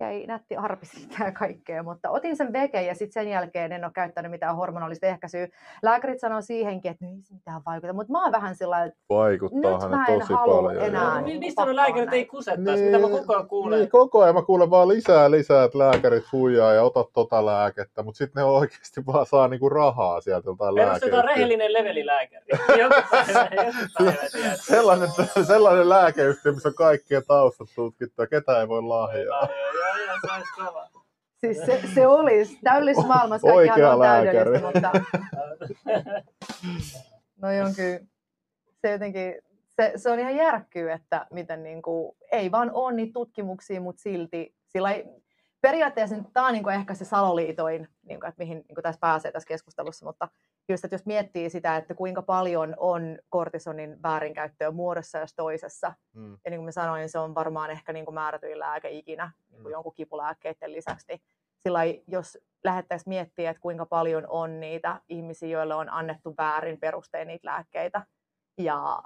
[0.00, 3.84] Jäi nätti arpi siitä ja kaikkea, mutta otin sen veke ja sitten sen jälkeen en
[3.84, 5.48] ole käyttänyt mitään hormonallista ehkäisyä.
[5.82, 8.86] Lääkärit sanoo siihenkin, että no ei se mitään vaikuta, mutta mä oon vähän sillä lailla,
[8.86, 10.84] että Vaikuttaa Nyt mä en tosi halua paljon.
[10.84, 11.20] enää joo.
[11.20, 13.78] niin- Mistä on lääkärit ei kusettaisi, mitä mä koko ajan kuulen.
[13.78, 18.02] Niin, koko ajan mä kuulen vaan lisää lisää, että lääkärit huijaa ja otat tota lääkettä,
[18.02, 21.26] mutta sitten ne oikeasti vaan saa niinku rahaa sieltä jotain Perustetaan lääkeyhtiöltä.
[21.28, 22.46] rehellinen levelilääkäri.
[24.56, 25.08] Sellainen,
[25.46, 29.48] sellainen lääkeyhtiö, missä on kaikkien taustat tutkittu ja ketä ei voi lahjaa.
[31.40, 34.72] Siis se, se olisi täydellisessä maailmassa kaikkihan Oikea on täydellistä, lääkäri.
[34.72, 34.92] mutta
[37.42, 38.00] no on kyllä,
[38.80, 39.34] se jotenkin,
[39.68, 44.02] se, se on ihan järkkyy, että miten niin kuin, ei vaan ole niitä tutkimuksia, mutta
[44.02, 45.04] silti sillä ei,
[45.60, 49.00] periaatteessa tämä on niin kuin ehkä se saloliitoin, niin kuin, että mihin niin kuin tässä
[49.00, 50.28] pääsee tässä keskustelussa, mutta
[50.68, 56.32] just, että jos miettii sitä, että kuinka paljon on kortisonin väärinkäyttöä muodossa jos toisessa, Mm.
[56.44, 59.62] ja niin kuin mä sanoin, se on varmaan ehkä niin kuin määrätyin lääke ikinä niin
[59.62, 59.72] kuin Mm.
[59.72, 61.06] jonkun kipulääkkeiden lisäksi.
[61.08, 61.20] niin
[61.58, 67.28] Sillä jos lähdettäisiin miettimään, että kuinka paljon on niitä ihmisiä, joille on annettu väärin perustein
[67.28, 68.06] niitä lääkkeitä,
[68.58, 69.02] ja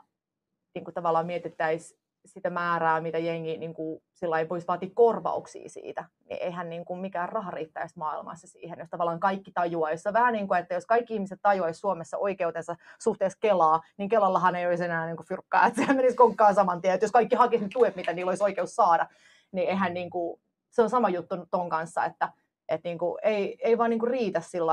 [0.74, 5.68] niin kuin tavallaan mietittäisiin sitä määrää, mitä jengi niin kuin, sillä lailla voisi vaatia korvauksia
[5.68, 10.02] siitä, niin eihän niin kuin mikään raha riittäisi maailmassa siihen, jos tavallaan kaikki tajuaisi.
[10.02, 14.08] Se on vähän niin kuin, että jos kaikki ihmiset tajuaisi Suomessa oikeutensa suhteessa Kelaa, niin
[14.08, 16.94] Kelallahan ei olisi enää niin kuin fyrkkaa, että se menisi konkkaan saman tien.
[16.94, 19.06] Että jos kaikki hakisi ne tuet, mitä niillä olisi oikeus saada,
[19.52, 20.40] niin eihän niin kuin,
[20.70, 22.32] se on sama juttu ton kanssa, että,
[22.68, 24.72] että niin kuin, ei, ei vaan niin kuin riitä sillä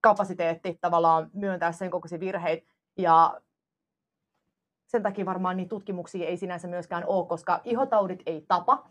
[0.00, 2.66] kapasiteetti tavallaan myöntää sen kokoisia virheitä.
[2.98, 3.40] Ja
[4.90, 8.90] sen takia varmaan niitä tutkimuksia ei sinänsä myöskään ole, koska ihotaudit ei tapa.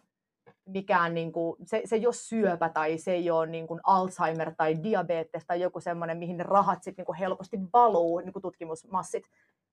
[0.65, 4.51] Mikään, niin kuin, se, se ei ole syöpä tai se ei ole niin kuin Alzheimer
[4.57, 9.23] tai diabetes tai joku semmoinen, mihin ne rahat sit, niin helposti valuu, niin kuin tutkimusmassit.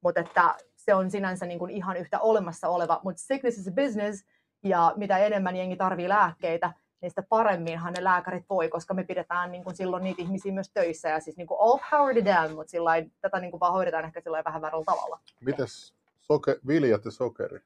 [0.02, 3.00] Mutta että se on sinänsä niin kuin ihan yhtä olemassa oleva.
[3.04, 4.24] Mutta sickness is a business
[4.62, 9.52] ja mitä enemmän jengi tarvii lääkkeitä, niin sitä paremminhan ne lääkärit voi, koska me pidetään
[9.52, 11.08] niin kuin silloin niitä ihmisiä myös töissä.
[11.08, 14.04] Ja siis niin kuin all power to them, mutta sillain, tätä niin kuin vaan hoidetaan
[14.04, 15.20] ehkä vähän väärällä tavalla.
[15.40, 15.95] Mites
[16.32, 17.60] soke, viljat ja sokeri?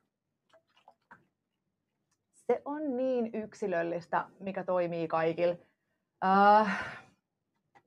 [2.35, 5.59] Se on niin yksilöllistä, mikä toimii kaikille.
[6.24, 7.01] Äh,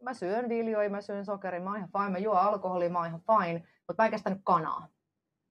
[0.02, 2.10] mä syön viljoja, mä syön sokeria, mä oon ihan fine.
[2.10, 3.68] Mä juon alkoholia, mä oon ihan fine.
[3.88, 4.88] Mutta mä en kestänyt kanaa.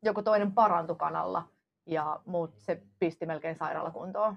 [0.03, 1.49] Joku toinen parantui kanalla
[1.87, 4.37] ja muut se pisti melkein sairaalakuntoon.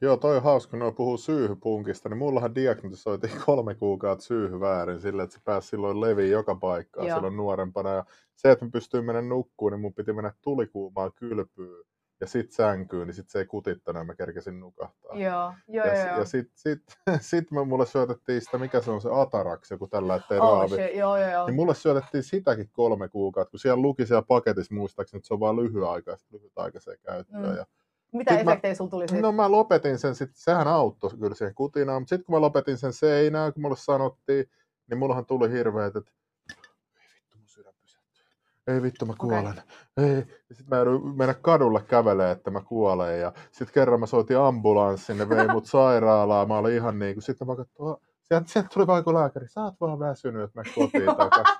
[0.00, 5.22] Joo, toi on hauska, kun puhuu syyhypunkista, niin mullahan diagnosoitiin kolme kuukautta syyhy väärin sillä,
[5.22, 7.16] että se pääsi silloin leviin joka paikkaan Joo.
[7.16, 7.94] silloin nuorempana.
[7.94, 8.04] Ja
[8.36, 11.84] se, että mä pystyin mennä nukkuun, niin mun piti mennä tulikuumaan kylpyyn
[12.20, 15.16] ja sit sänkyyn, niin sit se ei kutittanut ja mä kerkesin nukahtaa.
[15.16, 16.18] Joo, joo, ja, joo.
[16.18, 16.82] ja sit, sit,
[17.20, 20.68] sit mä, mulle syötettiin sitä, mikä se on se Atarax, joku tällä, ettei Oh, raavi.
[20.68, 21.46] shit, joo, joo, joo.
[21.46, 25.40] Niin mulle syötettiin sitäkin kolme kuukautta, kun siellä luki siellä paketissa muistaakseni, että se on
[25.40, 27.50] vain lyhyaikaista, lyhytaikaiseen käyttöön.
[27.50, 27.56] Mm.
[27.56, 27.66] Ja
[28.12, 29.22] Mitä sit mä- efektejä sulla tuli siitä?
[29.26, 32.78] No mä lopetin sen, sit, sehän auttoi kyllä siihen kutinaan, mutta sitten kun mä lopetin
[32.78, 34.50] sen seinään, kun mulle sanottiin,
[34.90, 36.12] niin mullahan tuli hirveet, että
[36.50, 38.24] ei vittu mun sydän pysähtyy.
[38.66, 39.62] Ei vittu mä kuolen.
[39.96, 40.16] Ei.
[40.48, 43.20] Ja sitten mä joudun mennä kadulle kävelee, että mä kuolen.
[43.20, 46.48] Ja sitten kerran mä soitin ambulanssin, ne vei mut sairaalaan.
[46.48, 49.60] Mä olin ihan niin kuin, sitten mä katsoin, sieltä, sieltä tuli vaan joku lääkäri, sä
[49.64, 51.56] oot vaan väsynyt, että mä kotiin takaisin.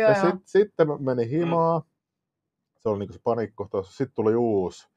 [0.00, 0.14] joo.
[0.14, 1.82] sit, sitten mä menin himaan.
[2.78, 3.96] Se oli niinku se paniikkohtaus.
[3.96, 4.88] Sitten tuli uusi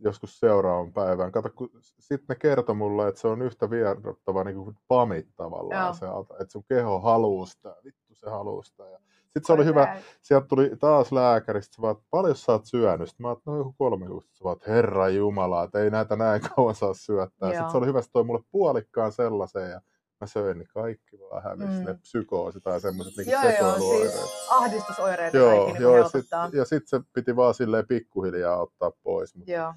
[0.00, 1.32] joskus seuraavan päivän.
[1.32, 5.84] Kato, kun sitten ne kertoi mulle, että se on yhtä vierottava niin kuin pamit tavallaan.
[5.84, 5.94] Joo.
[5.94, 6.06] Se,
[6.42, 7.76] että sun keho haluaa sitä.
[7.84, 8.84] Vittu se haluaa sitä.
[8.84, 9.98] Ja sitten se oli hyvä.
[10.22, 13.08] Sieltä tuli taas lääkäristä, vaan, että paljon sä oot syönyt?
[13.08, 14.44] Sitten mä oon, no joku kolme kuusta.
[14.44, 17.48] Vaan, että herra jumala, että ei näitä näin kauan saa syöttää.
[17.48, 17.70] Sitten Joo.
[17.70, 19.80] se oli hyvä, se toi mulle puolikkaan sellaisen ja
[20.20, 21.78] mä söin, niin kaikki vaan hävisi.
[21.78, 21.84] Mm.
[21.84, 26.44] Ne psykoosi tai semmoiset niin Joo, joo, siis ahdistusoireita Joo, kaikki niin joo ja helpottaa.
[26.44, 29.34] sitten sit se piti vaan silleen pikkuhiljaa ottaa pois.
[29.36, 29.74] Mutta Joo,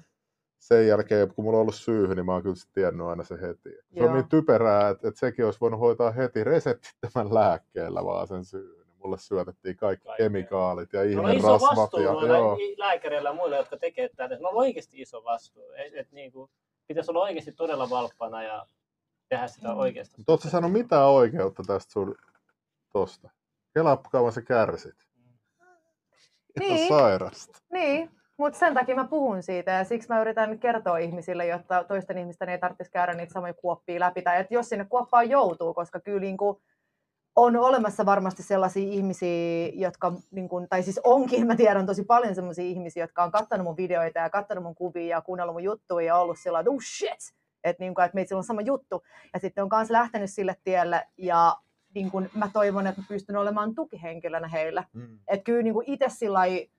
[0.64, 3.70] sen jälkeen, kun mulla on ollut syyhy, niin mä oon kyllä tiennyt aina se heti.
[3.70, 4.08] Se Joo.
[4.08, 8.84] on niin typerää, että, että sekin olisi voinut hoitaa heti reseptittömän lääkkeellä vaan sen syyhyn.
[8.96, 10.24] Mulle syötettiin kaikki Kaikkea.
[10.24, 11.76] kemikaalit ja Mulla on ihme iso rasvat.
[11.76, 12.58] vastuu Ja, joo.
[12.76, 14.36] lääkäreillä ja muilla, jotka tekee tätä.
[14.36, 15.72] Mulla on oikeasti iso vastuu.
[15.76, 16.50] Et, et niinku,
[16.86, 18.66] pitäisi olla oikeasti todella valppana ja
[19.28, 19.78] tehdä sitä Mm.
[19.78, 20.14] oikeasti.
[20.18, 22.14] Mutta ootko sä saanut mitään oikeutta tästä sun
[22.92, 23.30] tosta?
[23.74, 24.94] Kelaa kauan sä kärsit.
[26.60, 26.88] Ihan Niin.
[26.88, 27.58] sairasta.
[27.72, 28.10] niin.
[28.36, 32.48] Mutta sen takia mä puhun siitä ja siksi mä yritän kertoa ihmisille, jotta toisten ihmisten
[32.48, 34.22] ei tarvitsisi käydä niitä samoja kuoppia läpi.
[34.22, 36.56] Tai että jos sinne kuoppaan joutuu, koska kyllä niin kuin
[37.36, 42.34] on olemassa varmasti sellaisia ihmisiä, jotka, niin kuin, tai siis onkin, mä tiedän tosi paljon
[42.34, 46.06] sellaisia ihmisiä, jotka on katsonut mun videoita ja katsonut mun kuvia ja kuunnellut mun juttuja
[46.06, 47.34] ja ollut sillä että oh shit,
[47.64, 49.02] että, niin kuin, että meillä on sama juttu.
[49.32, 51.56] Ja sitten on myös lähtenyt sille tielle ja
[51.94, 54.84] niin kuin, mä toivon, että mä pystyn olemaan tukihenkilönä heille.
[54.92, 55.18] Mm.
[55.28, 56.73] Että kyllä niin kuin itse sillä lailla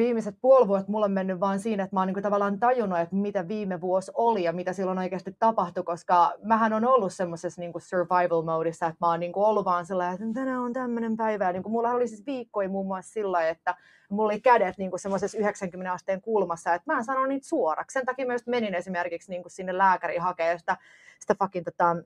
[0.00, 3.16] viimeiset puoli vuotta mulla on mennyt vaan siinä, että mä oon niin tavallaan tajunnut, että
[3.16, 7.72] mitä viime vuosi oli ja mitä silloin oikeasti tapahtui, koska mähän on ollut semmoisessa niin
[7.78, 11.44] survival modissa, että mä oon niin ollut vaan sellainen, että tänään on tämmöinen päivä.
[11.44, 13.74] Ja niin kuin, mulla oli siis viikkoja muun muassa sillä että
[14.10, 17.92] mulla oli kädet niin semmoisessa 90 asteen kulmassa, että mä en sano niitä suoraksi.
[17.92, 20.76] Sen takia just menin esimerkiksi niin kuin sinne lääkäriin hakemaan sitä,
[21.20, 21.96] sitä fucking tota,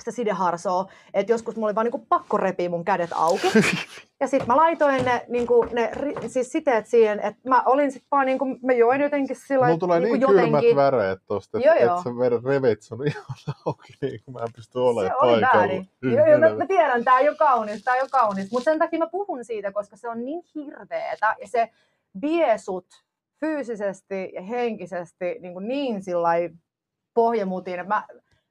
[0.00, 3.48] sitä sideharsoa, että joskus mulla oli vaan niinku pakko repiä mun kädet auki.
[4.20, 5.90] Ja sitten mä laitoin ne, niinku, ne
[6.26, 10.00] siis siteet siihen, että mä olin sitten vaan, niinku, mä join jotenkin sillä Mulla tulee
[10.00, 10.60] niinku niin jotenkin.
[10.60, 13.24] kylmät väreet tosta, että et sä vedät revit sun ihan
[13.66, 15.48] auki, niin kuin mä en pysty olemaan se paikalla.
[15.54, 15.88] väärin.
[16.02, 18.50] Joo, joo, mä, mä, tiedän, tää ei ole kaunis, tää ei ole kaunis.
[18.52, 21.70] Mutta sen takia mä puhun siitä, koska se on niin hirveetä ja se
[22.22, 22.86] vie sut
[23.40, 26.50] fyysisesti ja henkisesti niin, kuin niin sillai
[27.14, 27.88] pohjamutiin.
[27.88, 28.06] Mä,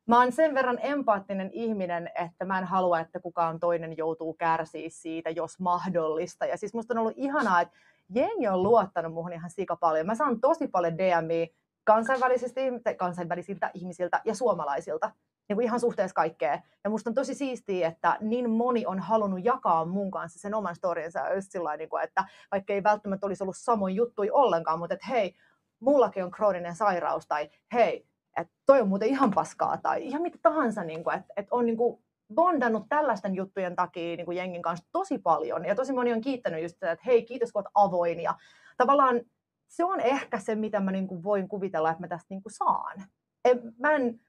[0.08, 4.88] mä oon sen verran empaattinen ihminen, että mä en halua, että kukaan toinen joutuu kärsiä
[4.90, 6.46] siitä, jos mahdollista.
[6.46, 7.76] Ja siis musta on ollut ihanaa, että
[8.16, 10.06] jengi on luottanut muhun ihan sika paljon.
[10.06, 11.48] Mä saan tosi paljon DMiä
[11.84, 12.62] kansainvälisistä,
[12.98, 15.12] kansainvälisiltä ihmisiltä ja suomalaisilta
[15.50, 16.60] niin kuin ihan suhteessa kaikkea.
[16.84, 20.76] Ja musta on tosi siistiä, että niin moni on halunnut jakaa mun kanssa sen oman
[20.76, 21.20] storinsa.
[21.20, 24.94] Ja just sillä niin kuin, että vaikka ei välttämättä olisi ollut samoin juttui ollenkaan, mutta
[24.94, 25.36] että hei,
[25.80, 28.08] mullakin on krooninen sairaus, tai hei,
[28.38, 31.66] että toi on muuten ihan paskaa, tai ihan mitä tahansa, niin kuin, että, että on
[31.66, 32.04] niin kuin
[32.36, 35.66] bondannut tällaisten juttujen takia niin kuin jengin kanssa tosi paljon.
[35.66, 38.20] Ja tosi moni on kiittänyt just sitä, että hei, kiitos kun oot avoin.
[38.20, 38.36] Ja
[38.78, 39.22] tavallaan
[39.68, 42.54] se on ehkä se, mitä mä niin kuin voin kuvitella, että mä tästä niin kuin
[42.54, 43.04] saan.
[43.46, 44.20] En, mä en,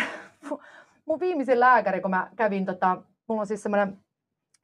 [1.06, 3.98] mun viimeisin lääkäri, kun mä kävin, tota, mulla on siis semmoinen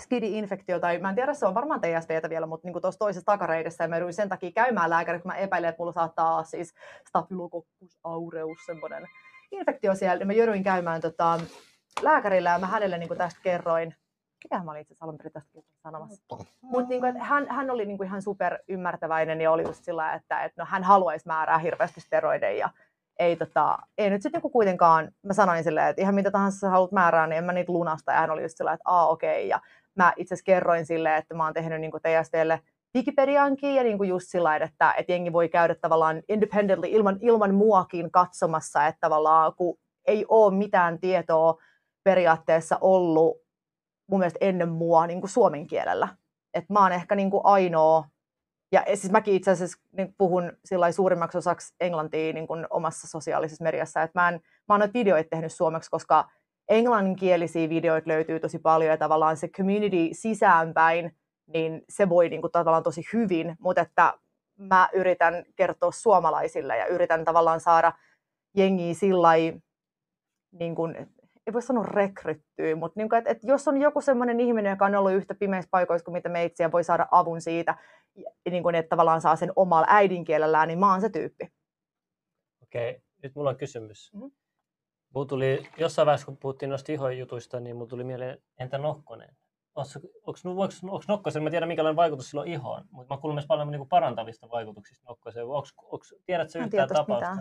[0.02, 3.84] skidi-infektio, tai mä en tiedä, se on varmaan TSVtä vielä, mutta niin tuossa toisessa takareidessä,
[3.84, 6.74] ja mä sen takia käymään lääkäri, kun mä epäilen, että mulla saattaa olla siis
[7.08, 9.08] staphylococcus aureus, semmoinen
[9.50, 11.40] infektio siellä, ja mä jouduin käymään tota,
[12.02, 13.94] lääkärillä, ja mä hänelle niin tästä kerroin,
[14.44, 15.50] mitähän mä olin itse asiassa alun perin tästä
[15.82, 16.24] sanomassa.
[16.60, 20.14] Mutta niin kuin, hän, hän oli niin kuin ihan super ymmärtäväinen ja oli just sillä,
[20.14, 22.70] että, että no, hän haluaisi määrää hirveästi steroideja ja
[23.18, 26.70] ei, tota, ei nyt sitten niin kuitenkaan, mä sanoin silleen, että ihan mitä tahansa sä
[26.70, 28.12] haluat määrää, niin en mä niitä lunasta.
[28.12, 29.46] Ja hän oli just sillä, että aa okei.
[29.46, 29.48] Okay.
[29.48, 29.60] Ja
[29.96, 32.60] mä itse kerroin silleen, että mä oon tehnyt niin TSTlle
[32.96, 37.54] Wikipediankin ja niin kuin just sillä että, että jengi voi käydä tavallaan independently ilman, ilman
[37.54, 41.58] muakin katsomassa, että tavallaan kun ei ole mitään tietoa
[42.04, 43.36] periaatteessa ollut
[44.10, 46.08] mun mielestä ennen mua niin kuin suomen kielellä.
[46.54, 48.04] Et mä oon ehkä niin kuin ainoa,
[48.72, 50.52] ja siis mäkin itse asiassa niin puhun
[50.90, 54.34] suurimmaksi osaksi englantia niin kuin omassa sosiaalisessa mediassa, että mä, en,
[54.68, 56.30] mä oon noita videoita tehnyt suomeksi, koska
[56.72, 61.16] englanninkielisiä videoita löytyy tosi paljon ja tavallaan se community sisäänpäin,
[61.46, 64.14] niin se voi niin kuin, tavallaan tosi hyvin, mutta että
[64.56, 67.92] mä yritän kertoa suomalaisille ja yritän tavallaan saada
[68.56, 69.28] jengiä sillä
[70.52, 70.96] niin kuin,
[71.46, 74.84] ei voi sanoa rekryttyy, mutta niin kuin, että, että jos on joku sellainen ihminen, joka
[74.84, 77.78] on ollut yhtä pimeissä paikoissa kuin mitä meitsiä, voi saada avun siitä,
[78.50, 81.48] niin kuin, että tavallaan saa sen omalla äidinkielellään, niin mä oon se tyyppi.
[82.62, 84.12] Okei, nyt mulla on kysymys.
[84.14, 84.41] Mhm.
[85.14, 89.36] Mulla tuli, jossain vaiheessa kun puhuttiin noista ihojutuista, niin mulla tuli mieleen, entä Nokkonen?
[89.74, 90.38] Onko
[91.08, 94.48] Nokkosella, mä tiedän minkälainen vaikutus sillä on ihoon, mutta mä kuulen myös paljon niin parantavista
[94.50, 95.46] vaikutuksista Nokkoseen.
[95.46, 97.14] Onks, onks, tiedätkö en yhtään tapausta?
[97.34, 97.38] mitään.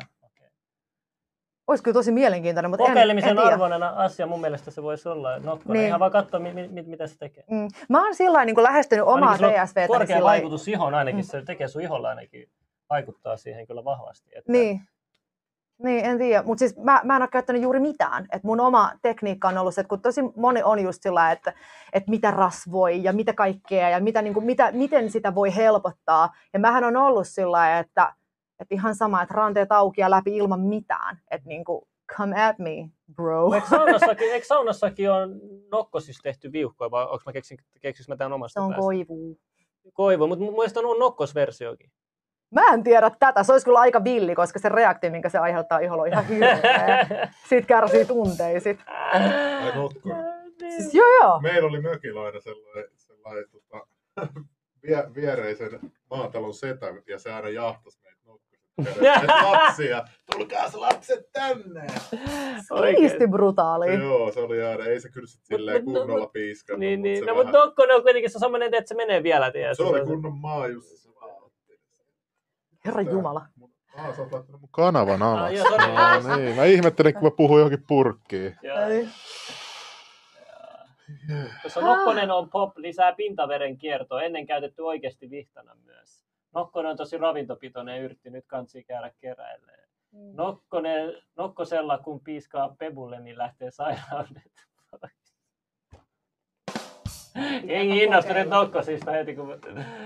[1.67, 3.49] Olisi kyllä tosi mielenkiintoinen, mutta en, en Kokeilemisen tiedä.
[3.53, 5.39] arvoinen asia mun mielestä se voisi olla.
[5.39, 5.87] Nokkonen, Niin.
[5.87, 7.43] ihan vaan katsoa, mi, mi, mitä se tekee.
[7.51, 7.67] Mm.
[7.89, 9.87] Mä oon sillä niin lähestynyt omaa TSVtä.
[9.87, 11.23] Korkea sillai- vaikutus ihoon ainakin, Mm.
[11.23, 12.49] se tekee sun iholla ainakin,
[12.89, 14.29] vaikuttaa siihen kyllä vahvasti.
[14.35, 14.81] Että Niin.
[15.83, 16.43] Niin, en tiedä.
[16.43, 18.27] Mutta siis mä, mä en ole käyttänyt juuri mitään.
[18.31, 21.53] Et mun oma tekniikka on ollut se, että kun tosi moni on just sillä, että,
[21.93, 26.33] että mitä rasvoi ja mitä kaikkea ja mitä, niin kuin, mitä, miten sitä voi helpottaa.
[26.53, 28.13] Ja mähän on ollut sillä että,
[28.59, 31.19] että ihan sama, että ranteet auki ja läpi ilman mitään.
[31.31, 31.81] Että niin kuin,
[32.17, 33.53] come at me, bro.
[33.53, 35.39] Eikö saunassakin, eikö saunassakin on
[35.71, 38.81] nokkosissa tehty viuhkoja, vai onko mä keksin, keksinkö mä tämän omasta Se on päästä?
[38.81, 39.37] koivu.
[39.93, 41.91] Koivu, mutta mun mielestä on nokkosversiokin.
[42.51, 43.43] Mä en tiedä tätä.
[43.43, 47.07] Se olisi kyllä aika villi, koska se reaktio, minkä se aiheuttaa iholla, on ihan hirveä.
[47.49, 48.79] Siitä kärsii tunteisit.
[48.87, 50.25] Ai Nokkonen.
[50.77, 51.39] Siis joo joo.
[51.41, 53.87] Meillä oli mökillä aina sellainen, sellainen tota,
[54.83, 55.79] vie, viereisen
[56.09, 58.21] maatalon setä, ja se aina jahtasi meitä
[59.51, 61.87] lapsia, tulkaas lapset tänne!
[62.97, 63.93] Siisti brutaali.
[63.93, 67.19] Joo, se oli aina, ei se kyllä sit silleen no- kunnolla piiskannut, niin, niin.
[67.19, 69.75] se No, vähän- mutta Nokkonen on kuitenkin se on semmoinen, että se menee vielä, tiedätkö?
[69.75, 71.10] Se oli kunnon maajussi, se vaan otti.
[72.85, 73.45] Herra Jumala.
[73.97, 75.51] Ah, sä oot laittanut mun kanavan alas.
[75.95, 76.55] Ah, no, niin.
[76.55, 78.57] Mä ihmettelin, kun mä puhuin johonkin purkkiin.
[78.61, 78.79] Joo.
[78.79, 79.07] Ei.
[81.63, 86.25] Koska Nokkonen on pop, lisää pintaveren kiertoa, ennen käytetty oikeasti vihtana myös.
[86.53, 89.79] Nokkonen on tosi ravintopitoinen yrtti, nyt kansi käydä keräilemään.
[90.33, 94.51] Nokkonen, Nokkosella kun piiskaa pebulle, niin lähtee sairaudet.
[97.63, 99.59] Jengi innostui nyt nokkosista heti, kun...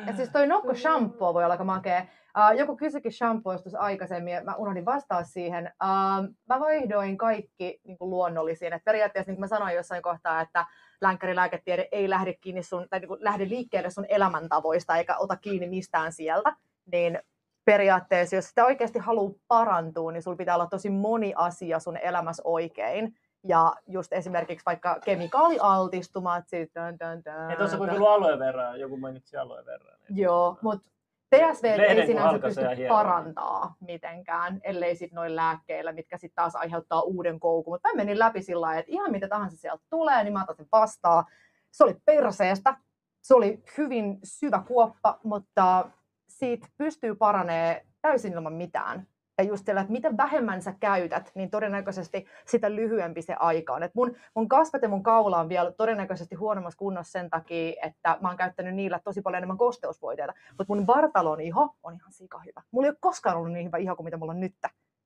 [0.08, 2.06] Ja siis toi nokko shampoo voi olla aika makea.
[2.38, 5.74] Uh, joku kysyikin shampooista tuossa aikaisemmin, ja mä unohdin vastaa siihen.
[5.84, 8.74] Uh, mä vaihdoin kaikki niin kuin luonnollisiin.
[8.74, 10.66] Et periaatteessa, niin kuin mä sanoin jossain kohtaa, että
[11.02, 15.70] länkkärilääketiede ei lähde, kiinni sun, tai niin kuin lähde liikkeelle sun elämäntavoista, eikä ota kiinni
[15.70, 16.56] mistään sieltä.
[16.92, 17.20] Niin
[17.66, 22.44] periaatteessa, jos sitä oikeasti haluaa parantua, niin sulla pitää olla tosi moni asia sun elämässä
[22.46, 23.16] oikein.
[23.44, 27.86] Ja just esimerkiksi vaikka kemikaalialtistumat, tön, tön, Ei tuossa tön.
[27.86, 29.98] kokeillut aloe verran, joku mainitsi aloe verran.
[30.10, 30.90] Joo, mutta
[31.32, 37.40] Lehden ei sinänsä pysty parantaa mitenkään, ellei sitten noin lääkkeillä, mitkä sitten taas aiheuttaa uuden
[37.40, 37.74] koukun.
[37.74, 40.56] Mutta mä menin läpi sillä lailla, että ihan mitä tahansa sieltä tulee, niin mä otan
[40.56, 41.26] sen vastaan.
[41.72, 42.78] Se oli perseestä,
[43.22, 45.90] se oli hyvin syvä kuoppa, mutta
[46.30, 49.08] siitä pystyy paranee täysin ilman mitään.
[49.38, 53.84] Ja just sillä, että mitä vähemmän sä käytät, niin todennäköisesti sitä lyhyempi se aika on.
[53.84, 58.18] Et mun, mun kasvat ja mun kaula on vielä todennäköisesti huonommassa kunnossa sen takia, että
[58.22, 60.34] mä oon käyttänyt niillä tosi paljon enemmän kosteusvoiteita.
[60.50, 62.62] Mutta mun vartalon iho on ihan sika hyvä.
[62.72, 64.56] Mulla ei ole koskaan ollut niin hyvä iho kuin mitä mulla on nyt.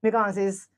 [0.03, 0.72] Mikä on siis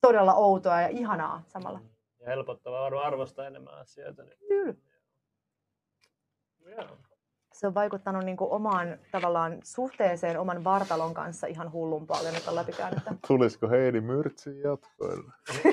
[0.00, 1.80] todella outoa ja ihanaa samalla.
[2.20, 4.22] Ja helpottavaa arvostaa enemmän asioita.
[4.22, 4.38] Niin.
[4.48, 4.74] Kyllä.
[6.76, 6.98] Joo.
[7.62, 12.48] Se on vaikuttanut niin kuin omaan tavallaan suhteeseen oman vartalon kanssa ihan hullun paljon, nyt
[12.48, 12.98] on läpikäynyt.
[13.28, 15.32] Tulisiko Heidi Myrtsin jatkoille?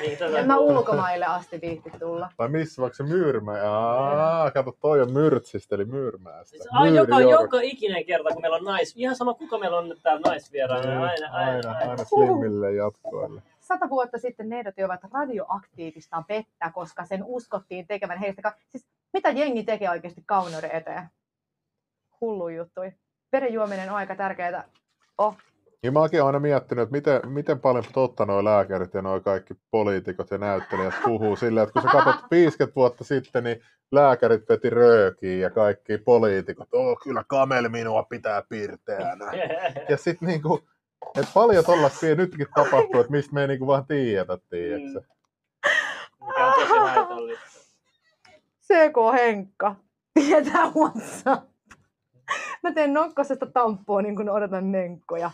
[0.00, 2.30] Niin, en mä ulkomaille asti viitti tulla.
[2.38, 3.52] Vai missä, vaikka se Myyrmä?
[3.64, 6.44] Aa, kato, toi on Myrtsistä, eli Myyrmästä.
[6.44, 8.94] Siis Ai, Myyri joka, joka ikinen kerta, kun meillä on nais...
[8.96, 10.88] Ihan sama, kuka meillä on nyt täällä naisvieraana.
[10.88, 11.90] Niin, Aina, aina, aina.
[11.90, 13.42] aina slimmille jatkoille.
[13.68, 18.42] Sata vuotta sitten ne ehdotivat radioaktiivista vettä, koska sen uskottiin tekevän heistä...
[18.42, 21.08] Ka- siis mitä jengi tekee oikeasti kauneuden eteen?
[22.20, 22.92] Hullu juttui.
[23.32, 24.68] Veden juominen on aika tärkeää.
[25.18, 25.36] Oh,
[25.82, 29.54] Ja mäkin olen aina miettinyt, että miten, miten paljon totta nuo lääkärit ja nuo kaikki
[29.70, 33.62] poliitikot ja näyttelijät puhuu silleen, että kun sä katsot 50 vuotta sitten, niin
[33.92, 39.24] lääkärit veti röökiin ja kaikki poliitikot, oh kyllä kamel minua pitää pirteänä.
[39.88, 40.68] Ja sitten niinku,
[41.14, 45.02] että paljon tollaista nytkin tapahtuu, että mistä me ei niinku vaan tiedetä, tiedätkö?
[46.26, 47.46] Mikä on tosi haitallista.
[48.62, 49.76] CK Henkka
[50.14, 51.50] tietää WhatsApp.
[52.62, 55.30] Mä teen nokkosesta tamppoa niin kuin odotan menkkoja.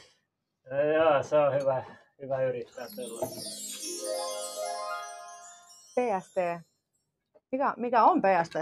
[0.94, 1.84] Joo, se on hyvä,
[2.20, 3.40] hyvä yrittää sellaista.
[5.94, 6.36] PST.
[7.52, 8.54] Mikä, mikä on PST?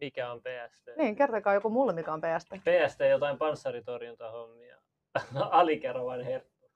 [0.00, 0.88] Mikä on PST?
[0.96, 2.48] Niin, kertokaa joku mulle, mikä on PST.
[2.50, 4.77] PST jotain panssaritorjuntahommia.
[5.50, 6.68] Alikerrovan herkku.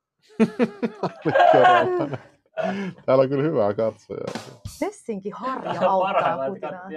[3.07, 4.33] Täällä on kyllä hyvää katsojaa.
[4.81, 6.89] Tessinki harja auttaa kutinaa.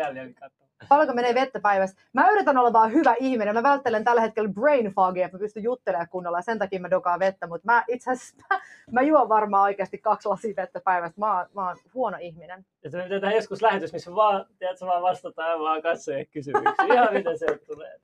[0.89, 1.97] Paljonko menee vettä päivässä?
[2.13, 3.53] Mä yritän olla vaan hyvä ihminen.
[3.53, 6.37] Mä välttelen tällä hetkellä brain fogia, että mä pystyn juttelemaan kunnolla.
[6.37, 9.97] ja Sen takia mä dokaan vettä, mutta mä itse asiassa mä, mä juon varmaan oikeasti
[9.97, 11.19] kaksi lasia vettä päivässä.
[11.19, 12.65] Mä, oon- mä oon huono ihminen.
[12.83, 16.93] Että me pitää tehdä joskus lähetys, missä vaan, tiedätkö, vaan vastataan vaan katsojien kysymyksiin.
[16.93, 17.99] Ihan miten se tulee.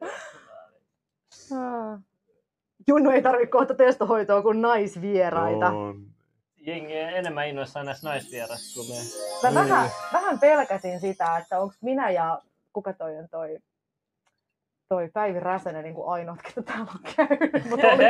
[2.91, 5.67] Junnu ei tarvitse kohta testohoitoa kuin naisvieraita.
[5.67, 6.05] On.
[6.57, 8.95] Jengi enemmän innoissaan näistä naisvierasta kuin me.
[9.49, 12.41] Mä vähän, vähän pelkäsin sitä, että onko minä ja
[12.73, 13.59] kuka toi on toi,
[14.91, 17.69] toi Päivi Räsänen niin kuin ainoat, ketä täällä on käynyt.
[17.69, 18.03] Mutta oli,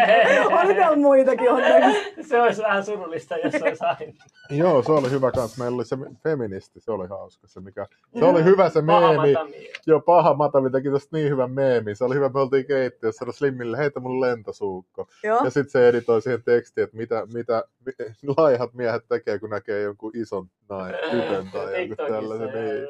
[0.63, 1.99] oli täällä muitakin onneksi.
[2.21, 4.13] Se olisi vähän surullista, jos se olisi aina.
[4.49, 5.57] Joo, se oli hyvä kans.
[5.57, 7.47] Meillä oli se feministi, se oli hauska.
[7.47, 7.87] Se, mikä...
[8.19, 9.33] se oli hyvä se Paha meemi.
[9.33, 9.73] matamia.
[9.87, 11.95] Joo, paha Matami teki tosta niin hyvän meemi.
[11.95, 15.07] Se oli hyvä, me oltiin keittiössä, sanoi Slimmille, heitä mun lentosuukko.
[15.23, 15.43] Joo.
[15.43, 19.81] Ja sitten se editoi siihen tekstiin, että mitä, mitä mi- laihat miehet tekee, kun näkee
[19.81, 22.49] jonkun ison nain, tytön tai jonkun tällaisen.
[22.49, 22.87] joo, Niin.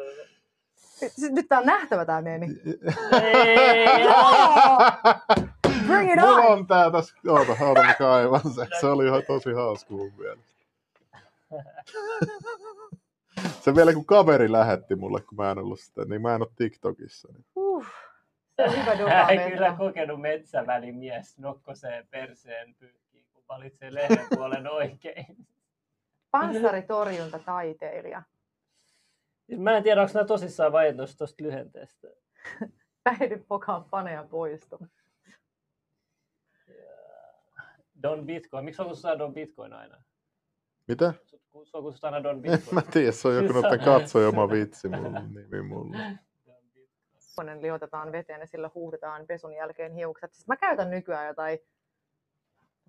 [1.02, 1.30] Joo.
[1.32, 2.48] Nyt, tää on nähtävä tää meemi.
[3.22, 4.08] Ei,
[5.88, 6.46] Bring it Mulla on!
[6.46, 8.68] on tää tässä, oota, oota mä kaivan se.
[8.80, 10.52] Se oli ihan tosi hauska mun mielestä.
[13.62, 16.52] Se vielä kun kaveri lähetti mulle, kun mä en ollut sitä, niin mä en ole
[16.56, 17.28] TikTokissa.
[17.34, 17.46] Niin.
[17.56, 17.86] Uh,
[18.56, 24.72] se on hyvä Hän ei kyllä kokenut metsävälimies nokkoseen perseen pyykkiin, kun valitsee lehden puolen
[24.72, 25.48] oikein.
[26.32, 28.24] Panssaritorjuntataiteilija.
[29.58, 32.08] Mä en tiedä, onko nämä tosissaan vai tuosta lyhenteestä.
[33.04, 34.80] Päihdy pokaan paneja poistu.
[38.04, 38.66] Don Bitcoin.
[38.66, 40.04] Miksi kutsutaan Don Bitcoin aina?
[40.88, 41.14] Mitä?
[41.64, 42.76] Sua kutsutaan aina Don En Bitcoin.
[42.76, 46.18] mä tiedä, se on joku noiden katsojama vitsi mun nimi.
[47.36, 50.34] Toinen liotetaan veteen ja sillä huuhdetaan pesun jälkeen hiukset.
[50.34, 51.60] Siis mä käytän nykyään jotain,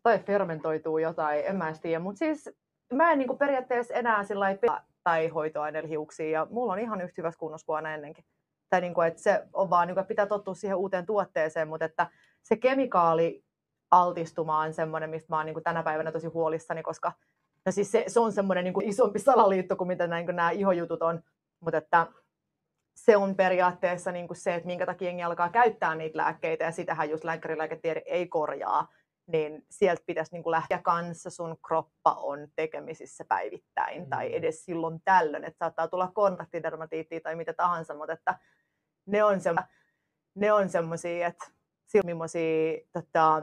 [0.02, 1.98] tai fermentoituu jotain, en mä edes tiedä.
[1.98, 2.50] Mutta siis
[2.92, 7.14] mä en niinku periaatteessa enää sillä lailla tai hoitoaineella hiuksia ja mulla on ihan yhtä
[7.16, 8.24] hyvässä kunnossa kuin aina ennenkin.
[8.70, 12.06] Tai niinku, että se on vaan, niinku, että pitää tottua siihen uuteen tuotteeseen, mutta että
[12.42, 13.44] se kemikaali
[13.90, 17.12] altistuma on semmoinen, mistä mä oon niinku tänä päivänä tosi huolissani, koska
[17.66, 21.22] no siis se, se on semmoinen niinku isompi salaliitto kuin mitä niinku nämä ihojutut on.
[21.60, 22.06] Mutta että
[22.96, 26.72] se on periaatteessa niin kuin se, että minkä takia jengi alkaa käyttää niitä lääkkeitä, ja
[26.72, 28.88] sitähän just lääkärilääketiede ei korjaa,
[29.26, 34.08] niin sieltä pitäisi niin kuin lähteä kanssa sun kroppa on tekemisissä päivittäin, mm.
[34.08, 38.38] tai edes silloin tällöin, että saattaa tulla kontaktidermatiittia tai mitä tahansa, mutta että
[39.06, 39.54] ne on, se,
[40.34, 41.44] ne on semmoisia, että
[42.04, 43.42] millaisia tota,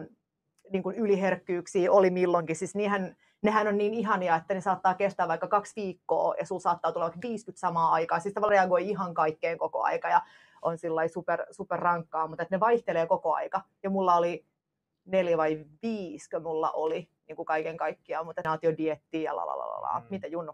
[0.72, 5.28] niin kuin yliherkkyyksiä oli milloinkin, siis niinhän, nehän on niin ihania, että ne saattaa kestää
[5.28, 8.20] vaikka kaksi viikkoa ja sulla saattaa tulla vaikka 50 samaa aikaa.
[8.20, 10.22] Siis tavallaan reagoi ihan kaikkeen koko aika ja
[10.62, 13.62] on sillä super, super rankkaa, mutta että ne vaihtelee koko aika.
[13.84, 14.46] Ja mulla oli
[15.12, 20.00] neljä vai viisikö mulla oli niin kuin kaiken kaikkiaan, mutta naatiodietti ja lalalala.
[20.00, 20.06] Mm.
[20.10, 20.54] Mitä Junnu?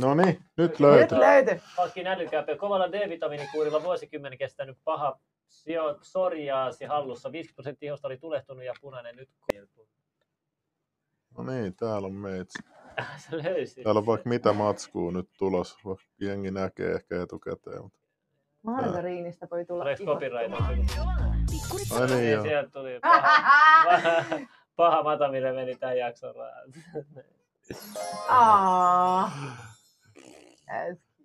[0.00, 1.18] No niin, nyt löytyy.
[1.18, 1.60] Nyt löytyi.
[1.76, 2.56] Pakki älykääpä.
[2.56, 5.20] Kovalla D-vitamiinikuurilla vuosikymmenen kestänyt paha
[6.00, 7.32] psoriaasi hallussa.
[7.32, 9.28] 50 prosenttia ihosta oli tulehtunut ja punainen nyt.
[11.38, 12.52] No niin, täällä on meitä.
[13.30, 13.82] Se löysi.
[13.82, 17.82] Täällä on vaikka mitä matskuu nyt tulos, vaikka jengi näkee ehkä etukäteen.
[17.82, 18.01] Mutta...
[18.62, 20.60] Margariinista voi tulla Oliko copyright?
[22.00, 22.42] Ai niin joo.
[22.42, 24.40] Sieltä tuli paha,
[24.76, 26.34] paha mata, millä meni tämän jakson.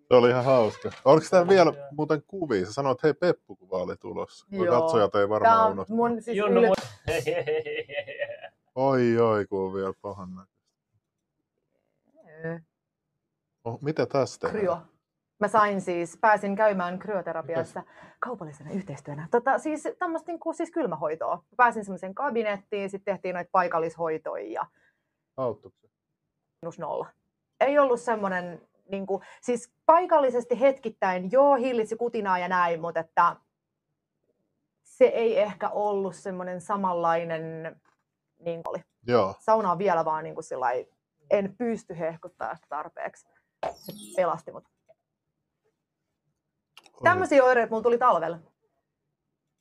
[0.07, 0.91] Se oli ihan hauska.
[1.05, 2.65] Oliko tämä vielä muuten kuvia?
[2.65, 4.45] Sä sanoit, että hei Peppu-kuva oli tulossa.
[4.51, 4.81] Joo.
[4.81, 5.95] Katsojat ei varmaan on unohtaa.
[5.95, 6.67] mun siis Junnu, yle...
[6.67, 6.73] mu-
[8.75, 10.57] Oi, oi, kun on vielä pahan näköistä.
[13.63, 14.49] Oh, mitä tästä?
[14.49, 14.81] Kryo.
[15.39, 17.83] Mä sain siis, pääsin käymään kryoterapiassa
[18.19, 19.27] kaupallisena yhteistyönä.
[19.31, 21.35] Tota, siis tämmöistä niin kuin, siis kylmähoitoa.
[21.35, 24.65] Mä Pääsin semmoiseen kabinettiin, sitten tehtiin noita paikallishoitoja ja
[25.37, 25.87] Auttuiko se?
[26.61, 27.07] miinus nolla.
[27.59, 28.61] Ei ollut semmoinen,
[28.91, 33.35] niin kuin, siis paikallisesti hetkittäin, joo, hillitsi kutinaa ja näin, mutta että
[34.83, 37.75] se ei ehkä ollut semmoinen samanlainen,
[38.39, 38.83] niin oli.
[39.07, 39.35] Joo.
[39.39, 40.87] Sauna on vielä vaan niin kuin sillai,
[41.29, 43.27] en pysty hehkuttaa sitä tarpeeksi.
[43.71, 44.76] Se pelasti mut.
[47.03, 48.37] Tämmöisiä oireita mulla tuli talvella.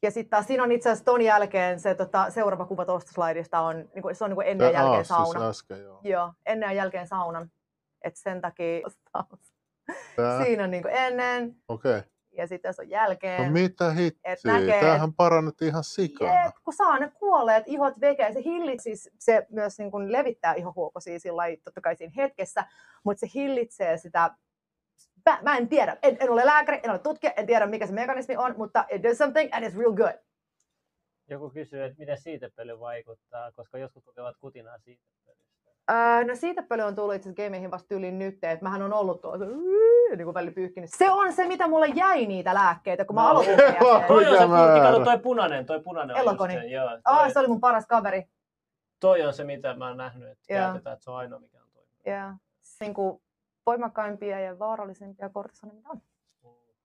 [0.03, 3.61] Ja sitten taas siinä on itse asiassa ton jälkeen se tota, seuraava kuva tuosta slaidista
[3.61, 5.49] on, niin kuin, se on niin kuin ennen ja jälkeen siis sauna.
[5.49, 6.01] äsken, joo.
[6.03, 7.51] Joo, ennen ja jälkeen saunan.
[8.03, 8.81] Et sen takia
[10.17, 11.99] Tää, siinä on niin kuin ennen okei.
[11.99, 12.11] Okay.
[12.33, 13.45] ja sitten se on jälkeen.
[13.45, 14.53] No mitä Et hitsiä?
[14.53, 16.45] näkee, Tämähän parannettiin ihan sikana.
[16.45, 20.55] Jep, kun saa ne kuolleet ihot veke, se hillit, siis se myös niin kuin levittää
[20.55, 22.65] ihohuokosia sillä lailla, totta kai siinä hetkessä,
[23.05, 24.31] mutta se hillitsee sitä,
[25.27, 27.93] mä, mä en tiedä, en, en ole lääkäri, en ole tutkija, en tiedä mikä se
[27.93, 30.13] mekanismi on, mutta it does something and it's real good.
[31.29, 35.17] Joku kysyy, että miten siitepöly vaikuttaa, koska joskus kokevat kutinaa siitepölystä.
[35.91, 38.93] Öö, no siitä paljon on tullut itse asiassa gameihin vasta yli nyt, että mähän on
[38.93, 39.45] ollut tuolla se,
[40.17, 40.91] niin kuin välillä pyyhkinyt.
[40.97, 43.29] Se on se, mitä mulle jäi niitä lääkkeitä, kun mä No.
[43.29, 43.57] aloitin.
[44.09, 46.55] Toi on se kato toi punainen, toi punainen on Elokoni.
[46.55, 46.89] just se, joo.
[46.89, 48.25] Toi, Ah, se oli mun paras kaveri.
[49.01, 50.61] toi on se, mitä mä oon nähnyt, että Joo.
[50.63, 52.07] käytetään, että se on ainoa, mikä on toiminut.
[52.07, 52.35] Ja
[52.81, 53.23] niin kuin
[53.67, 56.01] voimakkaimpia ja vaarallisimpia kortisonia, mitä on.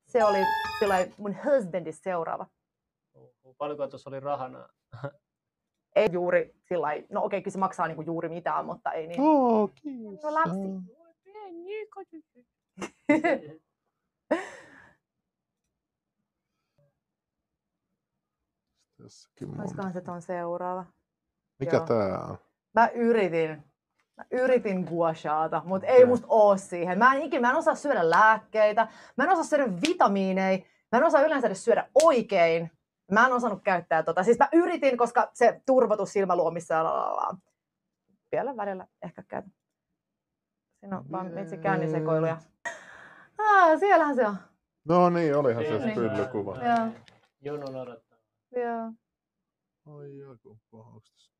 [0.07, 0.37] Se oli
[0.79, 2.47] sillä mun husbandis seuraava.
[3.57, 4.69] Paljonko tuossa oli rahana?
[5.95, 9.21] Ei juuri sillä no okei, kyllä se maksaa niinku juuri mitään, mutta ei niin.
[9.21, 10.23] Oo, kiitos.
[10.23, 10.57] No lapsi.
[19.59, 20.85] Olisikohan se ton seuraava?
[21.59, 21.85] Mikä joo.
[21.85, 22.37] tää on?
[22.73, 23.70] Mä yritin.
[24.22, 26.98] Mä yritin guashaata, mutta ei musta oo siihen.
[26.98, 28.88] Mä en ikinä, mä en osaa syödä lääkkeitä,
[29.18, 30.60] mä en osaa syödä vitamiineja,
[30.91, 32.72] mä en osaa yleensä edes syödä oikein.
[33.11, 34.23] Mä en osannut käyttää tota.
[34.23, 37.38] Siis mä yritin, koska se turvotus silmäluomissa ja lalalala.
[38.31, 39.52] Vielä välillä ehkä käytän.
[40.80, 42.38] Siinä on vaan vitsi käynnisekoiluja.
[43.38, 44.35] Ah, siellähän se on.
[44.85, 45.95] No niin, olihan se Niin.
[45.95, 46.56] pyllykuva.
[46.57, 46.88] Joo,
[47.41, 48.18] Junun odottaa.
[48.56, 48.91] joo.
[49.85, 51.31] Oi joku pahaustus.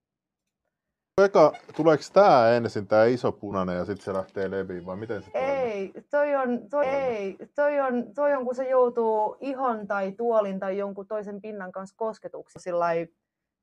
[1.18, 5.32] Eka, tuleeko tää ensin, tää iso punainen, ja sitten se lähtee leviin, vai miten se
[5.32, 5.50] toimii?
[5.50, 10.60] Ei, toi on, toi, ei, toi on, toi on, kun se joutuu ihon tai tuolin
[10.60, 12.62] tai jonkun toisen pinnan kanssa kosketuksiin.
[12.62, 12.86] Sillä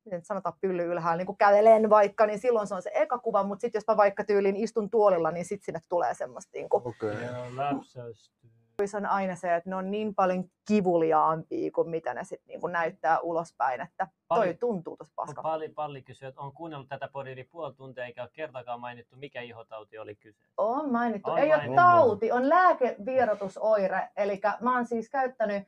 [0.04, 3.42] miten sanotaan pylly ylhäällä, niin kun kävelen vaikka, niin silloin se on se eka kuva,
[3.42, 6.82] mutta sitten jos mä vaikka tyyliin istun tuolilla, niin sitten sinne tulee semmoista, niin kuin,
[6.86, 7.10] Okei.
[7.10, 7.56] Okay.
[7.56, 8.50] Läpsäystyy.
[8.86, 12.60] Se on aina se, että ne on niin paljon kivuliaampia kuin mitä ne sitten niin
[12.60, 15.42] kuin näyttää ulospäin, että toi Paljon- tuntuu tosi paskalta.
[15.42, 19.16] Palli, palli kysyy, että on kuunnellut tätä podia yli puoli tuntia eikä ole kertaakaan mainittu,
[19.16, 20.44] mikä ihotauti oli kyse.
[20.56, 21.30] On mainittu.
[21.30, 21.70] On Ei mainittu.
[21.72, 24.08] ole tauti, on lääkevierotusoire.
[24.16, 25.62] Eli mä oon siis käyttänyt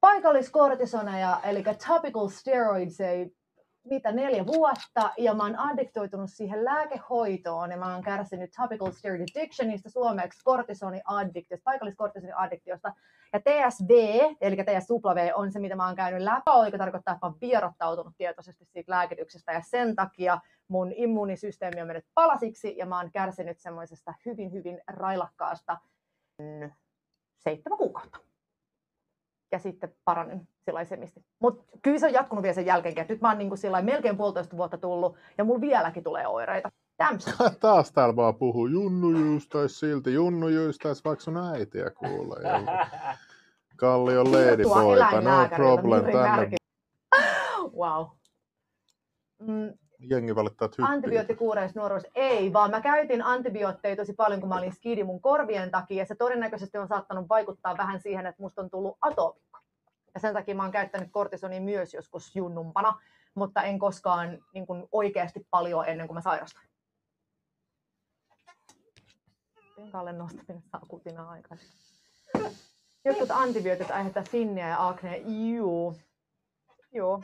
[0.00, 3.36] paikalliskortisoneja, eli topical steroids, ei
[3.84, 9.22] mitä neljä vuotta, ja mä oon addiktoitunut siihen lääkehoitoon, ja mä oon kärsinyt topical steroid
[9.36, 12.94] addictionista suomeksi kortisoniaddiktiosta, paikalliskortisoniaddiktiosta,
[13.32, 13.90] ja TSV,
[14.40, 18.14] eli TSW, on se, mitä mä oon käynyt läpi, joka tarkoittaa, että mä oon vierottautunut
[18.16, 23.58] tietoisesti siitä lääkityksestä, ja sen takia mun immuunisysteemi on mennyt palasiksi, ja mä oon kärsinyt
[23.58, 25.78] semmoisesta hyvin, hyvin railakkaasta
[26.38, 26.70] mm,
[27.38, 28.31] seitsemän kuukautta.
[29.52, 30.48] Ja sitten paranin
[30.84, 31.24] semisti.
[31.38, 33.02] Mutta kyllä se on jatkunut vielä sen jälkeenkin.
[33.02, 36.70] että Nyt mä oon niin kuin melkein puolitoista vuotta tullut ja mulla vieläkin tulee oireita.
[36.96, 37.24] Täms.
[37.60, 42.42] Taas täällä vaan puhuu Junnu jyystäis silti, Junnu jyystäis vaikka sun äitiä kuulee.
[42.42, 42.88] Ja
[43.76, 46.56] Kallion ladyboyta, no problem juuri tänne.
[47.80, 48.06] wow.
[49.38, 49.72] Mm,
[50.10, 50.94] Jengi valittaa, että hyppii.
[50.94, 52.02] antibioottikuureista nuoruus.
[52.14, 56.02] Ei, vaan mä käytin antibiootteja tosi paljon, kun mä olin skidi mun korvien takia.
[56.02, 59.58] Ja se todennäköisesti on saattanut vaikuttaa vähän siihen, että musta on tullut atopikko.
[60.14, 63.00] Ja sen takia mä oon käyttänyt kortisonia myös joskus junnumpana,
[63.34, 66.66] mutta en koskaan niin kuin oikeasti paljon ennen kuin mä sairastuin.
[69.76, 71.76] Penkalle nostaminen saa kutinaa aikaisemmin.
[73.04, 75.16] Jotkut antibiootit aiheuttaa sinniä ja aknea.
[75.26, 75.96] Juu.
[76.92, 77.22] Joo.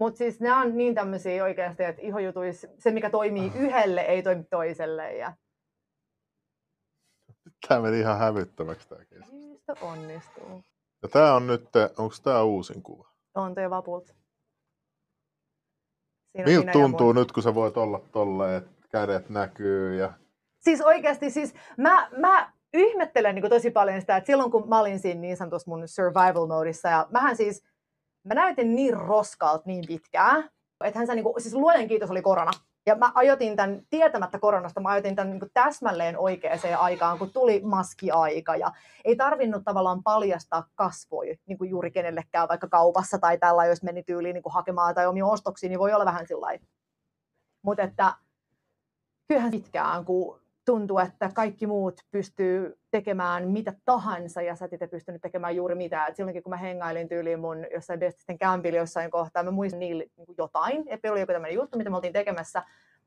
[0.00, 4.44] Mutta siis nämä on niin tämmöisiä oikeasti, että ihojutuis, se mikä toimii yhdelle ei toimi
[4.44, 5.16] toiselle.
[5.16, 5.32] Ja
[7.68, 9.78] Tämä meni ihan hävyttömäksi tämä keskustelu.
[9.80, 10.62] onnistuu.
[11.02, 13.08] Ja tää on nyt, onko tämä uusin kuva?
[13.34, 13.54] On.
[13.56, 13.68] Siinä
[16.38, 20.12] on Miltä tuntuu nyt, kun sä voit olla tolleen, että kädet näkyy ja
[20.60, 24.98] Siis oikeasti, siis mä, mä ihmettelen niin tosi paljon sitä, että silloin kun mä olin
[24.98, 27.69] siinä niin sanotussa mun survival modissa, ja mähän siis,
[28.24, 30.50] mä näytin niin roskalta niin pitkään,
[30.84, 32.50] että hän niin kuin, siis luojan kiitos oli korona.
[32.86, 37.60] Ja mä ajotin tämän, tietämättä koronasta, mä ajotin tämän niin täsmälleen oikeaan aikaan, kun tuli
[37.64, 38.56] maskiaika.
[38.56, 38.72] Ja
[39.04, 44.02] ei tarvinnut tavallaan paljastaa kasvoja niin kuin juuri kenellekään, vaikka kaupassa tai tällä, jos meni
[44.02, 46.58] tyyliin niin kuin hakemaan tai omia ostoksia, niin voi olla vähän sillä
[47.62, 48.14] Mutta että
[49.28, 55.22] kyllähän pitkään, kun tuntuu, että kaikki muut pystyy tekemään mitä tahansa ja sä et pystynyt
[55.22, 56.08] tekemään juuri mitään.
[56.08, 60.06] Et silloinkin kun mä hengailin tyyliin mun jossain bestisten kämpillä jossain kohtaa, mä muistan niille
[60.16, 62.62] niin jotain, että oli joku tämmöinen juttu, mitä me oltiin tekemässä.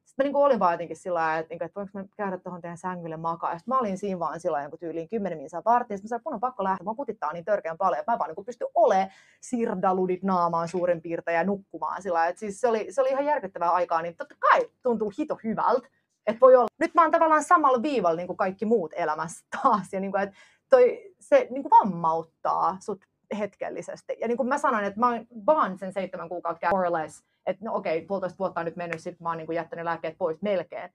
[0.05, 2.61] Sitten mä niin olin vaan jotenkin sillä lailla, että, niin että voinko mä käydä tuohon
[2.61, 3.57] teidän sängylle makaa.
[3.57, 5.97] Sitten mä olin siinä vaan sillä lailla, tyyliin 10 minsaa vartin.
[5.97, 7.99] Sitten mä sanoin, että on pakko lähteä, mä putittaa niin törkeän paljon.
[7.99, 9.09] Että mä vaan niin pystyn olemaan
[9.41, 12.27] sirdaludit naamaan suurin piirtein ja nukkumaan sillä.
[12.27, 15.87] Että siis se oli, se oli ihan järkyttävää aikaa, niin totta kai tuntuu hito hyvältä.
[16.27, 16.67] Että voi olla.
[16.79, 19.93] Nyt mä oon tavallaan samalla viivalla niin kuin kaikki muut elämässä taas.
[19.93, 20.35] Ja niin kuin, että
[20.69, 23.05] toi, se niin kuin vammauttaa sut
[23.37, 24.17] hetkellisesti.
[24.19, 26.93] Ja niin kuin mä sanoin, että mä oon vaan sen seitsemän kuukautta käynyt, more or
[26.93, 27.23] less.
[27.45, 29.85] Että no okei, okay, puolitoista vuotta on nyt mennyt, sitten mä oon niin kuin jättänyt
[29.85, 30.89] lääkkeet pois melkein.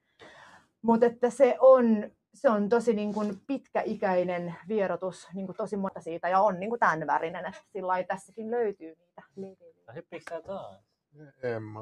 [0.81, 6.01] Mutta että se on, se on tosi niin kuin pitkäikäinen vierotus, niin kuin tosi monta
[6.01, 8.95] siitä, ja on niin kuin tämän värinen, että sillä tässäkin löytyy
[9.35, 9.71] niitä.
[9.95, 10.83] Hyppiikö sä taas?
[11.43, 11.79] en mä.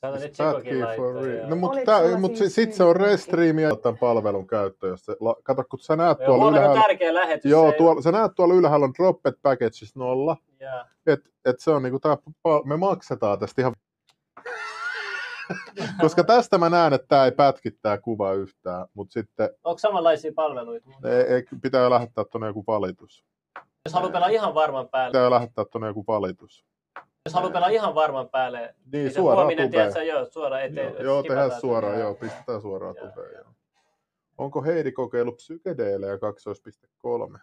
[0.00, 4.46] Kato nyt ja- No mutta tää, mut siis sit se on niin- Restreamia tämän palvelun
[4.46, 4.86] käyttö.
[4.86, 7.50] Jos se, la- kato, kun sä näet Joo, tuolla huomenna on ylhäällä, tärkeä lähetys.
[7.50, 10.36] joo, se- tuolla, sä näet tuolla ylhäällä on Dropped Packages nolla.
[10.60, 12.16] Ja, Et, et se on niinku tää,
[12.64, 13.74] me maksetaan tästä ihan
[16.00, 20.32] koska tästä mä näen, että tämä ei pätki tää kuva yhtään, mutta sitten onko samanlaisia
[20.34, 20.90] palveluita?
[21.04, 23.24] ei, ei, pitää lähettää tuonne joku valitus.
[23.84, 26.64] Jos haluaa pelaa ihan varman päälle, Pitää lähettää tuonne joku valitus.
[27.26, 30.92] Jos haluaa pelaa ihan varman päälle, Niin, niin suoraan huominen, tiedätkö, joo, suoraan eteen.
[30.94, 33.32] Joo, joo tehdään suoraan, joo, pistetään suoraan Joo, tubeen.
[33.34, 33.44] joo.
[34.38, 37.38] Onko Heidi kokeillut psykedeelejä 2.3?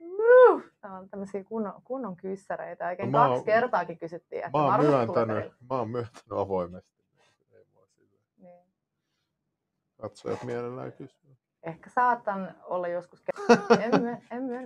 [0.00, 0.60] Woo!
[0.80, 2.88] Tää on tämmöisiä kunnon, kunnon kyssäreitä.
[2.88, 7.04] Oikein No kaksi oon- kertaakin kysyttiin, että Mä oon, myöntänyt, mä oon myöntänyt avoimesti.
[7.52, 8.18] Ei mua sillä.
[8.38, 8.64] Niin.
[10.00, 11.36] Katsojat mielellään kysyy.
[11.62, 13.22] Ehkä saatan olla joskus...
[13.84, 14.60] en, myö, en myö?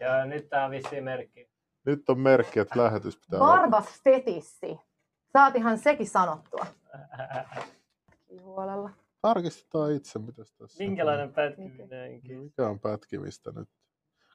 [0.00, 1.53] Ja nyt tää on vissiin merkki.
[1.86, 3.38] Nyt on merkki, että lähetys pitää.
[3.38, 4.78] Barbas fetissi.
[5.32, 6.66] Saatihan sekin sanottua.
[8.42, 8.90] Huolella.
[9.22, 11.32] Tarkistetaan itse, mitä tässä Minkälainen on.
[11.34, 12.38] pätkiminenkin.
[12.38, 13.68] Mikä on pätkimistä nyt?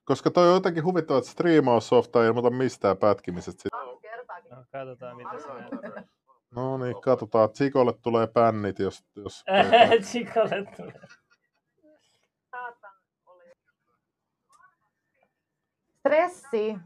[0.05, 3.69] Koska toi on jotenkin huvittavaa, että striimaussofta ei ilmoita mistään pätkimisestä.
[4.49, 6.03] No, katsotaan mitä se näyttää.
[6.55, 7.49] No niin, katsotaan.
[7.49, 9.03] Tsikolle tulee pännit, jos...
[9.15, 9.43] jos
[10.11, 11.01] Chikolle tulee.
[15.99, 16.77] Stressi.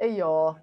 [0.00, 0.56] Ei joo.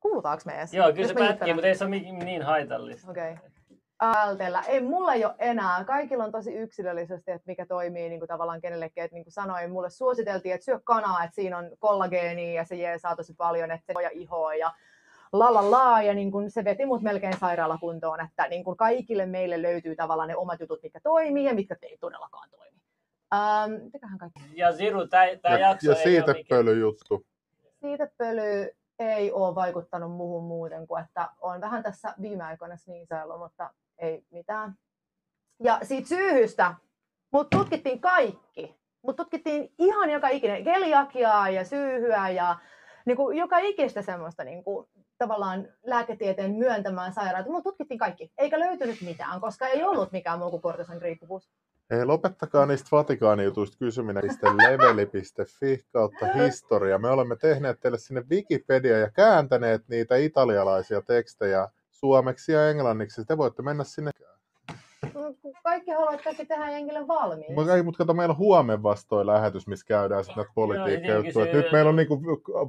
[0.00, 0.74] Kuulutaanko me edes?
[0.74, 3.10] Joo, kyllä se pätkii, mutta ei se ole niin haitallista.
[3.10, 3.32] Okei.
[3.32, 3.54] Okay.
[4.02, 4.62] Vältellä.
[4.68, 5.84] Ei, mulla ei ole enää.
[5.84, 9.04] Kaikilla on tosi yksilöllisesti, että mikä toimii niin kuin tavallaan kenellekin.
[9.04, 12.76] Että niin kuin sanoin, mulle suositeltiin, että syö kanaa, että siinä on kollageenia ja se
[12.76, 14.72] jeesaa tosi paljon, että se ja ihoa ja
[15.32, 19.26] la la la, ja niin kuin se veti mut melkein sairaalakuntoon, että niin kuin kaikille
[19.26, 22.78] meille löytyy tavallaan ne omat jutut, mitkä toimii ja mitkä ei todellakaan toimi.
[23.34, 24.40] Ähm, mitäköhän kaikki?
[24.54, 26.58] Ja Ziru, tää, tää ja, jakso ja ei siitä ole mikään...
[26.58, 27.26] pölyjuttu.
[27.84, 33.38] Siitä pöly ei ole vaikuttanut muuhun muuten kuin, että on vähän tässä viime aikoina sniisaillut,
[33.38, 34.74] mutta ei mitään.
[35.62, 36.74] Ja siitä syyhystä,
[37.30, 38.74] mut tutkittiin kaikki.
[39.02, 42.56] Mut tutkittiin ihan joka ikinen, keliakiaa ja syyhyä ja
[43.06, 44.88] niin kuin joka ikistä semmoista niin kuin,
[45.18, 47.52] tavallaan lääketieteen myöntämään sairautta.
[47.52, 51.50] Mut tutkittiin kaikki, eikä löytynyt mitään, koska ei ollut mikään muu kuin kortison riippuvuus.
[51.90, 54.24] Hei, lopettakaa niistä Vatikaanijutuista kysyminen
[54.56, 56.98] leveli.fi kautta historia.
[56.98, 63.24] Me olemme tehneet teille sinne Wikipedia ja kääntäneet niitä italialaisia tekstejä suomeksi ja englanniksi.
[63.24, 64.10] Te voitte mennä sinne.
[65.14, 67.52] No, Kaikki haluavat kaikki tehdä jengille valmiiksi.
[67.52, 71.44] Mutta ei, mutta kato, meillä on huomen vastoi lähetys, missä käydään sitten näitä politiikkajuttuja.
[71.44, 72.20] niin, Nyt meillä on niinku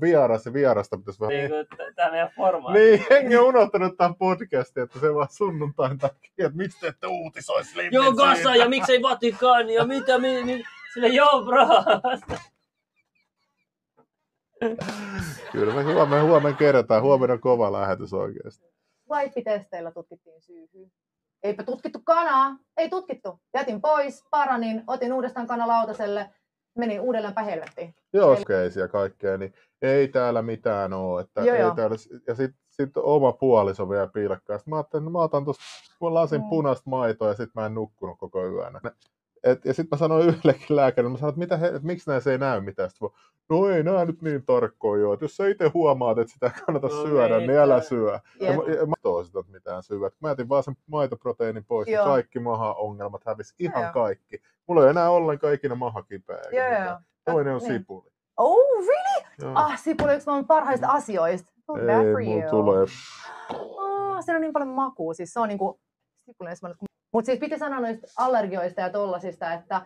[0.02, 1.36] vieras ja vierasta pitäisi vähän...
[1.38, 2.80] Niin kuin tämä meidän formaatti.
[2.80, 7.08] Niin, hengi on unohtanut tämän podcastin, että se vaan sunnuntain takia, että miksi te ette
[7.08, 8.14] uutisoisi Slimmin Joo?
[8.14, 10.64] Gassa ja miksei Vatikaani ja mitä, mi, mi,
[10.94, 11.68] sille joo bro.
[15.52, 17.02] Kyllä me huomenna, huomenna kerätään.
[17.02, 18.66] Huomenna on kova lähetys oikeasti.
[19.12, 20.88] Wipe-testeillä tutkittiin syyhyä.
[21.46, 23.40] Eipä tutkittu kanaa, ei tutkittu.
[23.54, 26.30] Jätin pois, paranin, otin uudestaan kanalautaselle,
[26.78, 27.96] menin uudelleenpä helvettiin.
[28.14, 31.22] Joo, skeisiä ja kaikkea, niin ei täällä mitään ole.
[31.22, 31.76] Että Joo, ei joo.
[31.76, 31.96] täällä,
[32.28, 34.58] ja sitten sit oma puoliso vielä pilkkaa.
[34.58, 35.64] Sitten mä ajattelin, että mä otan tuosta
[36.00, 36.50] lasin Mm.
[36.50, 38.82] punaista maitoa ja sitten mä en nukkunut koko yönä.
[39.46, 42.32] Et, ja sitten mä sanoin yhdellekin lääkärille, mä sanoin, että, mitä he, että miksi näissä
[42.32, 42.90] ei näy mitään.
[42.90, 43.10] Sitten
[43.50, 45.14] no ei nää nyt niin tarkkoja joo.
[45.14, 48.12] Että jos sä itse huomaat, että sitä ei kannata No syödä, niin, niin älä syö.
[48.12, 48.56] Ja Jep.
[48.56, 50.12] mä, ja mä toin sitä, että mitään syödä.
[50.20, 52.06] Mä jätin vaan sen maitoproteiinin pois ja Joo.
[52.06, 53.94] kaikki maha-ongelmat hävisi ihan Joo.
[53.94, 54.42] kaikki.
[54.68, 56.42] Mulla ei enää ollenkaan ikinä maha kipeä.
[56.52, 57.00] Joo.
[57.26, 57.80] Toinen on Niin.
[57.80, 58.10] sipuli.
[58.38, 59.28] Oh, really?
[59.42, 59.52] Joo.
[59.56, 61.52] Ah, sipuli on yksi maailman parhaista asioista.
[61.68, 62.50] Bad for ei, mulla you.
[62.50, 62.86] tulee.
[63.54, 65.14] Oh, siinä on niin paljon makua.
[65.14, 65.80] Siis se on niinku,
[66.26, 66.76] sipuli on
[67.16, 69.82] mutta siis piti sanoa noista allergioista ja tollasista, että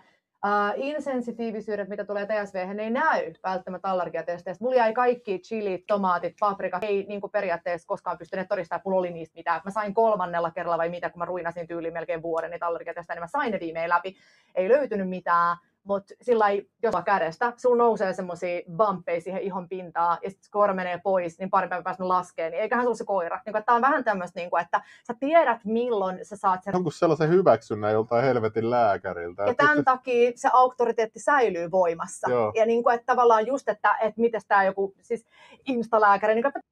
[0.46, 4.64] uh, insensitiivisyydet, mitä tulee TSV, ei näy välttämättä allergiatesteistä.
[4.64, 9.00] Mulla jäi kaikki chili, tomaatit, paprika, ei niin kuin periaatteessa koskaan pystyneet todistamaan, että mulla
[9.00, 9.62] oli niistä mitään.
[9.66, 13.24] Mä sain kolmannella kerralla vai mitä, kun mä ruinasin tyyliin melkein vuoden niitä allergiatesteja, niin
[13.24, 14.16] mä sain ne viimein läpi.
[14.56, 20.18] Ei löytynyt mitään, mutta sillä ei joka kädestä, sulla nousee semmoisia bumppeja siihen ihon pintaan,
[20.24, 23.06] ja sitten koira menee pois, niin pari päivän päästä laskee, niin eiköhän se ole se
[23.06, 23.40] koira.
[23.46, 26.92] Niin, tämä on vähän tämmöistä, niin kuin, että sä tiedät, milloin sä saat sen Jonkun
[26.92, 29.44] sellaisen hyväksynnän joltain helvetin lääkäriltä.
[29.44, 32.32] ja tämän nyt- takia se auktoriteetti säilyy voimassa.
[32.32, 32.52] Joo.
[32.56, 35.26] Ja niin kuin, että tavallaan just, että, että miten tämä joku siis
[35.68, 36.70] instalääkäri, niin kuin, että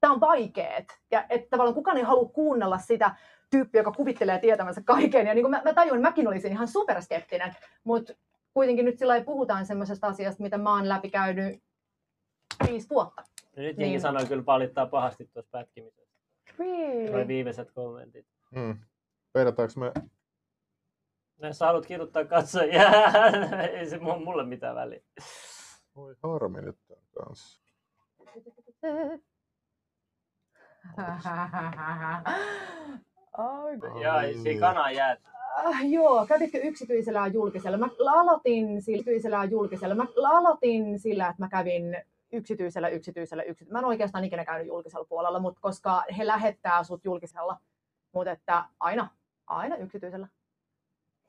[0.00, 0.98] tämä on vaikeet.
[1.10, 3.14] Ja että tavallaan kukaan ei halua kuunnella sitä
[3.50, 5.26] tyyppiä, joka kuvittelee tietämänsä kaiken.
[5.26, 8.12] Ja niin kuin mä, mä tajun, mäkin olisin ihan superskeptinen, mutta
[8.56, 11.62] kuitenkin nyt sillä puhutaan semmoisesta asiasta, mitä mä oon läpikäynyt
[12.66, 13.22] viisi vuotta.
[13.56, 14.00] Ja nyt jengi Niin.
[14.00, 16.18] sanoi kyllä palittaa pahasti tuossa pätkimisessä.
[16.58, 17.28] Noi Really?
[17.28, 18.26] viimeiset kommentit.
[18.50, 18.78] Mm.
[19.34, 19.92] Veidataanko me...
[21.38, 22.82] No, jos sä haluat kiduttaa katsojia,
[23.72, 25.00] ei se mu- mulle mitään väliä.
[25.94, 27.60] Oi harmi nyt tämän kanssa.
[33.38, 35.18] Oh, Ja siinä kana jäät.
[35.56, 37.78] Ah, joo, kävitkö yksityisellä ja julkisella?
[37.78, 39.94] Mä aloitin sillä yksityisellä ja julkisella.
[39.94, 41.96] Mä aloitin sillä, että mä kävin
[42.32, 43.72] yksityisellä, yksityisellä, yksityisellä.
[43.72, 47.56] Mä en oikeastaan ikinä käynyt julkisella puolella, mutta koska he lähettää sut julkisella,
[48.12, 49.08] mutta että aina,
[49.46, 50.28] aina yksityisellä.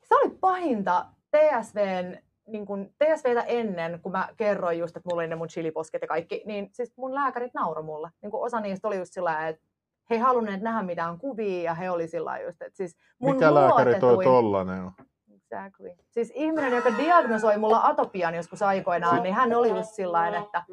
[0.04, 2.18] Se oli pahinta TSVn,
[2.48, 6.08] niin kun TSVtä ennen, kun mä kerroin just, että mulla oli ne mun chiliposket ja
[6.08, 8.10] kaikki, niin siis mun lääkärit nauroi mulle.
[8.22, 9.67] Niin osa niistä oli just sillä että
[10.10, 13.54] he ei halunneet nähdä mitään kuvia ja he oli sillä just, että siis mun Mikä
[13.54, 14.92] lääkäri toi tollanen on?
[15.36, 15.92] Exactly.
[16.10, 20.64] Siis ihminen, joka diagnosoi mulla atopian joskus aikoinaan, niin hän oli just sillä että,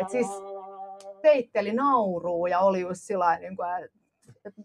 [0.00, 0.26] että siis
[1.22, 3.56] peitteli nauruu ja oli just sillä niin
[4.44, 4.62] että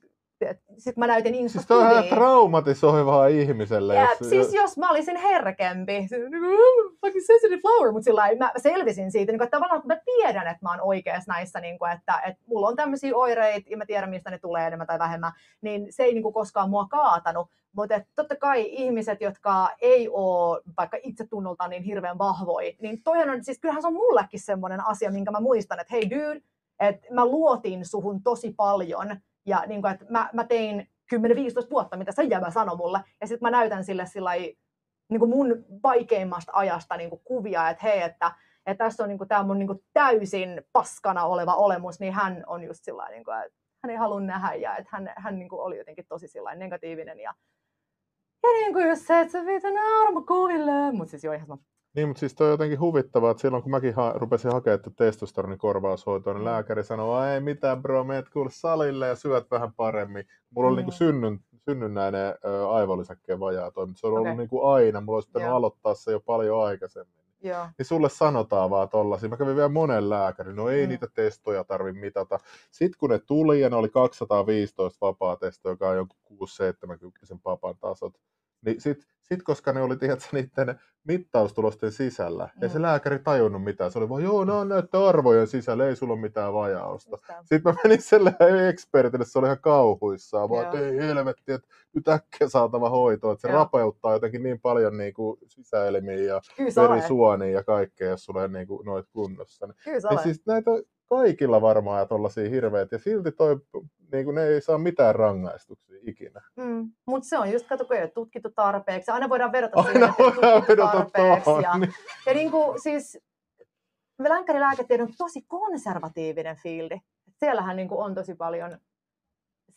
[0.77, 3.95] sitten mä näytin Siis Instassa toi on ihan traumatisoivaa ihmiselle.
[3.95, 8.03] Jep, jos- siis jos mä olisin herkempi, se on niinku, "Oh, fucking sensitive flower, mutta
[8.03, 11.59] sillä mä selvisin siitä, niin kuin, että tavallaan mä tiedän, että mä oon oikeassa näissä,
[11.59, 14.87] niin kuin, että, että mulla on tämmöisiä oireita ja mä tiedän, mistä ne tulee enemmän
[14.87, 17.47] tai vähemmän, niin se ei niin kuin, koskaan mua kaatanut.
[17.75, 23.29] Mutta totta kai ihmiset, jotka ei ole vaikka itse tunnoltaan niin hirveän vahvoja, niin toihan
[23.29, 26.41] on, siis kyllähän se on mullekin semmoinen asia, minkä mä muistan, että hei dude,
[26.79, 29.07] että mä luotin suhun tosi paljon
[29.45, 33.27] ja niin kuin, että mä, mä tein 10-15 vuotta, mitä se jäbä sanoi mulle, ja
[33.27, 34.31] sitten mä näytän sille sillä
[35.09, 38.31] niin kuin mun vaikeimmasta ajasta niin kuin kuvia, että hei, että,
[38.65, 42.43] että tässä on niin kuin, tämä mun niin kuin täysin paskana oleva olemus, niin hän
[42.47, 45.49] on just sillä niin kuin, että hän ei halua nähdä ja että hän, hän niin
[45.49, 47.33] kuin oli jotenkin tosi sillä negatiivinen ja
[48.43, 51.59] ja niin kuin just se, että se viitä naurama kuville, mutta siis joo, ihan.
[51.95, 54.95] Niin, mutta siis toi on jotenkin huvittavaa, että silloin kun mäkin ha- rupesin hakemaan tätä
[54.95, 56.45] testosteronin korvaushoitoa, niin Mm.
[56.45, 60.25] lääkäri sanoi, että ei mitään bro, meet kuule salille ja syöt vähän paremmin.
[60.49, 60.77] Mulla oli Mm.
[60.77, 61.39] niinku synnyn,
[61.69, 64.37] synnynnäinen ö, aivolisäkkeen vajaa toi, mutta se on ollut Okei.
[64.37, 65.57] niinku aina, mulla olisi pitänyt Joo.
[65.57, 67.19] aloittaa se jo paljon aikaisemmin.
[67.43, 67.67] Joo.
[67.77, 69.29] Niin sulle sanotaan vaan tollasia.
[69.29, 70.89] Mä kävin vielä monen lääkärin, no ei Mm.
[70.89, 72.39] niitä testoja tarvi mitata.
[72.71, 77.75] Sitten kun ne tuli ja ne oli 215 vapaa testoa, joka on jonkun 6-70 papan
[77.79, 78.13] tasot,
[78.65, 82.64] Niin sit, sit koska ne oli tiedätkö, niiden mittaustulosten sisällä, mm.
[82.64, 83.91] ei se lääkäri tajunnut mitään.
[83.91, 87.18] Se oli vaan, joo, nämä on näiden arvojen sisällä, ei sulla ole mitään vajausta.
[87.40, 88.36] Sitten mä menin sille
[88.69, 93.41] ekspertille, se oli ihan kauhuissaan, vaan, että ei helvetti, että nyt äkkiä saatava hoito, että
[93.41, 93.57] se Joo.
[93.57, 96.41] rapeuttaa jotenkin niin paljon niin kuin sisäelimiä ja
[96.76, 99.68] verisuonia ja kaikkea, jos sulla ei niin kuin, noit kunnossa.
[99.84, 100.72] Kyllä niin siis näitä
[101.10, 103.57] kaikilla varmaan tollaisia hirveitä, ja silti toi,
[104.11, 106.41] niin kuin ne ei saa mitään rangaistuksia ikinä.
[106.56, 106.91] Mm.
[107.06, 109.11] Mutta se on just, kato, kun ei ole tutkittu tarpeeksi.
[109.11, 111.44] Aina voidaan vedota Aina siihen, että ei ole voidaan tutkittu vedota tarpeeksi.
[111.44, 111.64] tuohon.
[111.64, 111.94] Ja, niin.
[112.26, 113.19] ja niin kuin, siis
[114.19, 116.99] lääkärilääketiede on tosi konservatiivinen fiildi.
[117.40, 118.77] Siellähän niin kuin on tosi paljon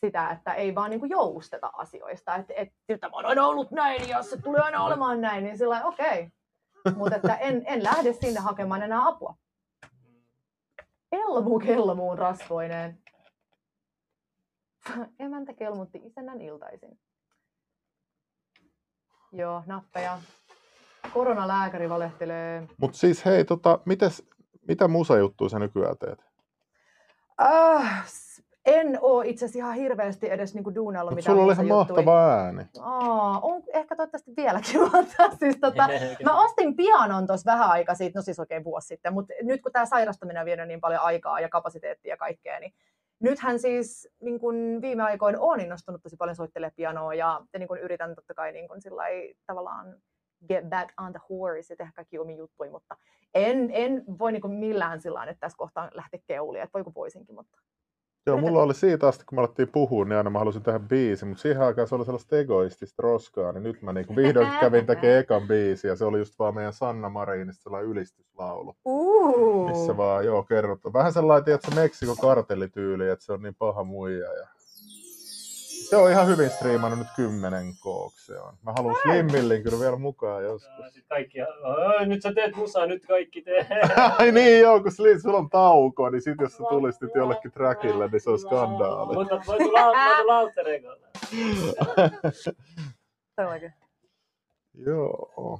[0.05, 2.35] sitä, että ei vaan niin kuin jousteta asioista.
[2.35, 5.85] Että et, tämä on aina ollut näin ja se tulee aina olemaan näin, niin sillä
[5.85, 6.07] okei.
[6.85, 6.97] Okay.
[6.97, 9.35] Mutta että en, en lähde sinne hakemaan enää apua.
[11.13, 12.99] Elmuu kelmuun rasvoineen.
[15.19, 16.99] Emäntä kelmutti isännän iltaisin.
[19.31, 20.19] Joo, nappeja.
[21.13, 22.67] Koronalääkäri valehtelee.
[22.77, 24.23] Mutta siis hei, tota, mites,
[24.67, 26.25] mitä musajuttuja sä nykyään teet?
[27.41, 28.07] Äh,
[28.65, 32.29] en oo itse asiassa ihan hirveästi edes niinku duunailla Mut mitään sulla oli ihan mahtava
[32.29, 32.65] ääni.
[32.79, 34.81] Aa, on ehkä toivottavasti vieläkin.
[34.91, 35.89] mutta siis tota,
[36.23, 39.71] mä ostin pianon tuossa vähän aikaa siitä, no siis oikein vuosi sitten, mutta nyt kun
[39.71, 42.73] tämä sairastaminen on vienyt niin paljon aikaa ja kapasiteettia ja kaikkea, niin
[43.19, 47.67] nythän siis niin kun viime aikoina olen innostunut tosi paljon soittelemaan pianoa ja, ja niin
[47.67, 49.95] kun yritän totta kai niin kun sillai, tavallaan
[50.47, 52.97] get back on the horse ja tehdä kaikki omia juttuja, mutta
[53.33, 57.35] en, en voi niin millään sillä että tässä kohtaa lähteä keuliin, että voi kun voisinkin,
[57.35, 57.57] mutta
[58.27, 61.27] Joo, mulla oli siitä asti, kun me alettiin puhua, niin aina mä halusin tehdä biisin,
[61.27, 65.19] mutta siihen aikaan se oli sellaista egoistista roskaa, niin nyt mä niin vihdoin kävin tekemään
[65.19, 70.25] ekan biisin, ja se oli just vaan meidän Sanna Marinista sellainen ylistyslaulu, uh, missä vaan,
[70.25, 70.93] joo, kerrotaan.
[70.93, 74.33] Vähän sellainen, tiedätkö, Meksikon kartellityyli, että se on niin paha muija.
[74.33, 74.47] Ja...
[75.89, 78.53] Se on ihan hyvin striimannut nyt 10 kooksi se on.
[78.63, 80.85] Mä haluan Slimmillin kyllä vielä mukaan joskus.
[80.85, 83.67] Sitten kaikki, "Aa, nyt sä teet musaa, nyt kaikki tee.
[84.19, 88.07] Ai niin joo, kun Slim, sulla on tauko, niin sit jos sä tulisit jollekin trackille,
[88.07, 89.15] niin se on skandaali.
[89.15, 90.97] Mutta voi tulla, voi tulla alter egolla.
[93.35, 93.73] todellakin.
[94.85, 95.59] Joo.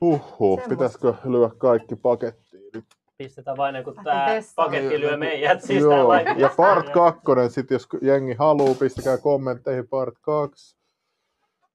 [0.00, 2.84] Huhhuh, pitäisikö lyödä kaikki pakettiin nyt?
[3.18, 4.74] Pistetään vain niin kun tää testaamaan.
[4.74, 5.80] paketti lyö meidät sisään.
[5.80, 6.94] Joo, laitetaan ja part sisään.
[6.94, 10.76] kakkonen, sit jos jengi haluu, pistäkää kommentteihin part 2,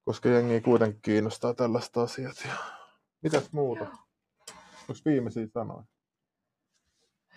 [0.04, 2.36] koska jengi kuitenkin kiinnostaa tällaista asiat.
[2.44, 2.52] Ja...
[3.22, 3.84] Mitäs muuta?
[4.88, 5.82] Onko viimeisiä sanoja?